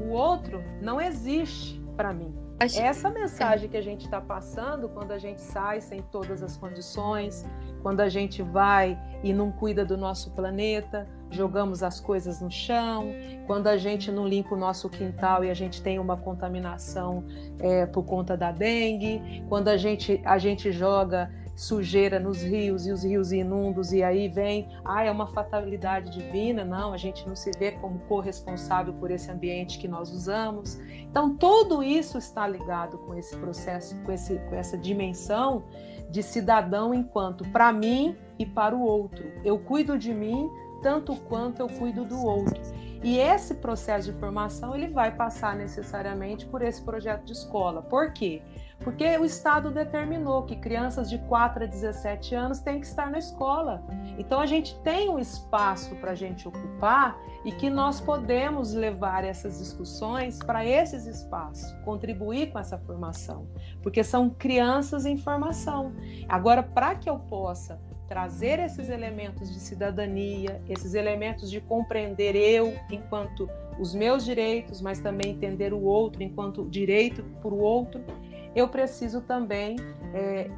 O 0.00 0.10
outro 0.10 0.62
não 0.80 1.00
existe 1.00 1.80
para 1.96 2.12
mim. 2.12 2.34
Essa 2.60 3.08
mensagem 3.08 3.68
que 3.68 3.76
a 3.76 3.82
gente 3.82 4.06
está 4.06 4.20
passando 4.20 4.88
quando 4.88 5.12
a 5.12 5.18
gente 5.18 5.40
sai 5.40 5.80
sem 5.80 6.02
todas 6.02 6.42
as 6.42 6.56
condições, 6.56 7.46
quando 7.82 8.00
a 8.00 8.08
gente 8.08 8.42
vai 8.42 8.98
e 9.22 9.32
não 9.32 9.52
cuida 9.52 9.84
do 9.84 9.96
nosso 9.96 10.32
planeta, 10.32 11.06
jogamos 11.30 11.84
as 11.84 12.00
coisas 12.00 12.40
no 12.40 12.50
chão, 12.50 13.12
quando 13.46 13.68
a 13.68 13.76
gente 13.76 14.10
não 14.10 14.26
limpa 14.26 14.56
o 14.56 14.58
nosso 14.58 14.88
quintal 14.88 15.44
e 15.44 15.50
a 15.50 15.54
gente 15.54 15.80
tem 15.80 16.00
uma 16.00 16.16
contaminação 16.16 17.24
é, 17.60 17.86
por 17.86 18.04
conta 18.04 18.36
da 18.36 18.50
dengue, 18.50 19.44
quando 19.48 19.68
a 19.68 19.76
gente, 19.76 20.20
a 20.24 20.36
gente 20.36 20.72
joga 20.72 21.30
sujeira 21.58 22.20
nos 22.20 22.40
rios 22.40 22.86
e 22.86 22.92
os 22.92 23.02
rios 23.02 23.32
inundos 23.32 23.92
e 23.92 24.00
aí 24.00 24.28
vem, 24.28 24.68
ah, 24.84 25.02
é 25.02 25.10
uma 25.10 25.26
fatalidade 25.26 26.08
divina, 26.08 26.64
não, 26.64 26.92
a 26.92 26.96
gente 26.96 27.26
não 27.26 27.34
se 27.34 27.50
vê 27.58 27.72
como 27.72 27.98
corresponsável 28.00 28.94
por 28.94 29.10
esse 29.10 29.28
ambiente 29.28 29.76
que 29.76 29.88
nós 29.88 30.12
usamos. 30.12 30.78
Então 31.10 31.34
tudo 31.34 31.82
isso 31.82 32.16
está 32.16 32.46
ligado 32.46 32.96
com 32.98 33.12
esse 33.12 33.36
processo, 33.36 34.00
com, 34.04 34.12
esse, 34.12 34.38
com 34.48 34.54
essa 34.54 34.78
dimensão 34.78 35.64
de 36.08 36.22
cidadão 36.22 36.94
enquanto 36.94 37.44
para 37.50 37.72
mim 37.72 38.16
e 38.38 38.46
para 38.46 38.76
o 38.76 38.80
outro. 38.80 39.24
Eu 39.44 39.58
cuido 39.58 39.98
de 39.98 40.14
mim 40.14 40.48
tanto 40.80 41.16
quanto 41.22 41.58
eu 41.58 41.66
cuido 41.66 42.04
do 42.04 42.24
outro. 42.24 42.62
E 43.02 43.18
esse 43.18 43.56
processo 43.56 44.12
de 44.12 44.18
formação 44.18 44.76
ele 44.76 44.86
vai 44.86 45.14
passar 45.14 45.56
necessariamente 45.56 46.46
por 46.46 46.62
esse 46.62 46.80
projeto 46.82 47.24
de 47.24 47.32
escola. 47.32 47.82
Por 47.82 48.12
quê? 48.12 48.42
Porque 48.80 49.18
o 49.18 49.24
Estado 49.24 49.70
determinou 49.70 50.44
que 50.44 50.56
crianças 50.56 51.10
de 51.10 51.18
4 51.18 51.64
a 51.64 51.66
17 51.66 52.34
anos 52.34 52.60
têm 52.60 52.80
que 52.80 52.86
estar 52.86 53.10
na 53.10 53.18
escola. 53.18 53.82
Então 54.16 54.40
a 54.40 54.46
gente 54.46 54.78
tem 54.80 55.08
um 55.08 55.18
espaço 55.18 55.94
para 55.96 56.12
a 56.12 56.14
gente 56.14 56.46
ocupar 56.46 57.18
e 57.44 57.52
que 57.52 57.68
nós 57.68 58.00
podemos 58.00 58.72
levar 58.72 59.24
essas 59.24 59.58
discussões 59.58 60.38
para 60.38 60.64
esses 60.64 61.06
espaços, 61.06 61.72
contribuir 61.84 62.52
com 62.52 62.58
essa 62.58 62.78
formação, 62.78 63.46
porque 63.82 64.02
são 64.04 64.30
crianças 64.30 65.06
em 65.06 65.16
formação. 65.16 65.92
Agora, 66.28 66.62
para 66.62 66.94
que 66.94 67.08
eu 67.08 67.18
possa 67.18 67.80
trazer 68.08 68.58
esses 68.58 68.88
elementos 68.88 69.52
de 69.52 69.60
cidadania, 69.60 70.62
esses 70.68 70.94
elementos 70.94 71.50
de 71.50 71.60
compreender 71.60 72.34
eu 72.34 72.74
enquanto 72.90 73.48
os 73.78 73.94
meus 73.94 74.24
direitos, 74.24 74.80
mas 74.80 74.98
também 74.98 75.32
entender 75.32 75.72
o 75.72 75.82
outro 75.82 76.22
enquanto 76.22 76.68
direito 76.68 77.22
por 77.42 77.52
o 77.52 77.58
outro, 77.58 78.02
eu 78.54 78.68
preciso 78.68 79.20
também 79.20 79.76
é, 80.14 80.50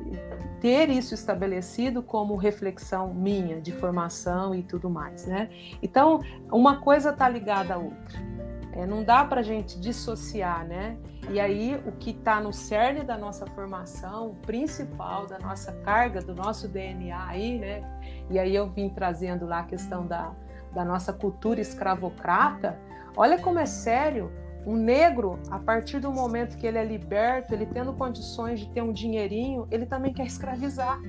ter 0.61 0.89
isso 0.91 1.15
estabelecido 1.15 2.03
como 2.03 2.37
reflexão 2.37 3.13
minha 3.13 3.61
de 3.61 3.73
formação 3.73 4.55
e 4.55 4.63
tudo 4.63 4.89
mais, 4.89 5.27
né? 5.27 5.51
Então, 5.83 6.21
uma 6.51 6.81
coisa 6.81 7.11
está 7.11 7.29
ligada 7.29 7.75
à 7.75 7.79
outra. 7.79 8.31
É, 8.73 8.87
não 8.87 9.03
dá 9.03 9.25
para 9.25 9.41
a 9.41 9.43
gente 9.43 9.81
dissociar, 9.81 10.65
né? 10.65 10.97
E 11.31 11.41
aí, 11.41 11.81
o 11.87 11.93
que 11.93 12.11
está 12.11 12.41
no 12.41 12.53
cerne 12.53 13.03
da 13.03 13.19
nossa 13.19 13.47
formação, 13.47 14.37
principal, 14.43 15.27
da 15.27 15.39
nossa 15.39 15.73
carga, 15.73 16.21
do 16.21 16.35
nosso 16.35 16.69
DNA 16.69 17.27
aí, 17.27 17.59
né? 17.59 17.83
E 18.31 18.39
aí 18.39 18.55
eu 18.55 18.69
vim 18.69 18.89
trazendo 18.89 19.47
lá 19.47 19.61
a 19.61 19.65
questão 19.65 20.07
da, 20.07 20.33
da 20.73 20.85
nossa 20.85 21.13
cultura 21.13 21.61
escravocrata. 21.61 22.79
Olha 23.17 23.39
como 23.39 23.59
é 23.59 23.67
sério 23.67 24.31
um 24.67 24.77
negro, 24.77 25.39
a 25.51 25.59
partir 25.59 26.01
do 26.01 26.13
momento 26.13 26.57
que 26.57 26.67
ele 26.67 26.79
é 26.79 26.85
liberto, 26.85 27.55
ele 27.55 27.67
tendo 27.67 27.93
condições 27.93 28.61
de 28.61 28.69
ter 28.69 28.83
um 28.83 28.93
dinheirinho, 28.93 29.67
ele 29.71 29.87
também 29.87 30.13
quer 30.13 30.27
escravizar. 30.27 31.01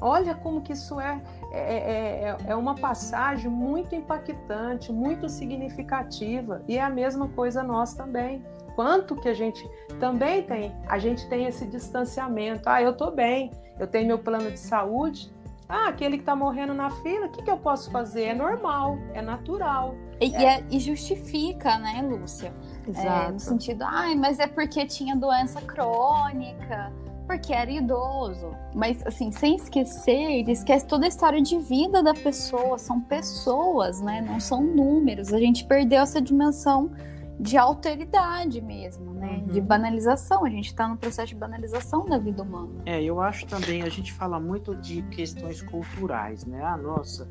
Olha 0.00 0.34
como 0.34 0.60
que 0.60 0.72
isso 0.72 0.98
é, 0.98 1.22
é, 1.52 1.58
é, 1.58 2.24
é, 2.24 2.36
é 2.48 2.56
uma 2.56 2.74
passagem 2.74 3.48
muito 3.48 3.94
impactante, 3.94 4.92
muito 4.92 5.28
significativa. 5.28 6.60
E 6.66 6.76
é 6.76 6.82
a 6.82 6.90
mesma 6.90 7.28
coisa 7.28 7.62
nós 7.62 7.94
também. 7.94 8.44
Quanto 8.74 9.14
que 9.14 9.28
a 9.28 9.34
gente 9.34 9.64
também 10.00 10.42
tem, 10.42 10.74
a 10.88 10.98
gente 10.98 11.28
tem 11.28 11.46
esse 11.46 11.66
distanciamento. 11.66 12.68
Ah, 12.68 12.82
eu 12.82 12.96
tô 12.96 13.12
bem, 13.12 13.52
eu 13.78 13.86
tenho 13.86 14.08
meu 14.08 14.18
plano 14.18 14.50
de 14.50 14.58
saúde, 14.58 15.32
ah, 15.68 15.88
aquele 15.88 16.16
que 16.16 16.22
está 16.22 16.36
morrendo 16.36 16.74
na 16.74 16.90
fila, 16.90 17.26
o 17.26 17.28
que, 17.30 17.42
que 17.42 17.50
eu 17.50 17.56
posso 17.56 17.90
fazer? 17.90 18.24
É 18.24 18.34
normal, 18.34 18.98
é 19.14 19.22
natural. 19.22 19.94
E, 20.24 20.34
é... 20.34 20.58
é 20.58 20.64
e 20.70 20.78
justifica, 20.78 21.78
né, 21.78 22.02
Lúcia? 22.02 22.52
Exato. 22.86 23.28
É, 23.28 23.32
no 23.32 23.38
sentido, 23.38 23.82
ai, 23.84 24.14
mas 24.14 24.38
é 24.38 24.46
porque 24.46 24.84
tinha 24.86 25.14
doença 25.14 25.60
crônica, 25.60 26.92
porque 27.26 27.52
era 27.52 27.70
idoso. 27.70 28.50
Mas, 28.74 29.04
assim, 29.06 29.30
sem 29.30 29.56
esquecer, 29.56 30.40
ele 30.40 30.52
esquece 30.52 30.86
toda 30.86 31.04
a 31.04 31.08
história 31.08 31.40
de 31.40 31.58
vida 31.58 32.02
da 32.02 32.14
pessoa. 32.14 32.78
São 32.78 33.00
pessoas, 33.00 34.00
né? 34.00 34.20
Não 34.20 34.40
são 34.40 34.62
números. 34.62 35.32
A 35.32 35.38
gente 35.38 35.64
perdeu 35.64 36.02
essa 36.02 36.20
dimensão 36.20 36.90
de 37.38 37.56
alteridade 37.56 38.60
mesmo, 38.60 39.12
né? 39.14 39.42
Uhum. 39.42 39.46
De 39.46 39.60
banalização. 39.60 40.44
A 40.44 40.50
gente 40.50 40.66
está 40.66 40.86
no 40.86 40.96
processo 40.96 41.28
de 41.28 41.34
banalização 41.34 42.04
da 42.04 42.18
vida 42.18 42.42
humana. 42.42 42.82
É, 42.86 43.02
eu 43.02 43.20
acho 43.20 43.46
também, 43.46 43.82
a 43.82 43.88
gente 43.88 44.12
fala 44.12 44.38
muito 44.38 44.74
de 44.76 45.02
questões 45.02 45.62
culturais, 45.62 46.44
né? 46.44 46.62
Ah, 46.62 46.76
nossa, 46.76 47.28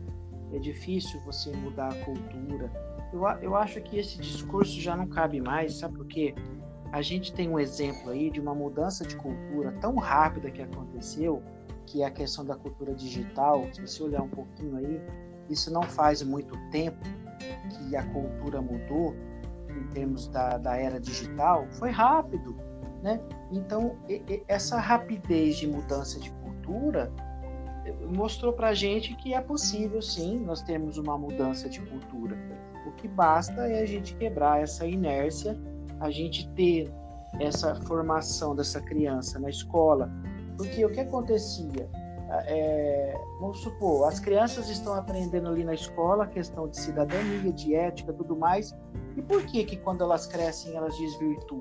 é 0.53 0.59
difícil 0.59 1.19
você 1.21 1.51
mudar 1.55 1.89
a 1.89 2.05
cultura. 2.05 2.71
Eu, 3.13 3.21
eu 3.41 3.55
acho 3.55 3.81
que 3.81 3.97
esse 3.97 4.17
discurso 4.17 4.79
já 4.79 4.95
não 4.95 5.07
cabe 5.07 5.41
mais, 5.41 5.75
sabe 5.75 5.97
por 5.97 6.07
quê? 6.07 6.35
A 6.91 7.01
gente 7.01 7.33
tem 7.33 7.49
um 7.49 7.57
exemplo 7.57 8.11
aí 8.11 8.29
de 8.29 8.39
uma 8.39 8.53
mudança 8.53 9.05
de 9.05 9.15
cultura 9.15 9.71
tão 9.79 9.95
rápida 9.95 10.51
que 10.51 10.61
aconteceu, 10.61 11.41
que 11.85 12.03
é 12.03 12.05
a 12.05 12.11
questão 12.11 12.45
da 12.45 12.55
cultura 12.55 12.93
digital. 12.93 13.65
Se 13.73 13.81
você 13.81 14.03
olhar 14.03 14.21
um 14.21 14.29
pouquinho 14.29 14.75
aí, 14.75 15.01
isso 15.49 15.71
não 15.71 15.83
faz 15.83 16.21
muito 16.21 16.57
tempo 16.69 16.99
que 17.69 17.95
a 17.95 18.03
cultura 18.07 18.61
mudou 18.61 19.15
em 19.69 19.87
termos 19.87 20.27
da, 20.27 20.57
da 20.57 20.75
era 20.75 20.99
digital 20.99 21.65
foi 21.71 21.91
rápido, 21.91 22.55
né? 23.01 23.19
Então, 23.51 23.97
e, 24.07 24.21
e, 24.27 24.43
essa 24.47 24.79
rapidez 24.79 25.57
de 25.57 25.67
mudança 25.67 26.19
de 26.19 26.29
cultura 26.31 27.11
mostrou 28.15 28.53
para 28.53 28.73
gente 28.73 29.15
que 29.15 29.33
é 29.33 29.41
possível, 29.41 30.01
sim, 30.01 30.39
nós 30.39 30.61
temos 30.61 30.97
uma 30.97 31.17
mudança 31.17 31.69
de 31.69 31.81
cultura. 31.81 32.37
O 32.85 32.91
que 32.91 33.07
basta 33.07 33.67
é 33.67 33.81
a 33.81 33.85
gente 33.85 34.15
quebrar 34.15 34.61
essa 34.61 34.85
inércia, 34.85 35.57
a 35.99 36.09
gente 36.09 36.49
ter 36.49 36.91
essa 37.39 37.75
formação 37.75 38.55
dessa 38.55 38.81
criança 38.81 39.39
na 39.39 39.49
escola. 39.49 40.11
Porque 40.57 40.83
o 40.85 40.91
que 40.91 40.99
acontecia? 40.99 41.89
É, 42.45 43.13
vamos 43.41 43.59
supor, 43.59 44.07
as 44.07 44.19
crianças 44.19 44.69
estão 44.69 44.93
aprendendo 44.93 45.49
ali 45.49 45.65
na 45.65 45.73
escola 45.73 46.23
a 46.23 46.27
questão 46.27 46.67
de 46.69 46.79
cidadania, 46.79 47.51
de 47.51 47.75
ética, 47.75 48.13
tudo 48.13 48.37
mais, 48.37 48.73
e 49.17 49.21
por 49.21 49.45
que 49.45 49.65
que 49.65 49.75
quando 49.75 50.01
elas 50.01 50.27
crescem 50.27 50.75
elas 50.75 50.97
desvirtuam? 50.97 51.59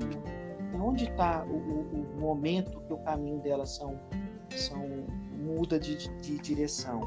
Onde 0.80 1.04
está 1.04 1.44
o, 1.44 1.56
o, 1.56 2.16
o, 2.16 2.20
momento 2.20 2.80
que 2.82 2.92
o 2.92 2.98
caminho 2.98 3.40
delas 3.40 3.74
são, 3.74 3.98
são 4.48 4.80
muda 5.40 5.78
de, 5.78 5.96
de, 5.96 6.38
direção? 6.38 7.00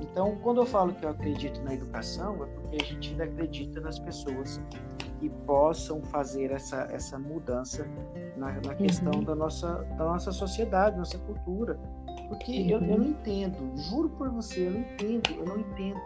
Então, 0.00 0.36
quando 0.42 0.60
eu 0.60 0.66
falo 0.66 0.92
que 0.94 1.04
eu 1.04 1.10
acredito 1.10 1.60
na 1.62 1.74
educação, 1.74 2.44
é 2.44 2.46
porque 2.46 2.76
a 2.82 2.84
gente 2.84 3.10
ainda 3.10 3.24
acredita 3.24 3.80
nas 3.80 3.98
pessoas 3.98 4.60
que 5.20 5.30
possam 5.46 6.02
fazer 6.02 6.50
essa, 6.50 6.88
essa 6.92 7.18
mudança 7.18 7.86
na, 8.36 8.52
na 8.60 8.74
questão 8.74 9.12
uhum. 9.14 9.24
da, 9.24 9.34
nossa, 9.34 9.82
da 9.96 10.04
nossa 10.04 10.32
sociedade, 10.32 10.98
nossa 10.98 11.18
cultura. 11.18 11.78
Porque 12.28 12.52
uhum. 12.52 12.68
eu, 12.68 12.80
eu 12.80 12.98
não 12.98 13.06
entendo, 13.06 13.56
juro 13.90 14.10
por 14.10 14.30
você, 14.30 14.66
eu 14.66 14.72
não 14.72 14.80
entendo, 14.80 15.30
eu 15.30 15.44
não 15.44 15.58
entendo, 15.58 16.00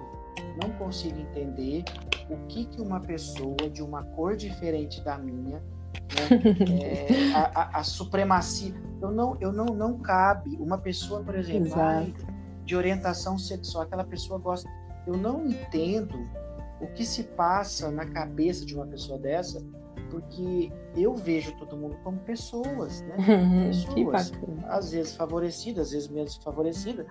não 0.63 0.71
consigo 0.79 1.19
entender 1.19 1.85
o 2.31 2.37
que, 2.47 2.67
que 2.67 2.81
uma 2.81 3.01
pessoa 3.01 3.69
de 3.71 3.83
uma 3.83 4.05
cor 4.05 4.37
diferente 4.37 5.03
da 5.03 5.19
minha, 5.19 5.63
né, 6.01 6.83
é, 6.83 7.33
a, 7.35 7.61
a, 7.61 7.81
a, 7.81 7.85
supremacia, 7.85 8.75
eu 9.01 9.11
não, 9.11 9.37
eu 9.41 9.53
não, 9.53 9.67
não 9.67 9.99
cabe 9.99 10.57
uma 10.57 10.79
pessoa, 10.79 11.23
por 11.23 11.35
exemplo, 11.35 11.73
ai, 11.77 12.15
de 12.65 12.77
orientação 12.77 13.39
sexual, 13.39 13.85
aquela 13.85 14.05
pessoa 14.05 14.39
gosta, 14.39 14.69
eu 15.07 15.17
não 15.17 15.47
entendo 15.47 16.19
o 16.81 16.87
que 16.89 17.05
se 17.05 17.25
passa 17.25 17.91
na 17.91 18.07
cabeça 18.07 18.65
de 18.65 18.75
uma 18.75 18.87
pessoa 18.87 19.19
dessa, 19.19 19.65
porque 20.11 20.73
eu 20.97 21.15
vejo 21.15 21.53
todo 21.57 21.77
mundo 21.77 21.97
como 22.03 22.19
pessoas, 22.21 23.03
né? 23.03 23.17
Pessoas, 23.69 24.33
às 24.69 24.93
vezes 24.93 25.15
favorecidas, 25.15 25.89
às 25.89 25.93
vezes 25.93 26.09
menos 26.09 26.37
favorecidas, 26.37 27.07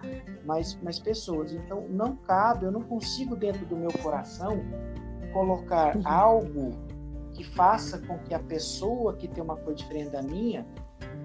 mas, 0.45 0.79
mas 0.81 0.99
pessoas. 0.99 1.53
Então, 1.53 1.85
não 1.89 2.15
cabe, 2.15 2.65
eu 2.65 2.71
não 2.71 2.81
consigo 2.81 3.35
dentro 3.35 3.65
do 3.65 3.75
meu 3.75 3.91
coração 4.01 4.59
colocar 5.31 5.95
uhum. 5.95 6.07
algo 6.07 6.71
que 7.37 7.43
faça 7.43 7.99
com 7.99 8.17
que 8.17 8.33
a 8.33 8.39
pessoa 8.39 9.15
que 9.15 9.27
tem 9.27 9.43
uma 9.43 9.55
cor 9.55 9.75
diferente 9.75 10.09
da 10.09 10.23
minha 10.23 10.65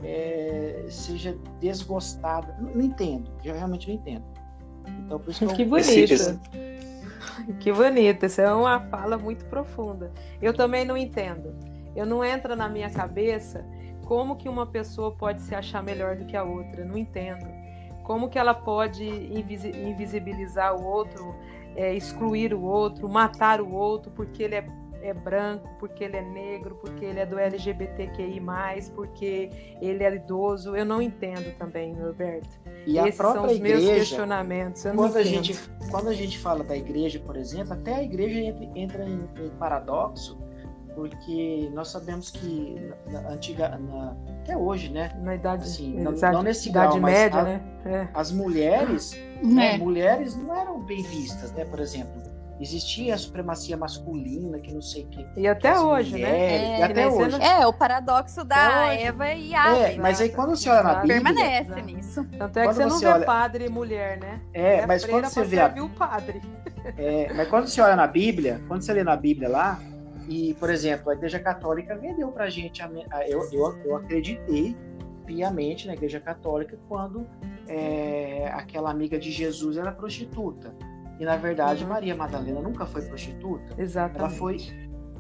é, 0.05 0.85
seja 0.91 1.35
desgostada. 1.59 2.55
Não, 2.61 2.75
não, 2.75 2.83
entendo, 2.83 3.31
eu 3.43 3.55
realmente 3.55 3.89
não 3.89 3.95
entendo. 3.95 4.25
Então, 5.07 5.19
por 5.19 5.31
isso 5.31 5.47
que, 5.47 5.55
que 5.55 5.65
bonito. 5.65 6.41
Que 7.61 7.73
bonito, 7.73 8.27
isso 8.27 8.43
é 8.43 8.55
uma 8.55 8.79
fala 8.89 9.17
muito 9.17 9.47
profunda. 9.47 10.13
Eu 10.41 10.53
também 10.53 10.85
não 10.85 10.97
entendo. 10.97 11.55
Eu 11.97 12.05
não 12.05 12.23
entra 12.23 12.55
na 12.55 12.69
minha 12.69 12.91
cabeça 12.91 13.65
como 14.05 14.37
que 14.37 14.49
uma 14.49 14.67
pessoa 14.67 15.13
pode 15.13 15.41
se 15.41 15.55
achar 15.55 15.83
melhor 15.83 16.17
do 16.17 16.27
que 16.27 16.37
a 16.37 16.45
outra. 16.45 16.85
Não 16.85 16.99
entendo. 16.99 17.47
Como 18.05 18.29
que 18.29 18.39
ela 18.39 18.53
pode 18.53 19.05
invisibilizar 19.05 20.77
o 20.77 20.85
outro 20.85 21.35
é, 21.75 21.95
excluir 21.95 22.53
o 22.53 22.63
outro, 22.63 23.09
matar 23.09 23.61
o 23.61 23.73
outro 23.73 24.11
porque 24.11 24.43
ele 24.43 24.57
é, 24.57 24.67
é, 25.03 25.13
branco, 25.13 25.69
porque 25.79 26.05
ele 26.05 26.17
é 26.17 26.23
negro, 26.23 26.77
porque 26.81 27.05
ele 27.05 27.21
é 27.21 27.27
do 27.27 27.39
LGBTQI, 27.39 28.41
porque 28.95 29.51
ele 29.81 30.05
é 30.05 30.15
idoso. 30.15 30.77
Eu 30.77 30.85
não 30.85 31.03
entendo 31.03 31.55
também, 31.59 31.95
Norberto. 31.95 32.49
E 32.87 32.99
a 32.99 33.03
Esses 33.09 33.17
são 33.17 33.33
própria 33.33 33.55
os 33.55 33.61
meus 33.61 33.81
igreja, 33.83 33.99
questionamentos. 34.01 34.85
Eu 34.85 34.95
não 34.95 35.05
quando 35.05 35.17
a, 35.17 35.23
entendo. 35.23 35.45
gente, 35.45 35.71
quando 35.91 36.09
a 36.09 36.15
gente 36.15 36.39
fala 36.39 36.65
da 36.65 36.77
igreja, 36.77 37.19
por 37.21 37.37
exemplo, 37.37 37.73
até 37.73 37.95
a 37.97 38.03
igreja 38.03 38.39
entra, 38.41 38.65
entra 38.75 39.05
em, 39.05 39.29
em 39.45 39.51
paradoxo, 39.59 40.39
porque 40.95 41.71
nós 41.73 41.89
sabemos 41.89 42.31
que 42.31 42.77
na, 43.11 43.21
na 43.23 43.29
antiga, 43.31 43.69
na- 43.79 44.17
até 44.43 44.57
hoje, 44.57 44.91
né? 44.91 45.11
Na 45.23 45.35
idade, 45.35 45.63
Assim, 45.65 45.95
não- 46.01 46.13
idade, 46.13 46.35
não 46.37 46.43
nesse 46.43 46.69
idade 46.69 46.89
grau, 46.89 47.01
mas 47.01 47.15
média, 47.15 47.41
a- 47.41 47.45
né? 47.45 47.63
É. 47.85 48.09
As 48.13 48.31
mulheres, 48.31 49.13
né, 49.43 49.75
É. 49.75 49.79
mulheres 49.79 50.37
não 50.37 50.55
eram 50.55 50.81
bem 50.81 51.03
vistas, 51.03 51.51
né? 51.53 51.65
Por 51.65 51.81
exemplo, 51.81 52.21
existia 52.63 53.15
a 53.15 53.19
supremacia 53.19 53.77
masculina, 53.77 54.59
que 54.61 54.73
não 54.73 54.81
sei 54.81 55.05
o 55.05 55.09
que. 55.09 55.27
E 55.37 55.47
até 55.49 55.79
hoje, 55.79 56.13
mulheres, 56.13 56.39
né? 56.63 56.79
E 56.79 56.81
É, 56.81 56.85
até 56.85 57.09
hoje. 57.09 57.31
sendo- 57.33 57.43
É, 57.43 57.67
o 57.67 57.73
paradoxo 57.73 58.45
da 58.45 58.87
hoje. 58.89 59.03
Eva 59.03 59.29
e 59.35 59.55
Ave. 59.55 59.79
É, 59.81 59.97
mas 59.97 60.21
aí 60.21 60.29
quando 60.31 60.57
você 60.57 60.71
olha 60.71 60.83
na. 60.83 60.95
Bíblia, 60.97 61.23
Permanece 61.23 61.71
Exato. 61.73 61.85
nisso. 61.85 62.27
Tanto 62.39 62.59
é 62.59 62.63
que 62.63 62.69
Quando 62.69 62.77
você 62.77 62.83
não 62.85 62.91
você 62.99 63.05
vê 63.07 63.13
olha- 63.13 63.27
padre 63.27 63.67
e 63.67 63.69
mulher, 63.69 64.19
né? 64.21 64.41
é, 64.55 64.87
mas 64.87 65.03
freira 65.03 65.23
quando 65.23 65.33
você 65.33 65.45
vê 65.45 65.61
a 65.61 65.75
o 65.83 65.89
padre. 65.91 66.41
É, 66.97 67.33
mas 67.35 67.49
quando 67.49 67.67
você 67.69 67.81
olha 67.81 67.97
na 67.97 68.07
Bíblia, 68.07 68.61
quando 68.69 68.83
você 68.83 68.93
lê 68.93 69.05
na 69.05 69.17
Bíblia 69.17 69.49
lá, 69.49 69.79
e, 70.29 70.55
por 70.55 70.71
exemplo, 70.71 71.11
a 71.11 71.15
Igreja 71.15 71.39
Católica 71.41 71.97
vendeu 71.97 72.29
pra 72.33 72.49
gente, 72.49 72.81
a, 72.83 72.91
a- 73.11 73.29
eu, 73.29 73.43
eu, 73.53 73.79
eu 73.85 73.97
acreditei 73.97 74.77
piamente 75.27 75.87
na 75.87 75.95
Igreja 75.95 76.21
Católica 76.21 76.77
quando 76.89 77.27
é, 77.69 78.51
aquela 78.55 78.91
amiga 78.91 79.19
de 79.19 79.31
Jesus 79.31 79.77
era 79.77 79.93
prostituta. 79.93 80.75
E, 81.23 81.25
na 81.25 81.37
verdade, 81.37 81.85
Uhum. 81.85 81.91
Maria 81.91 82.17
Madalena 82.17 82.61
nunca 82.61 82.85
foi 82.85 83.03
prostituta. 83.03 83.81
Exatamente. 83.81 84.19
Ela 84.19 84.29
foi, 84.31 84.57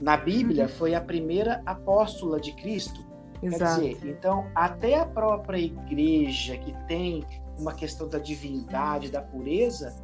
na 0.01 0.17
Bíblia, 0.17 0.69
foi 0.69 0.97
a 0.97 1.01
primeira 1.01 1.63
apóstola 1.65 2.41
de 2.41 2.51
Cristo. 2.57 3.05
Quer 3.41 3.47
Exato. 3.47 3.81
dizer, 3.83 3.99
então, 4.11 4.49
até 4.53 4.99
a 4.99 5.07
própria 5.07 5.59
igreja 5.59 6.57
que 6.57 6.73
tem 6.89 7.25
uma 7.57 7.73
questão 7.73 8.09
da 8.09 8.19
divindade, 8.19 9.13
da 9.13 9.23
pureza, 9.23 9.95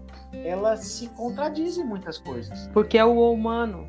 ela 0.44 0.76
se 0.76 1.08
contradiz 1.08 1.76
em 1.76 1.82
muitas 1.84 2.16
coisas. 2.16 2.68
Porque 2.72 2.96
é 2.96 3.04
o 3.04 3.32
humano. 3.32 3.84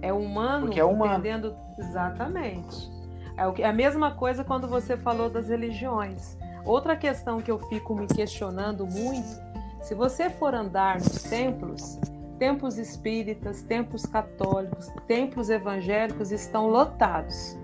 É 0.00 0.12
o 0.12 0.18
humano 0.20 0.66
Porque 0.66 0.78
é 0.78 0.84
humano. 0.84 1.14
entendendo 1.14 1.56
exatamente. 1.76 2.88
É 3.36 3.62
é 3.62 3.66
a 3.66 3.72
mesma 3.72 4.12
coisa 4.12 4.44
quando 4.44 4.68
você 4.68 4.96
falou 4.96 5.28
das 5.28 5.48
religiões. 5.48 6.38
Outra 6.64 6.94
questão 6.94 7.40
que 7.40 7.50
eu 7.50 7.58
fico 7.68 7.96
me 7.96 8.06
questionando 8.06 8.86
muito, 8.86 9.42
se 9.82 9.94
você 9.94 10.30
for 10.30 10.54
andar 10.54 10.98
nos 10.98 11.22
templos, 11.24 11.98
templos 12.38 12.78
espíritas, 12.78 13.62
templos 13.62 14.06
católicos, 14.06 14.88
templos 15.06 15.50
evangélicos 15.50 16.30
estão 16.30 16.68
lotados. 16.68 17.58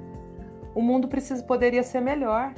O 0.75 0.83
mundo 0.83 1.09
precisa 1.09 1.43
poderia 1.45 1.83
ser 1.83 2.01
melhor. 2.01 2.53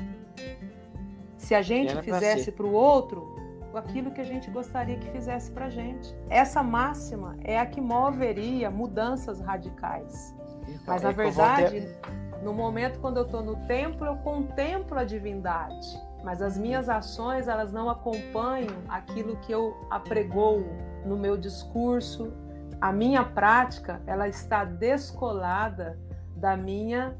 Se 1.36 1.54
a 1.54 1.62
gente 1.62 1.90
Era 1.90 2.02
fizesse 2.02 2.50
para 2.50 2.66
o 2.66 2.72
outro 2.72 3.38
aquilo 3.74 4.10
que 4.10 4.20
a 4.20 4.24
gente 4.24 4.50
gostaria 4.50 4.98
que 4.98 5.08
fizesse 5.10 5.50
para 5.52 5.68
gente. 5.68 6.14
Essa 6.28 6.62
máxima 6.62 7.36
é 7.44 7.58
a 7.58 7.66
que 7.66 7.80
moveria 7.80 8.70
mudanças 8.70 9.40
radicais. 9.40 10.34
Mas 10.86 11.02
na 11.02 11.12
verdade, 11.12 11.86
no 12.42 12.52
momento 12.52 12.98
quando 12.98 13.18
eu 13.18 13.24
estou 13.24 13.42
no 13.42 13.56
templo, 13.66 14.06
eu 14.06 14.16
contemplo 14.16 14.98
a 14.98 15.04
divindade. 15.04 16.09
Mas 16.22 16.42
as 16.42 16.56
minhas 16.58 16.88
ações, 16.88 17.48
elas 17.48 17.72
não 17.72 17.88
acompanham 17.88 18.76
aquilo 18.88 19.36
que 19.36 19.52
eu 19.52 19.76
apregoo 19.90 20.64
no 21.04 21.16
meu 21.16 21.36
discurso. 21.36 22.32
A 22.80 22.92
minha 22.92 23.24
prática, 23.24 24.00
ela 24.06 24.28
está 24.28 24.64
descolada 24.64 25.98
da 26.36 26.56
minha, 26.56 27.16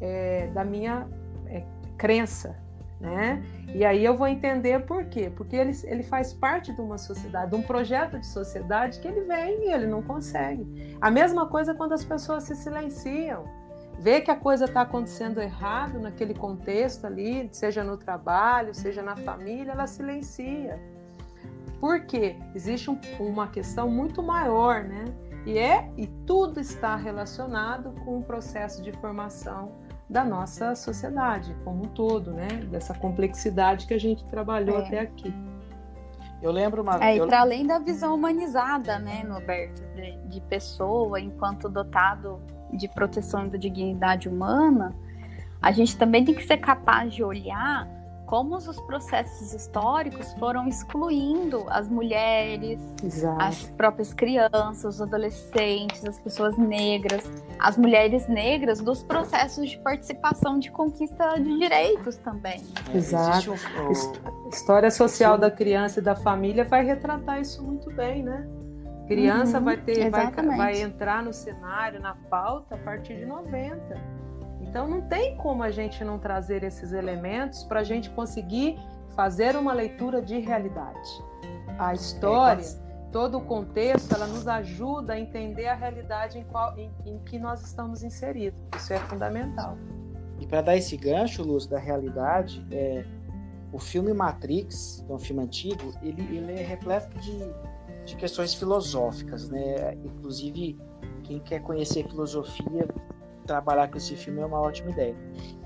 eh, 0.00 0.50
da 0.54 0.64
minha 0.64 1.08
eh, 1.46 1.64
crença, 1.96 2.56
né? 3.00 3.42
E 3.74 3.84
aí 3.84 4.04
eu 4.04 4.16
vou 4.16 4.26
entender 4.26 4.86
por 4.86 5.04
quê. 5.06 5.32
Porque 5.34 5.56
ele, 5.56 5.72
ele 5.84 6.02
faz 6.02 6.32
parte 6.32 6.72
de 6.72 6.80
uma 6.80 6.98
sociedade, 6.98 7.50
de 7.50 7.56
um 7.56 7.62
projeto 7.62 8.18
de 8.18 8.26
sociedade 8.26 9.00
que 9.00 9.08
ele 9.08 9.22
vem 9.22 9.68
e 9.68 9.72
ele 9.72 9.86
não 9.86 10.02
consegue. 10.02 10.96
A 11.00 11.10
mesma 11.10 11.46
coisa 11.46 11.74
quando 11.74 11.92
as 11.92 12.04
pessoas 12.04 12.44
se 12.44 12.54
silenciam. 12.54 13.44
Vê 13.98 14.20
que 14.20 14.30
a 14.30 14.36
coisa 14.36 14.64
está 14.66 14.82
acontecendo 14.82 15.40
errado 15.40 15.98
naquele 15.98 16.34
contexto 16.34 17.06
ali, 17.06 17.48
seja 17.52 17.82
no 17.82 17.96
trabalho, 17.96 18.74
seja 18.74 19.02
na 19.02 19.16
família, 19.16 19.72
ela 19.72 19.86
silencia. 19.86 20.78
Por 21.80 22.00
quê? 22.06 22.36
Existe 22.54 22.90
um- 22.90 22.98
uma 23.20 23.48
questão 23.48 23.90
muito 23.90 24.22
maior, 24.22 24.82
né? 24.84 25.04
E 25.46 25.58
é 25.58 25.90
e 25.96 26.06
tudo 26.26 26.58
está 26.60 26.96
relacionado 26.96 27.92
com 28.04 28.18
o 28.18 28.22
processo 28.22 28.82
de 28.82 28.92
formação 28.92 29.72
da 30.08 30.24
nossa 30.24 30.74
sociedade 30.74 31.54
como 31.64 31.84
um 31.84 31.88
todo, 31.88 32.30
né? 32.30 32.48
Dessa 32.70 32.94
complexidade 32.94 33.86
que 33.86 33.94
a 33.94 34.00
gente 34.00 34.24
trabalhou 34.26 34.78
É. 34.80 34.86
até 34.86 35.00
aqui. 35.00 35.32
Eu 36.42 36.50
lembro 36.50 36.82
uma 36.82 37.02
É, 37.02 37.14
e 37.14 37.18
eu- 37.18 37.26
para 37.26 37.40
além 37.40 37.66
da 37.66 37.78
visão 37.78 38.14
humanizada, 38.14 38.98
né, 38.98 39.22
Norberto, 39.24 39.80
de, 39.94 40.16
de 40.28 40.40
pessoa 40.42 41.18
enquanto 41.20 41.68
dotado 41.70 42.38
de 42.74 42.88
proteção 42.88 43.48
da 43.48 43.56
dignidade 43.58 44.28
humana, 44.28 44.94
a 45.62 45.72
gente 45.72 45.96
também 45.96 46.24
tem 46.24 46.34
que 46.34 46.44
ser 46.46 46.58
capaz 46.58 47.12
de 47.14 47.22
olhar 47.24 47.88
como 48.26 48.56
os 48.56 48.80
processos 48.82 49.52
históricos 49.52 50.32
foram 50.38 50.66
excluindo 50.66 51.66
as 51.68 51.88
mulheres, 51.88 52.80
Exato. 53.02 53.40
as 53.40 53.66
próprias 53.76 54.14
crianças, 54.14 54.84
os 54.96 55.02
adolescentes, 55.02 56.04
as 56.06 56.18
pessoas 56.18 56.56
negras, 56.56 57.22
as 57.58 57.76
mulheres 57.76 58.26
negras 58.26 58.80
dos 58.80 59.02
processos 59.02 59.68
de 59.70 59.78
participação 59.78 60.58
de 60.58 60.70
conquista 60.70 61.34
de 61.38 61.58
direitos 61.58 62.16
também. 62.16 62.62
é, 62.92 62.96
Exato. 62.96 63.52
um- 63.52 64.48
História 64.48 64.90
social 64.90 65.36
da 65.36 65.50
criança 65.50 66.00
e 66.00 66.02
da 66.02 66.16
família 66.16 66.64
vai 66.64 66.82
retratar 66.84 67.40
isso 67.40 67.62
muito 67.62 67.90
bem, 67.92 68.22
né? 68.22 68.46
Criança 69.06 69.58
Uhum, 69.58 69.64
vai 69.64 69.76
ter, 69.76 70.10
vai, 70.10 70.30
vai 70.30 70.80
entrar 70.80 71.22
no 71.22 71.32
cenário, 71.32 72.00
na 72.00 72.14
pauta 72.14 72.74
a 72.74 72.78
partir 72.78 73.16
de 73.16 73.26
90. 73.26 74.14
Então 74.60 74.88
não 74.88 75.02
tem 75.02 75.36
como 75.36 75.62
a 75.62 75.70
gente 75.70 76.02
não 76.02 76.18
trazer 76.18 76.62
esses 76.64 76.92
elementos 76.92 77.64
para 77.64 77.80
a 77.80 77.84
gente 77.84 78.10
conseguir 78.10 78.76
fazer 79.14 79.56
uma 79.56 79.72
leitura 79.72 80.20
de 80.20 80.38
realidade. 80.38 81.08
A 81.78 81.92
história, 81.92 82.64
todo 83.12 83.38
o 83.38 83.40
contexto, 83.42 84.12
ela 84.14 84.26
nos 84.26 84.48
ajuda 84.48 85.12
a 85.12 85.20
entender 85.20 85.66
a 85.66 85.74
realidade 85.74 86.38
em, 86.38 86.44
qual, 86.44 86.76
em, 86.78 86.90
em 87.04 87.18
que 87.20 87.38
nós 87.38 87.62
estamos 87.62 88.02
inseridos. 88.02 88.58
Isso 88.76 88.92
é 88.92 88.98
fundamental. 88.98 89.76
E 90.40 90.46
para 90.46 90.62
dar 90.62 90.76
esse 90.76 90.96
gancho, 90.96 91.42
Luz, 91.42 91.66
da 91.66 91.78
realidade, 91.78 92.66
é, 92.72 93.04
o 93.72 93.78
filme 93.78 94.12
Matrix, 94.12 95.02
que 95.06 95.12
é 95.12 95.14
um 95.14 95.18
filme 95.18 95.42
antigo, 95.42 95.92
ele, 96.02 96.22
ele 96.36 96.52
é 96.52 96.62
repleto 96.62 97.16
de, 97.18 97.38
de 98.04 98.16
questões 98.16 98.54
filosóficas, 98.54 99.48
né? 99.48 99.94
Inclusive, 100.04 100.78
quem 101.22 101.38
quer 101.40 101.60
conhecer 101.60 102.06
filosofia, 102.08 102.88
trabalhar 103.46 103.88
com 103.88 103.96
esse 103.98 104.16
filme 104.16 104.40
é 104.40 104.46
uma 104.46 104.60
ótima 104.60 104.90
ideia. 104.90 105.16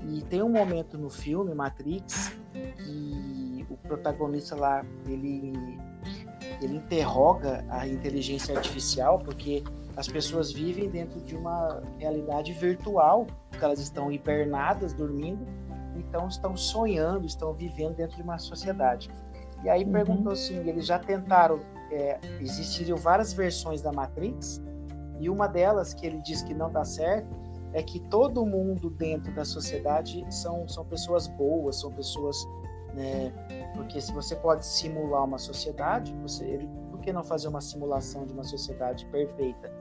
E 0.07 0.21
tem 0.23 0.41
um 0.41 0.49
momento 0.49 0.97
no 0.97 1.09
filme 1.09 1.53
Matrix 1.53 2.37
que 2.53 3.65
o 3.69 3.77
protagonista 3.77 4.55
lá, 4.55 4.83
ele 5.07 5.53
ele 6.61 6.75
interroga 6.77 7.63
a 7.69 7.87
inteligência 7.87 8.55
artificial 8.55 9.19
porque 9.19 9.63
as 9.95 10.07
pessoas 10.07 10.51
vivem 10.51 10.89
dentro 10.89 11.19
de 11.21 11.35
uma 11.35 11.81
realidade 11.97 12.53
virtual, 12.53 13.27
porque 13.49 13.63
elas 13.63 13.79
estão 13.79 14.11
hibernadas, 14.11 14.93
dormindo, 14.93 15.45
então 15.95 16.27
estão 16.27 16.55
sonhando, 16.55 17.25
estão 17.25 17.53
vivendo 17.53 17.95
dentro 17.95 18.15
de 18.15 18.23
uma 18.23 18.37
sociedade. 18.37 19.09
E 19.63 19.69
aí 19.69 19.83
Uhum. 19.83 19.91
perguntou 19.91 20.31
assim, 20.31 20.57
eles 20.67 20.85
já 20.85 20.97
tentaram, 20.99 21.59
é, 21.91 22.19
existiriam 22.39 22.97
várias 22.97 23.33
versões 23.33 23.81
da 23.81 23.91
Matrix, 23.91 24.61
e 25.19 25.29
uma 25.29 25.47
delas 25.47 25.93
que 25.93 26.05
ele 26.05 26.21
diz 26.21 26.41
que 26.41 26.53
não 26.53 26.71
dá 26.71 26.85
certo 26.85 27.27
é 27.73 27.83
que 27.83 27.99
todo 27.99 28.45
mundo 28.45 28.89
dentro 28.89 29.33
da 29.33 29.45
sociedade 29.45 30.25
são, 30.29 30.67
são 30.67 30.85
pessoas 30.85 31.27
boas, 31.27 31.75
são 31.79 31.91
pessoas 31.91 32.37
né, 32.93 33.31
porque 33.75 34.01
se 34.01 34.11
você 34.11 34.35
pode 34.35 34.65
simular 34.65 35.23
uma 35.23 35.37
sociedade, 35.37 36.13
você, 36.21 36.43
ele, 36.45 36.69
por 36.89 36.99
que 36.99 37.13
não 37.13 37.23
fazer 37.23 37.47
uma 37.47 37.61
simulação 37.61 38.25
de 38.25 38.33
uma 38.33 38.43
sociedade 38.43 39.05
perfeita? 39.07 39.71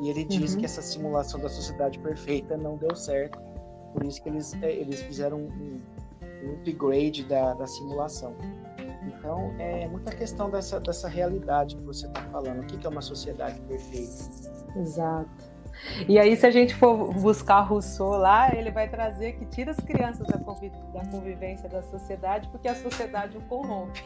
E 0.00 0.10
ele 0.10 0.24
diz 0.24 0.52
Uhum. 0.52 0.58
que 0.60 0.64
essa 0.66 0.82
simulação 0.82 1.40
da 1.40 1.48
sociedade 1.48 1.98
perfeita 1.98 2.56
não 2.56 2.76
deu 2.76 2.94
certo, 2.94 3.38
por 3.92 4.04
isso 4.04 4.22
que 4.22 4.28
eles, 4.28 4.54
eh, 4.62 4.72
eles 4.72 5.00
fizeram 5.02 5.38
um, 5.38 5.80
um 6.44 6.52
upgrade 6.54 7.24
da, 7.24 7.54
da 7.54 7.66
simulação. 7.66 8.34
Então, 9.02 9.54
é 9.58 9.86
muita 9.88 10.10
questão 10.14 10.50
dessa, 10.50 10.80
dessa 10.80 11.08
realidade 11.08 11.76
que 11.76 11.82
você 11.82 12.06
está 12.06 12.20
falando. 12.32 12.60
O 12.62 12.66
que 12.66 12.76
que 12.76 12.86
é 12.86 12.90
uma 12.90 13.00
sociedade 13.02 13.60
perfeita? 13.60 14.24
Exato. 14.76 15.30
E 16.08 16.18
aí, 16.18 16.36
se 16.36 16.44
a 16.44 16.50
gente 16.50 16.74
for 16.74 17.14
buscar 17.14 17.60
Rousseau 17.60 18.16
lá, 18.16 18.52
ele 18.52 18.70
vai 18.72 18.88
trazer 18.88 19.34
que 19.34 19.46
tira 19.46 19.70
as 19.70 19.76
crianças 19.78 20.26
da, 20.26 20.36
convi- 20.38 20.72
da 20.92 21.04
convivência 21.06 21.68
da 21.68 21.80
sociedade, 21.82 22.48
porque 22.48 22.66
a 22.66 22.74
sociedade 22.74 23.36
o 23.36 23.40
corrompe. 23.42 24.02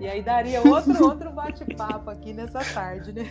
E 0.00 0.08
aí 0.08 0.22
daria 0.22 0.60
outro, 0.66 0.96
outro 1.04 1.30
bate-papo 1.30 2.08
aqui 2.10 2.32
nessa 2.32 2.60
tarde, 2.72 3.12
né? 3.12 3.24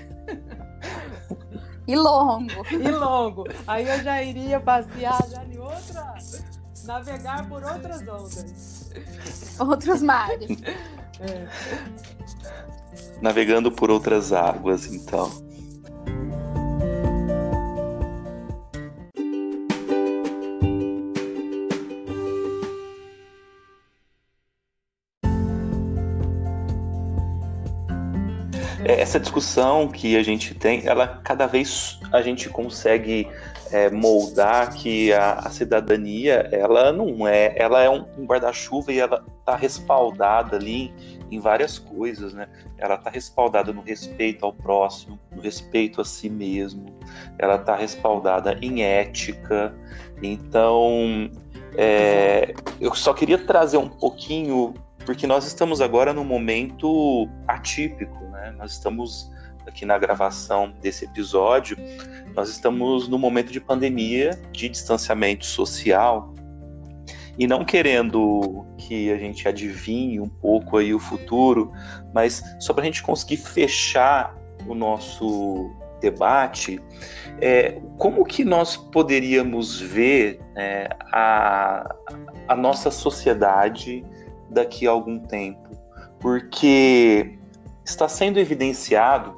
E 1.88 1.96
longo. 1.96 2.52
E 2.72 2.92
longo. 2.92 3.44
Aí 3.68 3.88
eu 3.88 4.04
já 4.04 4.22
iria 4.22 4.60
passear 4.60 5.20
já 5.30 5.44
em 5.44 5.58
outra, 5.58 6.14
Navegar 6.86 7.48
por 7.50 7.64
outras 7.64 8.02
ondas. 8.08 8.92
Outros 9.60 10.02
mares. 10.02 10.50
É. 11.20 11.48
Navegando 13.22 13.72
por 13.72 13.90
outras 13.90 14.32
águas, 14.34 14.86
então. 14.86 15.45
Essa 29.06 29.20
discussão 29.20 29.88
que 29.88 30.18
a 30.18 30.24
gente 30.24 30.56
tem, 30.56 30.82
ela 30.84 31.22
cada 31.24 31.46
vez 31.46 32.00
a 32.12 32.24
gente 32.24 32.50
consegue 32.50 33.28
é, 33.72 33.88
moldar 33.92 34.74
que 34.74 35.14
a, 35.14 35.34
a, 35.34 35.50
cidadania, 35.52 36.50
ela 36.52 36.92
não 36.92 37.28
é, 37.28 37.54
ela 37.56 37.84
é 37.84 37.90
um, 37.90 38.04
guarda-chuva 38.26 38.92
e 38.92 38.98
ela 38.98 39.24
está 39.40 39.56
respaldada 39.56 40.56
ali 40.56 40.92
em 41.30 41.40
várias 41.40 41.78
coisas, 41.78 42.34
né? 42.34 42.48
Ela 42.80 42.96
está 42.96 43.12
respaldada 43.12 43.72
no 43.72 43.82
respeito 43.82 44.44
ao 44.44 44.52
próximo, 44.52 45.20
no 45.32 45.40
respeito 45.40 46.02
a 46.02 46.06
si 46.06 46.28
mesmo, 46.28 46.92
ela 47.38 47.58
está 47.58 47.76
respaldada 47.76 48.58
em 48.60 48.82
ética. 48.82 49.72
Então, 50.24 51.30
é, 51.78 52.56
eu 52.82 52.96
só 52.96 53.14
queria 53.14 53.38
trazer 53.38 53.78
um 53.78 53.90
pouquinho 53.90 54.74
porque 55.06 55.28
nós 55.28 55.46
estamos 55.46 55.82
agora 55.82 56.14
num 56.14 56.26
momento 56.26 57.30
atípico, 57.48 58.24
né? 58.26 58.54
Nós 58.58 58.74
estamos 58.74 59.32
aqui 59.68 59.86
na 59.86 59.98
gravação 59.98 60.74
desse 60.82 61.06
episódio, 61.06 61.78
nós 62.36 62.50
estamos 62.50 63.08
no 63.08 63.18
momento 63.18 63.52
de 63.52 63.60
pandemia, 63.60 64.32
de 64.52 64.70
distanciamento 64.70 65.46
social, 65.46 66.34
e 67.38 67.48
não 67.48 67.66
querendo 67.66 68.66
que 68.78 69.12
a 69.12 69.18
gente 69.18 69.48
adivinhe 69.48 70.20
um 70.20 70.30
pouco 70.30 70.78
aí 70.78 70.94
o 70.94 71.00
futuro, 71.00 71.72
mas 72.14 72.42
só 72.60 72.74
para 72.74 72.84
a 72.84 72.86
gente 72.86 73.04
conseguir 73.04 73.38
fechar 73.38 74.36
o 74.68 74.74
nosso 74.74 75.70
debate, 76.00 76.80
é, 77.42 77.82
como 77.98 78.24
que 78.24 78.46
nós 78.46 78.78
poderíamos 78.78 79.80
ver 79.80 80.40
é, 80.56 80.88
a, 81.12 81.94
a 82.48 82.56
nossa 82.56 82.90
sociedade 82.92 84.04
daqui 84.50 84.88
a 84.88 84.92
algum 84.92 85.20
tempo, 85.20 85.70
porque 86.20 87.38
está 87.84 88.08
sendo 88.08 88.40
evidenciado 88.40 89.36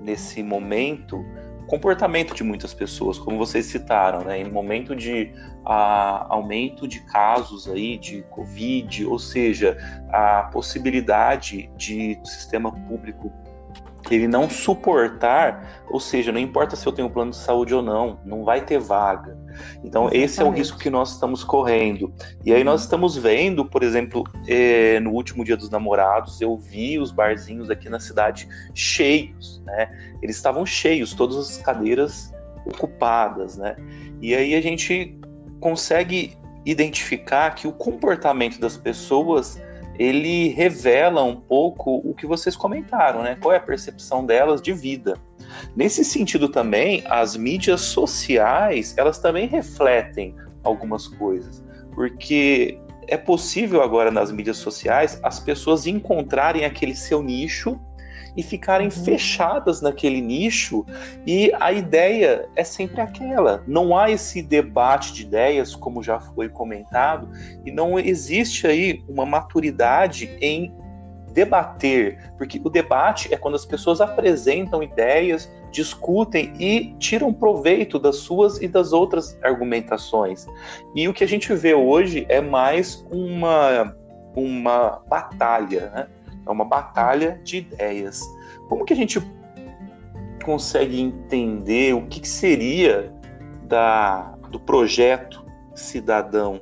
nesse 0.00 0.42
momento 0.42 1.24
o 1.62 1.66
comportamento 1.66 2.34
de 2.34 2.42
muitas 2.42 2.74
pessoas, 2.74 3.18
como 3.18 3.38
vocês 3.38 3.66
citaram, 3.66 4.24
né? 4.24 4.40
em 4.40 4.50
momento 4.50 4.94
de 4.94 5.32
aumento 5.64 6.88
de 6.88 7.00
casos 7.00 7.68
aí 7.68 7.96
de 7.96 8.22
Covid, 8.30 9.06
ou 9.06 9.18
seja, 9.18 9.78
a 10.10 10.42
possibilidade 10.52 11.70
de 11.76 12.18
sistema 12.24 12.72
público 12.72 13.32
ele 14.10 14.26
não 14.26 14.48
suportar, 14.50 15.84
ou 15.88 16.00
seja, 16.00 16.32
não 16.32 16.40
importa 16.40 16.74
se 16.74 16.86
eu 16.86 16.92
tenho 16.92 17.08
plano 17.08 17.30
de 17.30 17.36
saúde 17.36 17.74
ou 17.74 17.82
não, 17.82 18.18
não 18.24 18.44
vai 18.44 18.64
ter 18.64 18.78
vaga. 18.78 19.38
Então, 19.84 20.04
Exatamente. 20.04 20.24
esse 20.24 20.40
é 20.40 20.44
o 20.44 20.50
risco 20.50 20.78
que 20.78 20.90
nós 20.90 21.12
estamos 21.12 21.44
correndo. 21.44 22.12
E 22.44 22.52
aí, 22.52 22.64
nós 22.64 22.80
uhum. 22.80 22.84
estamos 22.84 23.16
vendo, 23.16 23.64
por 23.64 23.82
exemplo, 23.82 24.24
é, 24.48 24.98
no 25.00 25.10
último 25.10 25.44
dia 25.44 25.56
dos 25.56 25.70
namorados, 25.70 26.40
eu 26.40 26.56
vi 26.56 26.98
os 26.98 27.12
barzinhos 27.12 27.70
aqui 27.70 27.88
na 27.88 28.00
cidade 28.00 28.48
cheios, 28.74 29.62
né? 29.64 30.14
Eles 30.20 30.36
estavam 30.36 30.66
cheios, 30.66 31.14
todas 31.14 31.36
as 31.36 31.58
cadeiras 31.58 32.32
ocupadas, 32.66 33.56
né? 33.56 33.76
E 34.20 34.34
aí 34.34 34.54
a 34.54 34.60
gente 34.60 35.18
consegue 35.60 36.36
identificar 36.64 37.54
que 37.54 37.66
o 37.66 37.72
comportamento 37.72 38.58
das 38.58 38.76
pessoas 38.76 39.60
ele 39.98 40.48
revela 40.48 41.22
um 41.22 41.36
pouco 41.36 42.00
o 42.04 42.14
que 42.14 42.26
vocês 42.26 42.56
comentaram, 42.56 43.22
né? 43.22 43.36
Qual 43.40 43.52
é 43.52 43.56
a 43.56 43.60
percepção 43.60 44.24
delas 44.24 44.60
de 44.60 44.72
vida. 44.72 45.16
Nesse 45.76 46.04
sentido 46.04 46.48
também, 46.48 47.02
as 47.06 47.36
mídias 47.36 47.82
sociais, 47.82 48.94
elas 48.96 49.18
também 49.18 49.46
refletem 49.46 50.34
algumas 50.64 51.06
coisas, 51.06 51.62
porque 51.94 52.78
é 53.08 53.16
possível 53.16 53.82
agora 53.82 54.10
nas 54.10 54.30
mídias 54.30 54.56
sociais 54.56 55.18
as 55.22 55.40
pessoas 55.40 55.86
encontrarem 55.86 56.64
aquele 56.64 56.94
seu 56.94 57.22
nicho 57.22 57.78
e 58.36 58.42
ficarem 58.42 58.86
uhum. 58.86 59.04
fechadas 59.04 59.80
naquele 59.80 60.20
nicho. 60.20 60.84
E 61.26 61.52
a 61.60 61.72
ideia 61.72 62.48
é 62.56 62.64
sempre 62.64 63.00
aquela. 63.00 63.62
Não 63.66 63.96
há 63.96 64.10
esse 64.10 64.42
debate 64.42 65.12
de 65.12 65.22
ideias, 65.22 65.74
como 65.74 66.02
já 66.02 66.18
foi 66.20 66.48
comentado, 66.48 67.28
e 67.64 67.70
não 67.70 67.98
existe 67.98 68.66
aí 68.66 69.02
uma 69.08 69.26
maturidade 69.26 70.36
em 70.40 70.74
debater, 71.32 72.32
porque 72.36 72.60
o 72.62 72.68
debate 72.68 73.32
é 73.32 73.36
quando 73.36 73.54
as 73.54 73.64
pessoas 73.64 74.00
apresentam 74.00 74.82
ideias, 74.82 75.50
discutem 75.70 76.52
e 76.58 76.94
tiram 76.98 77.32
proveito 77.32 77.98
das 77.98 78.16
suas 78.16 78.60
e 78.60 78.68
das 78.68 78.92
outras 78.92 79.38
argumentações. 79.42 80.46
E 80.94 81.08
o 81.08 81.14
que 81.14 81.24
a 81.24 81.26
gente 81.26 81.52
vê 81.54 81.74
hoje 81.74 82.26
é 82.28 82.40
mais 82.40 83.04
uma, 83.10 83.96
uma 84.36 85.02
batalha, 85.08 85.90
né? 85.94 86.06
É 86.46 86.50
uma 86.50 86.64
batalha 86.64 87.40
de 87.44 87.58
ideias. 87.58 88.20
Como 88.68 88.84
que 88.84 88.92
a 88.92 88.96
gente 88.96 89.20
consegue 90.44 91.00
entender 91.00 91.94
o 91.94 92.06
que, 92.06 92.20
que 92.20 92.28
seria 92.28 93.12
da, 93.64 94.36
do 94.50 94.58
projeto 94.58 95.44
cidadão 95.74 96.60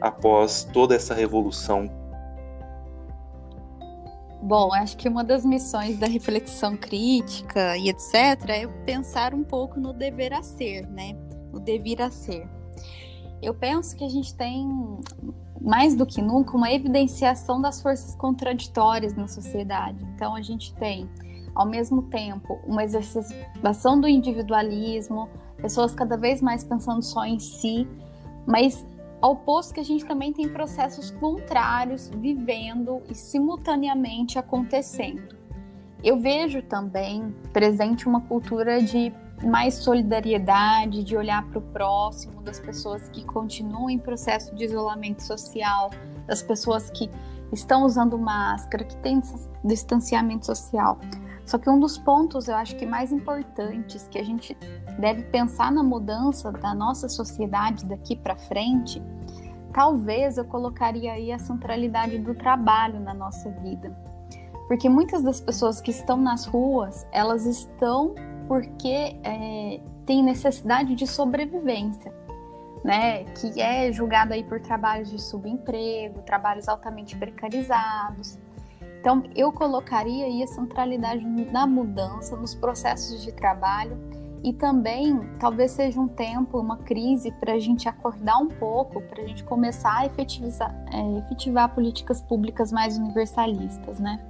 após 0.00 0.64
toda 0.72 0.94
essa 0.94 1.14
revolução? 1.14 1.88
Bom, 4.42 4.72
acho 4.72 4.96
que 4.96 5.06
uma 5.06 5.22
das 5.22 5.44
missões 5.44 5.98
da 5.98 6.06
reflexão 6.06 6.74
crítica 6.74 7.76
e 7.76 7.90
etc. 7.90 8.14
é 8.48 8.66
pensar 8.86 9.34
um 9.34 9.44
pouco 9.44 9.78
no 9.78 9.92
dever 9.92 10.32
a 10.32 10.42
ser, 10.42 10.86
né? 10.88 11.14
No 11.52 11.60
devir 11.60 12.00
a 12.00 12.10
ser. 12.10 12.48
Eu 13.42 13.54
penso 13.54 13.96
que 13.96 14.04
a 14.04 14.08
gente 14.08 14.34
tem 14.34 14.68
mais 15.60 15.94
do 15.94 16.06
que 16.06 16.22
nunca, 16.22 16.56
uma 16.56 16.72
evidenciação 16.72 17.60
das 17.60 17.82
forças 17.82 18.14
contraditórias 18.14 19.14
na 19.14 19.28
sociedade. 19.28 20.04
Então, 20.14 20.34
a 20.34 20.42
gente 20.42 20.74
tem, 20.74 21.08
ao 21.54 21.66
mesmo 21.66 22.02
tempo, 22.02 22.58
uma 22.66 22.82
exacerbação 22.82 24.00
do 24.00 24.08
individualismo, 24.08 25.28
pessoas 25.56 25.94
cada 25.94 26.16
vez 26.16 26.40
mais 26.40 26.64
pensando 26.64 27.02
só 27.02 27.24
em 27.24 27.38
si, 27.38 27.86
mas 28.46 28.86
ao 29.20 29.36
posto 29.36 29.74
que 29.74 29.80
a 29.80 29.84
gente 29.84 30.04
também 30.04 30.32
tem 30.32 30.48
processos 30.48 31.10
contrários 31.10 32.10
vivendo 32.16 33.02
e 33.08 33.14
simultaneamente 33.14 34.38
acontecendo. 34.38 35.38
Eu 36.02 36.18
vejo 36.18 36.62
também 36.62 37.34
presente 37.52 38.08
uma 38.08 38.22
cultura 38.22 38.82
de 38.82 39.12
mais 39.44 39.74
solidariedade, 39.74 41.02
de 41.02 41.16
olhar 41.16 41.46
para 41.48 41.58
o 41.58 41.62
próximo, 41.62 42.42
das 42.42 42.60
pessoas 42.60 43.08
que 43.08 43.24
continuam 43.24 43.88
em 43.88 43.98
processo 43.98 44.54
de 44.54 44.64
isolamento 44.64 45.22
social, 45.22 45.90
das 46.26 46.42
pessoas 46.42 46.90
que 46.90 47.10
estão 47.52 47.84
usando 47.84 48.18
máscara, 48.18 48.84
que 48.84 48.96
têm 48.98 49.20
distanciamento 49.64 50.46
social. 50.46 50.98
Só 51.46 51.58
que 51.58 51.68
um 51.68 51.80
dos 51.80 51.98
pontos 51.98 52.46
eu 52.46 52.54
acho 52.54 52.76
que 52.76 52.86
mais 52.86 53.10
importantes 53.10 54.06
que 54.08 54.18
a 54.18 54.24
gente 54.24 54.56
deve 54.98 55.22
pensar 55.24 55.72
na 55.72 55.82
mudança 55.82 56.52
da 56.52 56.74
nossa 56.74 57.08
sociedade 57.08 57.86
daqui 57.86 58.14
para 58.14 58.36
frente, 58.36 59.02
talvez 59.72 60.38
eu 60.38 60.44
colocaria 60.44 61.12
aí 61.12 61.32
a 61.32 61.38
centralidade 61.38 62.18
do 62.18 62.34
trabalho 62.34 63.00
na 63.00 63.14
nossa 63.14 63.50
vida. 63.50 63.96
Porque 64.68 64.88
muitas 64.88 65.22
das 65.22 65.40
pessoas 65.40 65.80
que 65.80 65.90
estão 65.90 66.16
nas 66.16 66.46
ruas, 66.46 67.04
elas 67.10 67.44
estão 67.44 68.14
porque 68.50 69.16
é, 69.22 69.80
tem 70.04 70.24
necessidade 70.24 70.96
de 70.96 71.06
sobrevivência, 71.06 72.12
né? 72.82 73.22
Que 73.22 73.60
é 73.60 73.92
julgado 73.92 74.34
aí 74.34 74.42
por 74.42 74.58
trabalhos 74.58 75.08
de 75.08 75.22
subemprego, 75.22 76.20
trabalhos 76.22 76.68
altamente 76.68 77.14
precarizados. 77.16 78.40
Então, 78.98 79.22
eu 79.36 79.52
colocaria 79.52 80.24
aí 80.24 80.42
a 80.42 80.48
centralidade 80.48 81.24
na 81.52 81.64
mudança, 81.64 82.34
nos 82.34 82.52
processos 82.52 83.22
de 83.22 83.30
trabalho 83.30 83.96
e 84.42 84.52
também 84.52 85.20
talvez 85.38 85.70
seja 85.70 86.00
um 86.00 86.08
tempo, 86.08 86.58
uma 86.58 86.78
crise 86.78 87.30
para 87.30 87.52
a 87.52 87.58
gente 87.60 87.88
acordar 87.88 88.38
um 88.38 88.48
pouco, 88.48 89.00
para 89.00 89.22
a 89.22 89.26
gente 89.28 89.44
começar 89.44 89.96
a 89.96 90.06
efetivizar, 90.06 90.74
é, 90.92 91.18
efetivar 91.18 91.72
políticas 91.72 92.20
públicas 92.20 92.72
mais 92.72 92.98
universalistas, 92.98 94.00
né? 94.00 94.20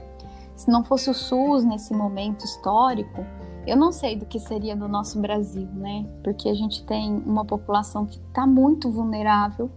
Se 0.54 0.70
não 0.70 0.84
fosse 0.84 1.08
o 1.08 1.14
SUS 1.14 1.64
nesse 1.64 1.94
momento 1.94 2.44
histórico, 2.44 3.24
eu 3.66 3.76
não 3.76 3.92
sei 3.92 4.16
do 4.16 4.26
que 4.26 4.38
seria 4.38 4.74
do 4.74 4.88
nosso 4.88 5.20
Brasil, 5.20 5.68
né? 5.74 6.06
Porque 6.22 6.48
a 6.48 6.54
gente 6.54 6.84
tem 6.84 7.16
uma 7.26 7.44
população 7.44 8.06
que 8.06 8.18
está 8.18 8.46
muito 8.46 8.90
vulnerável 8.90 9.70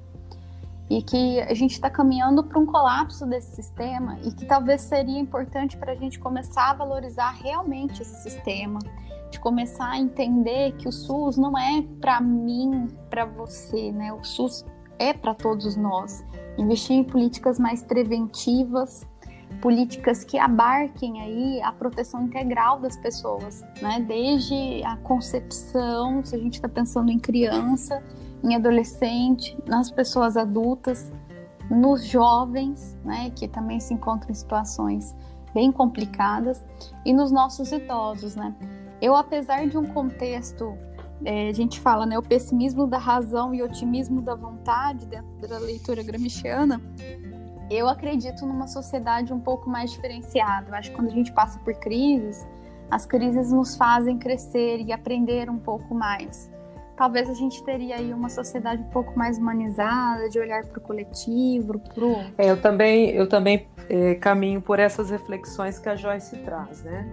e 0.89 1.01
que 1.01 1.39
a 1.41 1.53
gente 1.53 1.71
está 1.71 1.89
caminhando 1.89 2.43
para 2.43 2.59
um 2.59 2.65
colapso 2.65 3.25
desse 3.25 3.55
sistema 3.55 4.17
e 4.23 4.31
que 4.31 4.45
talvez 4.45 4.81
seria 4.81 5.19
importante 5.19 5.77
para 5.77 5.93
a 5.93 5.95
gente 5.95 6.19
começar 6.19 6.71
a 6.71 6.73
valorizar 6.73 7.31
realmente 7.31 8.01
esse 8.01 8.23
sistema, 8.23 8.79
de 9.31 9.39
começar 9.39 9.89
a 9.91 9.97
entender 9.97 10.73
que 10.73 10.87
o 10.87 10.91
SUS 10.91 11.37
não 11.37 11.57
é 11.57 11.81
para 11.99 12.21
mim, 12.21 12.87
para 13.09 13.25
você, 13.25 13.91
né? 13.91 14.13
O 14.13 14.23
SUS 14.23 14.65
é 14.99 15.13
para 15.13 15.33
todos 15.33 15.75
nós. 15.75 16.23
Investir 16.57 16.95
em 16.95 17.03
políticas 17.03 17.57
mais 17.57 17.81
preventivas, 17.81 19.05
políticas 19.63 20.25
que 20.25 20.37
abarquem 20.37 21.21
aí 21.21 21.61
a 21.61 21.71
proteção 21.71 22.23
integral 22.23 22.81
das 22.81 22.97
pessoas, 22.97 23.63
né? 23.81 24.03
Desde 24.05 24.83
a 24.83 24.97
concepção, 24.97 26.21
se 26.21 26.35
a 26.35 26.37
gente 26.37 26.55
está 26.55 26.67
pensando 26.67 27.09
em 27.09 27.17
criança, 27.17 28.03
em 28.43 28.55
adolescente, 28.55 29.57
nas 29.65 29.89
pessoas 29.89 30.35
adultas, 30.35 31.09
nos 31.69 32.03
jovens, 32.03 32.97
né? 33.05 33.29
Que 33.29 33.47
também 33.47 33.79
se 33.79 33.93
encontram 33.93 34.31
em 34.31 34.33
situações 34.33 35.15
bem 35.53 35.71
complicadas 35.71 36.61
e 37.05 37.13
nos 37.13 37.31
nossos 37.31 37.71
idosos, 37.71 38.35
né? 38.35 38.53
Eu, 39.01 39.15
apesar 39.15 39.65
de 39.65 39.77
um 39.77 39.85
contexto, 39.85 40.77
é, 41.23 41.47
a 41.47 41.53
gente 41.53 41.79
fala, 41.79 42.05
né, 42.05 42.17
o 42.17 42.21
pessimismo 42.21 42.85
da 42.85 42.97
razão 42.97 43.55
e 43.55 43.63
otimismo 43.63 44.21
da 44.21 44.35
vontade 44.35 45.05
dentro 45.05 45.47
da 45.47 45.57
leitura 45.57 46.03
gramsciana, 46.03 46.81
eu 47.75 47.87
acredito 47.87 48.45
numa 48.45 48.67
sociedade 48.67 49.33
um 49.33 49.39
pouco 49.39 49.69
mais 49.69 49.91
diferenciada. 49.91 50.69
Eu 50.69 50.75
acho 50.75 50.89
que 50.89 50.95
quando 50.95 51.07
a 51.07 51.13
gente 51.13 51.31
passa 51.31 51.59
por 51.59 51.73
crises, 51.75 52.47
as 52.89 53.05
crises 53.05 53.51
nos 53.51 53.75
fazem 53.75 54.17
crescer 54.17 54.81
e 54.81 54.91
aprender 54.91 55.49
um 55.49 55.57
pouco 55.57 55.95
mais. 55.95 56.51
Talvez 56.95 57.27
a 57.27 57.33
gente 57.33 57.63
teria 57.63 57.95
aí 57.95 58.13
uma 58.13 58.29
sociedade 58.29 58.81
um 58.83 58.89
pouco 58.89 59.17
mais 59.17 59.37
humanizada, 59.37 60.29
de 60.29 60.37
olhar 60.37 60.63
para 60.63 60.77
o 60.77 60.81
coletivo, 60.81 61.79
para 61.79 62.05
o... 62.05 62.23
É, 62.37 62.51
eu 62.51 62.61
também, 62.61 63.09
eu 63.09 63.27
também 63.27 63.67
é, 63.89 64.13
caminho 64.15 64.61
por 64.61 64.77
essas 64.77 65.09
reflexões 65.09 65.79
que 65.79 65.89
a 65.89 65.95
Joyce 65.95 66.37
traz, 66.37 66.83
né? 66.83 67.07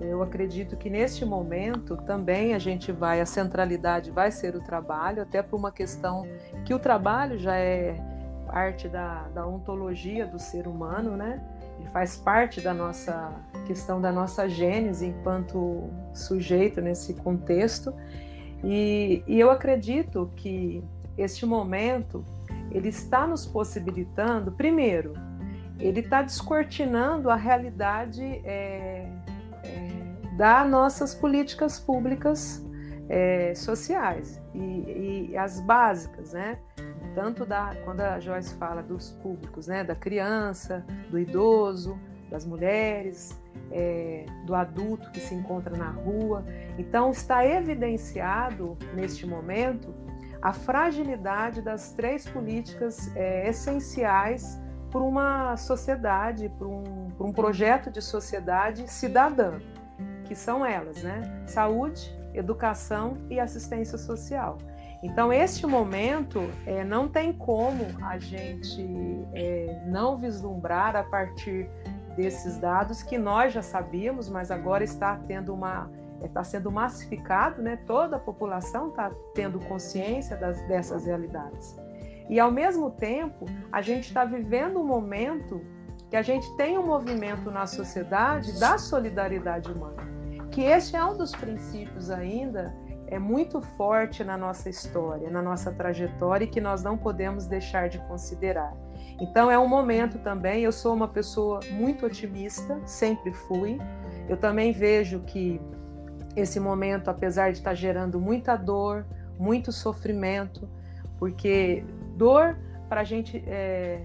Eu 0.00 0.22
acredito 0.22 0.76
que 0.76 0.88
neste 0.88 1.24
momento 1.24 1.96
também 1.96 2.54
a 2.54 2.58
gente 2.58 2.92
vai, 2.92 3.20
a 3.20 3.26
centralidade 3.26 4.10
vai 4.10 4.30
ser 4.30 4.54
o 4.54 4.60
trabalho, 4.60 5.22
até 5.22 5.42
por 5.42 5.56
uma 5.56 5.72
questão 5.72 6.26
que 6.64 6.72
o 6.72 6.78
trabalho 6.78 7.36
já 7.36 7.56
é 7.56 7.96
parte 8.48 8.88
da, 8.88 9.28
da 9.28 9.46
ontologia 9.46 10.26
do 10.26 10.38
ser 10.38 10.66
humano, 10.66 11.16
né? 11.16 11.40
Ele 11.78 11.88
faz 11.90 12.16
parte 12.16 12.60
da 12.60 12.74
nossa 12.74 13.32
questão 13.66 14.00
da 14.00 14.10
nossa 14.10 14.48
gênese 14.48 15.06
enquanto 15.06 15.88
sujeito 16.12 16.80
nesse 16.80 17.14
contexto. 17.14 17.94
E, 18.64 19.22
e 19.26 19.38
eu 19.38 19.50
acredito 19.50 20.30
que 20.34 20.82
este 21.16 21.46
momento 21.46 22.24
ele 22.70 22.88
está 22.88 23.26
nos 23.26 23.46
possibilitando, 23.46 24.52
primeiro, 24.52 25.14
ele 25.78 26.00
está 26.00 26.22
descortinando 26.22 27.30
a 27.30 27.36
realidade 27.36 28.22
é, 28.44 29.08
é, 29.62 30.36
das 30.36 30.68
nossas 30.68 31.14
políticas 31.14 31.78
públicas 31.78 32.64
é, 33.08 33.54
sociais 33.54 34.40
e, 34.54 35.30
e, 35.30 35.36
as 35.36 35.60
básicas, 35.60 36.32
né? 36.32 36.58
Tanto 37.14 37.44
da 37.44 37.74
quando 37.84 38.00
a 38.00 38.20
Joyce 38.20 38.54
fala 38.54 38.82
dos 38.82 39.10
públicos, 39.22 39.66
né? 39.66 39.84
Da 39.84 39.94
criança, 39.94 40.84
do 41.10 41.18
idoso, 41.18 41.98
das 42.30 42.44
mulheres, 42.44 43.40
é, 43.70 44.26
do 44.44 44.54
adulto 44.54 45.10
que 45.10 45.20
se 45.20 45.34
encontra 45.34 45.76
na 45.76 45.90
rua. 45.90 46.44
Então 46.78 47.10
está 47.10 47.44
evidenciado 47.46 48.76
neste 48.94 49.26
momento 49.26 49.94
a 50.40 50.52
fragilidade 50.52 51.60
das 51.60 51.92
três 51.92 52.28
políticas 52.28 53.10
é, 53.16 53.48
essenciais 53.48 54.60
para 54.90 55.00
uma 55.00 55.56
sociedade, 55.56 56.48
para 56.56 56.66
um, 56.66 57.08
um 57.20 57.32
projeto 57.32 57.90
de 57.90 58.00
sociedade 58.00 58.88
cidadã, 58.88 59.58
que 60.24 60.34
são 60.34 60.64
elas, 60.64 61.02
né? 61.02 61.42
Saúde, 61.46 62.16
educação 62.32 63.18
e 63.28 63.40
assistência 63.40 63.98
social. 63.98 64.58
Então, 65.02 65.32
este 65.32 65.66
momento 65.66 66.40
é, 66.66 66.84
não 66.84 67.08
tem 67.08 67.32
como 67.32 67.84
a 68.02 68.18
gente 68.18 68.84
é, 69.32 69.82
não 69.86 70.18
vislumbrar 70.18 70.96
a 70.96 71.04
partir 71.04 71.70
desses 72.16 72.58
dados 72.58 73.02
que 73.02 73.16
nós 73.16 73.52
já 73.52 73.62
sabíamos, 73.62 74.28
mas 74.28 74.50
agora 74.50 74.82
está 74.82 75.16
tendo 75.26 75.54
uma 75.54 75.88
está 76.20 76.42
sendo 76.42 76.68
massificado, 76.72 77.62
né? 77.62 77.76
Toda 77.86 78.16
a 78.16 78.18
população 78.18 78.88
está 78.88 79.12
tendo 79.34 79.60
consciência 79.60 80.36
das, 80.36 80.60
dessas 80.66 81.06
realidades. 81.06 81.78
E 82.28 82.40
ao 82.40 82.50
mesmo 82.50 82.90
tempo, 82.90 83.46
a 83.70 83.80
gente 83.80 84.08
está 84.08 84.24
vivendo 84.24 84.80
um 84.80 84.84
momento 84.84 85.64
que 86.10 86.16
a 86.16 86.22
gente 86.22 86.50
tem 86.56 86.76
um 86.76 86.84
movimento 86.84 87.50
na 87.50 87.66
sociedade 87.66 88.58
da 88.58 88.78
solidariedade 88.78 89.70
humana, 89.70 90.02
que 90.50 90.62
este 90.62 90.96
é 90.96 91.04
um 91.04 91.16
dos 91.16 91.32
princípios 91.32 92.10
ainda 92.10 92.74
é 93.10 93.18
muito 93.18 93.60
forte 93.60 94.22
na 94.22 94.36
nossa 94.36 94.68
história, 94.68 95.30
na 95.30 95.42
nossa 95.42 95.72
trajetória 95.72 96.44
e 96.44 96.48
que 96.48 96.60
nós 96.60 96.82
não 96.82 96.96
podemos 96.96 97.46
deixar 97.46 97.88
de 97.88 97.98
considerar. 98.00 98.74
Então 99.20 99.50
é 99.50 99.58
um 99.58 99.66
momento 99.66 100.18
também, 100.18 100.62
eu 100.62 100.72
sou 100.72 100.94
uma 100.94 101.08
pessoa 101.08 101.60
muito 101.70 102.06
otimista, 102.06 102.80
sempre 102.86 103.32
fui. 103.32 103.78
Eu 104.28 104.36
também 104.36 104.72
vejo 104.72 105.20
que 105.20 105.60
esse 106.36 106.60
momento, 106.60 107.08
apesar 107.08 107.50
de 107.50 107.58
estar 107.58 107.74
gerando 107.74 108.20
muita 108.20 108.56
dor, 108.56 109.04
muito 109.38 109.72
sofrimento, 109.72 110.68
porque 111.18 111.84
dor 112.16 112.56
para 112.88 113.00
a 113.00 113.04
gente 113.04 113.42
é, 113.46 114.04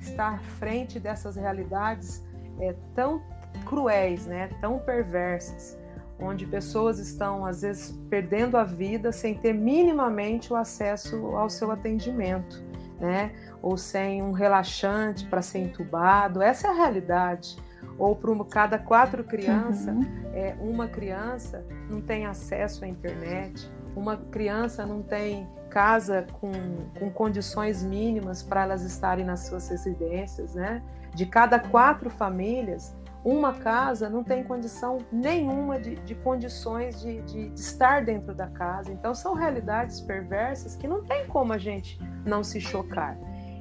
estar 0.00 0.34
à 0.34 0.38
frente 0.38 0.98
dessas 0.98 1.36
realidades 1.36 2.24
é, 2.58 2.74
tão 2.94 3.22
cruéis, 3.66 4.26
né, 4.26 4.48
tão 4.60 4.78
perversas, 4.78 5.78
onde 6.22 6.46
pessoas 6.46 6.98
estão 6.98 7.44
às 7.44 7.62
vezes 7.62 7.90
perdendo 8.08 8.56
a 8.56 8.64
vida 8.64 9.12
sem 9.12 9.34
ter 9.34 9.52
minimamente 9.52 10.52
o 10.52 10.56
acesso 10.56 11.16
ao 11.36 11.50
seu 11.50 11.70
atendimento, 11.70 12.62
né, 13.00 13.32
ou 13.60 13.76
sem 13.76 14.22
um 14.22 14.32
relaxante 14.32 15.26
para 15.26 15.42
ser 15.42 15.58
entubado. 15.58 16.40
Essa 16.40 16.68
é 16.68 16.70
a 16.70 16.74
realidade. 16.74 17.56
Ou 17.98 18.16
para 18.16 18.32
cada 18.44 18.78
quatro 18.78 19.24
crianças, 19.24 19.94
uhum. 19.94 20.30
é, 20.32 20.54
uma 20.60 20.88
criança 20.88 21.64
não 21.90 22.00
tem 22.00 22.26
acesso 22.26 22.84
à 22.84 22.88
internet, 22.88 23.70
uma 23.94 24.16
criança 24.16 24.86
não 24.86 25.02
tem 25.02 25.46
casa 25.68 26.26
com, 26.40 26.52
com 26.98 27.10
condições 27.10 27.82
mínimas 27.82 28.42
para 28.42 28.62
elas 28.62 28.82
estarem 28.82 29.24
nas 29.24 29.40
suas 29.40 29.68
residências, 29.68 30.54
né? 30.54 30.82
De 31.14 31.26
cada 31.26 31.58
quatro 31.58 32.08
famílias, 32.08 32.94
uma 33.24 33.54
casa 33.54 34.08
não 34.08 34.24
tem 34.24 34.42
condição 34.42 34.98
nenhuma 35.12 35.78
de, 35.78 35.94
de 35.96 36.14
condições 36.14 37.00
de, 37.00 37.22
de, 37.22 37.48
de, 37.50 37.60
estar 37.60 38.04
dentro 38.04 38.34
da 38.34 38.48
casa. 38.48 38.92
Então, 38.92 39.14
são 39.14 39.34
realidades 39.34 40.00
perversas 40.00 40.74
que 40.74 40.88
não 40.88 41.04
tem 41.04 41.26
como 41.26 41.52
a 41.52 41.58
gente 41.58 41.98
não 42.24 42.42
se 42.42 42.60
chocar. 42.60 43.16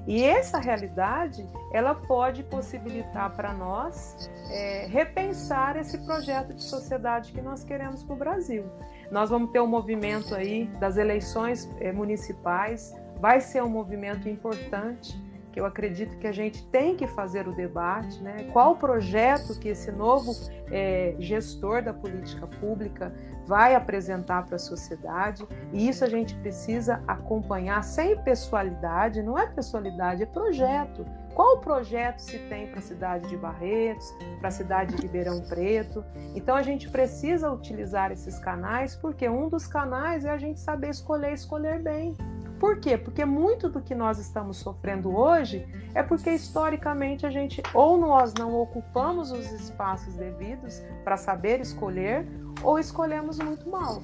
E 0.08 0.24
essa 0.24 0.58
realidade, 0.58 1.48
ela 1.72 1.94
pode 1.94 2.44
possibilitar 2.44 3.36
para 3.36 3.54
nós 3.54 4.32
é, 4.50 4.88
repensar 4.88 5.78
esse 5.78 6.04
projeto 6.06 6.56
de 6.56 6.64
sociedade 6.64 7.32
que 7.32 7.42
nós 7.42 7.64
queremos 7.64 8.04
para 8.04 8.16
o 8.16 8.18
Brasil. 8.18 8.66
Nós 9.12 9.30
vamos 9.30 9.52
ter 9.52 9.60
um 9.60 9.68
movimento 9.68 10.34
aí 10.34 10.66
das 10.80 10.98
eleições 10.98 11.70
é, 11.80 11.92
municipais, 11.92 12.96
vai 13.20 13.40
ser 13.40 13.62
um 13.62 13.70
movimento 13.70 14.28
importante 14.28 15.16
que 15.52 15.60
eu 15.60 15.66
acredito 15.66 16.18
que 16.18 16.28
a 16.28 16.32
gente 16.32 16.66
tem 16.68 16.96
que 16.96 17.06
fazer 17.08 17.48
o 17.48 17.54
debate, 17.54 18.22
né? 18.22 18.50
Qual 18.54 18.76
projeto 18.76 19.60
que 19.60 19.70
esse 19.70 19.92
novo 19.92 20.34
é, 20.72 21.16
gestor 21.20 21.84
da 21.84 21.94
política 21.94 22.48
pública 22.48 23.14
vai 23.46 23.76
apresentar 23.76 24.46
para 24.46 24.56
a 24.56 24.60
sociedade? 24.60 25.46
E 25.74 25.90
isso 25.90 26.06
a 26.06 26.10
gente 26.10 26.36
precisa 26.36 27.04
acompanhar 27.08 27.84
sem 27.84 28.18
pessoalidade, 28.24 29.22
não 29.22 29.38
é 29.38 29.48
pessoalidade, 29.48 30.24
é 30.24 30.26
projeto. 30.26 31.06
Qual 31.34 31.60
projeto 31.60 32.20
se 32.20 32.38
tem 32.50 32.68
para 32.68 32.80
a 32.80 32.82
cidade 32.82 33.28
de 33.30 33.38
Barretos, 33.38 34.06
para 34.40 34.50
a 34.50 34.52
cidade 34.52 34.96
de 34.96 35.02
Ribeirão 35.02 35.42
Preto? 35.42 36.04
Então 36.36 36.56
a 36.56 36.62
gente 36.62 36.90
precisa 36.90 37.50
utilizar 37.52 38.12
esses 38.12 38.38
canais, 38.40 38.96
porque 38.96 39.28
um 39.28 39.48
dos 39.48 39.66
canais 39.66 40.26
é 40.26 40.30
a 40.30 40.38
gente 40.38 40.60
saber 40.60 40.90
escolher, 40.90 41.34
escolher 41.34 41.82
bem. 41.82 42.16
Por 42.62 42.78
quê? 42.78 42.96
Porque 42.96 43.26
muito 43.26 43.68
do 43.68 43.82
que 43.82 43.96
nós 43.96 44.20
estamos 44.20 44.58
sofrendo 44.58 45.18
hoje 45.18 45.68
é 45.96 46.04
porque 46.04 46.30
historicamente 46.30 47.26
a 47.26 47.32
gente 47.32 47.60
ou 47.74 47.98
nós 47.98 48.36
não 48.36 48.54
ocupamos 48.54 49.32
os 49.32 49.52
espaços 49.52 50.14
devidos 50.14 50.80
para 51.04 51.18
saber 51.18 51.60
escolher 51.60 52.24
ou 52.62 52.78
escolhemos 52.78 53.40
muito 53.40 53.68
mal. 53.68 54.04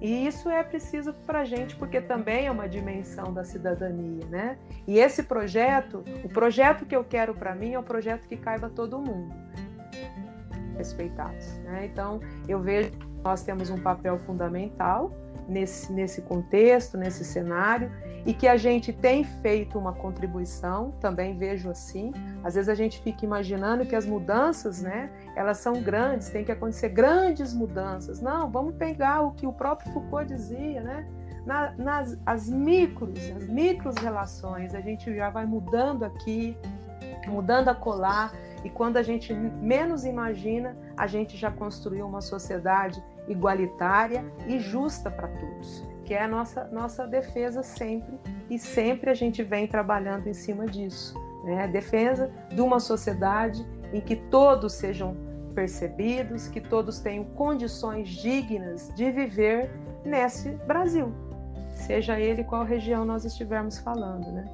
E 0.00 0.26
isso 0.26 0.50
é 0.50 0.64
preciso 0.64 1.12
para 1.24 1.42
a 1.42 1.44
gente, 1.44 1.76
porque 1.76 2.00
também 2.00 2.46
é 2.46 2.50
uma 2.50 2.68
dimensão 2.68 3.32
da 3.32 3.44
cidadania, 3.44 4.26
né? 4.26 4.58
E 4.84 4.98
esse 4.98 5.22
projeto, 5.22 6.02
o 6.24 6.28
projeto 6.28 6.84
que 6.84 6.96
eu 6.96 7.04
quero 7.04 7.34
para 7.34 7.54
mim 7.54 7.74
é 7.74 7.78
o 7.78 7.84
projeto 7.84 8.26
que 8.26 8.36
caiba 8.36 8.68
todo 8.68 8.98
mundo, 8.98 9.32
respeitados. 10.76 11.46
Né? 11.58 11.88
Então, 11.92 12.20
eu 12.48 12.58
vejo 12.58 12.90
que 12.90 13.06
nós 13.22 13.44
temos 13.44 13.70
um 13.70 13.78
papel 13.78 14.18
fundamental 14.18 15.12
nesse, 15.50 15.92
nesse 15.92 16.22
contexto, 16.22 16.96
nesse 16.96 17.24
cenário, 17.24 17.90
e 18.24 18.32
que 18.32 18.46
a 18.46 18.56
gente 18.56 18.92
tem 18.92 19.24
feito 19.24 19.78
uma 19.78 19.92
contribuição, 19.92 20.92
também 21.00 21.36
vejo 21.36 21.70
assim. 21.70 22.12
Às 22.44 22.54
vezes 22.54 22.68
a 22.68 22.74
gente 22.74 23.02
fica 23.02 23.24
imaginando 23.24 23.84
que 23.84 23.96
as 23.96 24.06
mudanças, 24.06 24.80
né, 24.82 25.10
elas 25.34 25.58
são 25.58 25.82
grandes, 25.82 26.28
tem 26.28 26.44
que 26.44 26.52
acontecer 26.52 26.90
grandes 26.90 27.52
mudanças. 27.52 28.20
Não, 28.20 28.50
vamos 28.50 28.74
pegar 28.76 29.22
o 29.22 29.32
que 29.32 29.46
o 29.46 29.52
próprio 29.52 29.92
Foucault 29.92 30.26
dizia, 30.26 30.80
né? 30.80 31.06
na, 31.44 31.72
nas 31.76 32.18
as 32.26 32.48
micros, 32.48 33.18
as 33.36 33.46
micros 33.48 33.96
relações, 33.96 34.74
a 34.74 34.80
gente 34.80 35.14
já 35.14 35.30
vai 35.30 35.46
mudando 35.46 36.04
aqui, 36.04 36.56
mudando 37.26 37.68
a 37.68 37.74
colar, 37.74 38.32
e 38.64 38.68
quando 38.68 38.98
a 38.98 39.02
gente 39.02 39.32
menos 39.32 40.04
imagina, 40.04 40.76
a 40.96 41.06
gente 41.06 41.36
já 41.36 41.50
construiu 41.50 42.06
uma 42.06 42.20
sociedade 42.20 43.02
igualitária 43.28 44.24
e 44.46 44.58
justa 44.58 45.10
para 45.10 45.28
todos, 45.28 45.84
que 46.04 46.14
é 46.14 46.22
a 46.24 46.28
nossa, 46.28 46.64
nossa 46.72 47.06
defesa 47.06 47.62
sempre, 47.62 48.18
e 48.48 48.58
sempre 48.58 49.10
a 49.10 49.14
gente 49.14 49.42
vem 49.42 49.66
trabalhando 49.66 50.26
em 50.26 50.34
cima 50.34 50.66
disso. 50.66 51.14
Né? 51.44 51.68
Defesa 51.68 52.30
de 52.48 52.60
uma 52.60 52.80
sociedade 52.80 53.66
em 53.92 54.00
que 54.00 54.16
todos 54.16 54.74
sejam 54.74 55.16
percebidos, 55.54 56.48
que 56.48 56.60
todos 56.60 57.00
tenham 57.00 57.24
condições 57.24 58.08
dignas 58.08 58.92
de 58.94 59.10
viver 59.10 59.70
nesse 60.04 60.50
Brasil, 60.66 61.12
seja 61.74 62.18
ele 62.18 62.44
qual 62.44 62.64
região 62.64 63.04
nós 63.04 63.24
estivermos 63.24 63.78
falando, 63.78 64.30
né? 64.32 64.44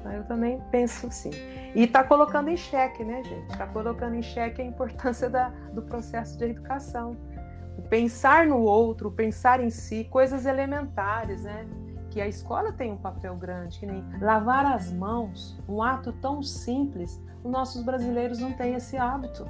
Então, 0.00 0.12
eu 0.12 0.24
também 0.24 0.60
penso 0.70 1.06
assim. 1.06 1.30
E 1.74 1.84
está 1.84 2.02
colocando 2.02 2.50
em 2.50 2.56
xeque, 2.56 3.04
né, 3.04 3.22
gente? 3.22 3.50
Está 3.50 3.66
colocando 3.68 4.16
em 4.16 4.22
xeque 4.22 4.60
a 4.60 4.64
importância 4.64 5.30
da, 5.30 5.48
do 5.72 5.82
processo 5.82 6.36
de 6.36 6.44
educação. 6.44 7.16
O 7.78 7.82
pensar 7.82 8.46
no 8.46 8.60
outro, 8.60 9.08
o 9.08 9.12
pensar 9.12 9.60
em 9.60 9.70
si, 9.70 10.04
coisas 10.04 10.46
elementares, 10.46 11.44
né? 11.44 11.66
Que 12.10 12.20
a 12.20 12.28
escola 12.28 12.72
tem 12.72 12.92
um 12.92 12.96
papel 12.96 13.34
grande, 13.36 13.80
que 13.80 13.86
nem 13.86 14.04
lavar 14.20 14.66
as 14.66 14.92
mãos, 14.92 15.58
um 15.68 15.82
ato 15.82 16.12
tão 16.12 16.42
simples, 16.42 17.20
os 17.42 17.50
nossos 17.50 17.82
brasileiros 17.82 18.38
não 18.38 18.52
têm 18.52 18.74
esse 18.74 18.96
hábito 18.96 19.46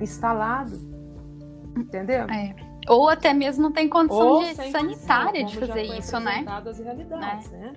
instalado. 0.00 0.78
Entendeu? 1.76 2.26
É. 2.28 2.54
Ou 2.88 3.08
até 3.08 3.32
mesmo 3.32 3.62
não 3.62 3.72
tem 3.72 3.88
condição 3.88 4.18
Ou 4.18 4.42
de 4.42 4.54
sanitária 4.70 5.44
de 5.44 5.58
fazer 5.58 5.82
isso, 5.82 6.18
né? 6.18 6.44
as 6.48 6.78
realidades, 6.78 7.50
né? 7.50 7.72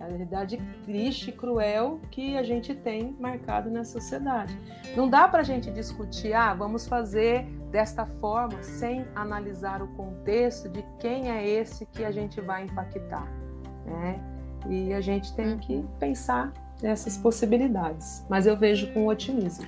A 0.00 0.04
realidade 0.04 0.56
triste, 0.84 1.32
cruel 1.32 2.00
que 2.10 2.36
a 2.36 2.42
gente 2.42 2.74
tem 2.74 3.16
marcado 3.18 3.68
na 3.70 3.84
sociedade. 3.84 4.56
Não 4.96 5.08
dá 5.08 5.26
para 5.26 5.40
a 5.40 5.44
gente 5.44 5.70
discutir, 5.70 6.32
ah, 6.32 6.54
vamos 6.54 6.86
fazer 6.86 7.46
desta 7.70 8.06
forma, 8.20 8.62
sem 8.62 9.04
analisar 9.14 9.82
o 9.82 9.88
contexto 9.88 10.68
de 10.68 10.84
quem 10.98 11.30
é 11.30 11.46
esse 11.46 11.86
que 11.86 12.04
a 12.04 12.10
gente 12.10 12.40
vai 12.40 12.64
impactar, 12.64 13.26
né? 13.86 14.20
E 14.68 14.92
a 14.92 15.00
gente 15.00 15.34
tem 15.34 15.58
que 15.58 15.84
pensar 15.98 16.52
nessas 16.82 17.16
possibilidades. 17.16 18.24
Mas 18.28 18.46
eu 18.46 18.56
vejo 18.56 18.92
com 18.92 19.06
otimismo. 19.06 19.66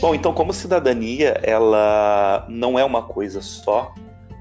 Bom, 0.00 0.14
então 0.14 0.32
como 0.32 0.52
cidadania, 0.52 1.40
ela 1.42 2.46
não 2.48 2.78
é 2.78 2.84
uma 2.84 3.02
coisa 3.02 3.42
só, 3.42 3.92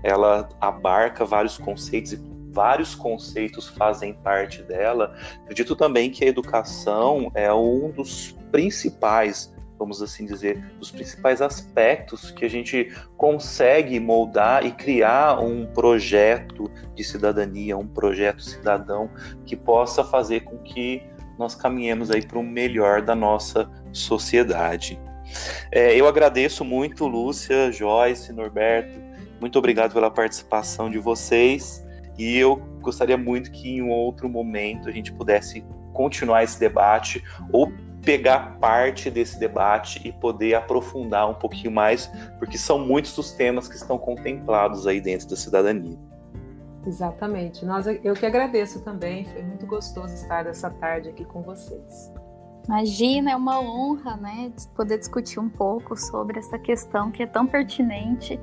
ela 0.04 0.48
abarca 0.62 1.26
vários 1.26 1.58
conceitos 1.58 2.14
e 2.14 2.35
vários 2.56 2.96
conceitos 2.96 3.68
fazem 3.68 4.14
parte 4.14 4.64
dela. 4.64 5.14
Acredito 5.44 5.76
também 5.76 6.10
que 6.10 6.24
a 6.24 6.28
educação 6.28 7.30
é 7.36 7.54
um 7.54 7.92
dos 7.92 8.32
principais, 8.50 9.54
vamos 9.78 10.02
assim 10.02 10.26
dizer, 10.26 10.64
dos 10.80 10.90
principais 10.90 11.42
aspectos 11.42 12.32
que 12.32 12.46
a 12.46 12.50
gente 12.50 12.96
consegue 13.18 14.00
moldar 14.00 14.66
e 14.66 14.72
criar 14.72 15.42
um 15.42 15.66
projeto 15.66 16.72
de 16.96 17.04
cidadania, 17.04 17.78
um 17.78 17.88
projeto 17.88 18.42
cidadão 18.42 19.10
que 19.46 19.58
possa 19.58 20.02
fazer 20.02 20.46
com 20.46 20.58
que 20.60 21.04
nós 21.38 21.54
caminhemos 21.54 22.10
aí 22.10 22.26
para 22.26 22.40
o 22.40 22.44
melhor 22.44 23.02
da 23.02 23.14
nossa 23.14 23.70
sociedade. 23.92 24.98
É, 25.70 25.94
eu 25.94 26.08
agradeço 26.08 26.64
muito, 26.64 27.06
Lúcia, 27.06 27.70
Joyce, 27.70 28.32
Norberto. 28.32 28.98
Muito 29.42 29.60
obrigado 29.60 29.92
pela 29.92 30.10
participação 30.10 30.90
de 30.90 30.98
vocês. 30.98 31.85
E 32.18 32.38
eu 32.38 32.58
gostaria 32.82 33.18
muito 33.18 33.52
que 33.52 33.70
em 33.70 33.82
um 33.82 33.90
outro 33.90 34.30
momento 34.30 34.88
a 34.90 34.92
gente 34.92 35.12
pudesse 35.12 35.66
continuar 35.94 36.44
esse 36.44 36.60
debate 36.60 37.24
ou 37.52 37.72
pegar 38.04 38.58
parte 38.60 39.10
desse 39.10 39.40
debate 39.40 40.00
e 40.08 40.12
poder 40.12 40.54
aprofundar 40.54 41.28
um 41.30 41.34
pouquinho 41.34 41.72
mais, 41.72 42.10
porque 42.38 42.58
são 42.58 42.78
muitos 42.78 43.18
os 43.18 43.32
temas 43.32 43.68
que 43.68 43.76
estão 43.76 43.98
contemplados 43.98 44.86
aí 44.86 45.02
dentro 45.02 45.28
da 45.28 45.36
cidadania. 45.36 45.98
Exatamente. 46.86 47.66
Nós, 47.66 47.88
eu 47.88 48.14
que 48.14 48.26
agradeço 48.26 48.82
também. 48.82 49.26
Foi 49.26 49.42
muito 49.42 49.66
gostoso 49.66 50.14
estar 50.14 50.46
essa 50.46 50.70
tarde 50.70 51.10
aqui 51.10 51.26
com 51.26 51.42
vocês. 51.42 52.14
Imagina, 52.68 53.32
é 53.32 53.36
uma 53.36 53.60
honra, 53.60 54.18
né, 54.18 54.52
poder 54.76 54.98
discutir 54.98 55.40
um 55.40 55.50
pouco 55.50 55.96
sobre 55.96 56.40
essa 56.40 56.58
questão 56.58 57.12
que 57.12 57.24
é 57.24 57.28
tão 57.28 57.46
pertinente 57.46 58.40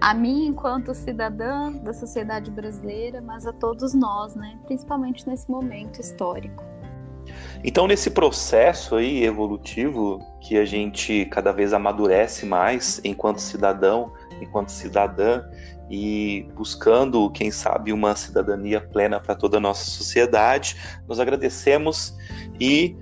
a 0.00 0.14
mim 0.14 0.46
enquanto 0.46 0.94
cidadã 0.94 1.72
da 1.72 1.92
sociedade 1.92 2.50
brasileira, 2.50 3.20
mas 3.20 3.46
a 3.46 3.52
todos 3.52 3.94
nós, 3.94 4.34
né, 4.34 4.58
principalmente 4.66 5.26
nesse 5.26 5.50
momento 5.50 6.00
histórico. 6.00 6.64
Então, 7.64 7.86
nesse 7.86 8.10
processo 8.10 8.96
aí 8.96 9.24
evolutivo 9.24 10.20
que 10.40 10.56
a 10.56 10.64
gente 10.64 11.24
cada 11.26 11.52
vez 11.52 11.72
amadurece 11.72 12.46
mais 12.46 13.00
enquanto 13.04 13.40
cidadão, 13.40 14.12
enquanto 14.40 14.70
cidadã 14.70 15.42
e 15.90 16.48
buscando, 16.54 17.30
quem 17.30 17.50
sabe, 17.50 17.92
uma 17.92 18.14
cidadania 18.14 18.80
plena 18.80 19.18
para 19.18 19.34
toda 19.34 19.56
a 19.56 19.60
nossa 19.60 19.84
sociedade, 19.84 20.76
nós 21.08 21.18
agradecemos 21.18 22.16
e 22.60 22.96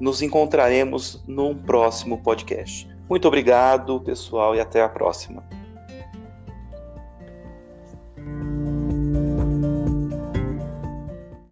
nos 0.00 0.22
encontraremos 0.22 1.22
num 1.26 1.54
próximo 1.54 2.22
podcast. 2.22 2.88
Muito 3.08 3.28
obrigado, 3.28 4.00
pessoal, 4.00 4.54
e 4.54 4.60
até 4.60 4.82
a 4.82 4.88
próxima. 4.88 5.59
Música 8.26 8.79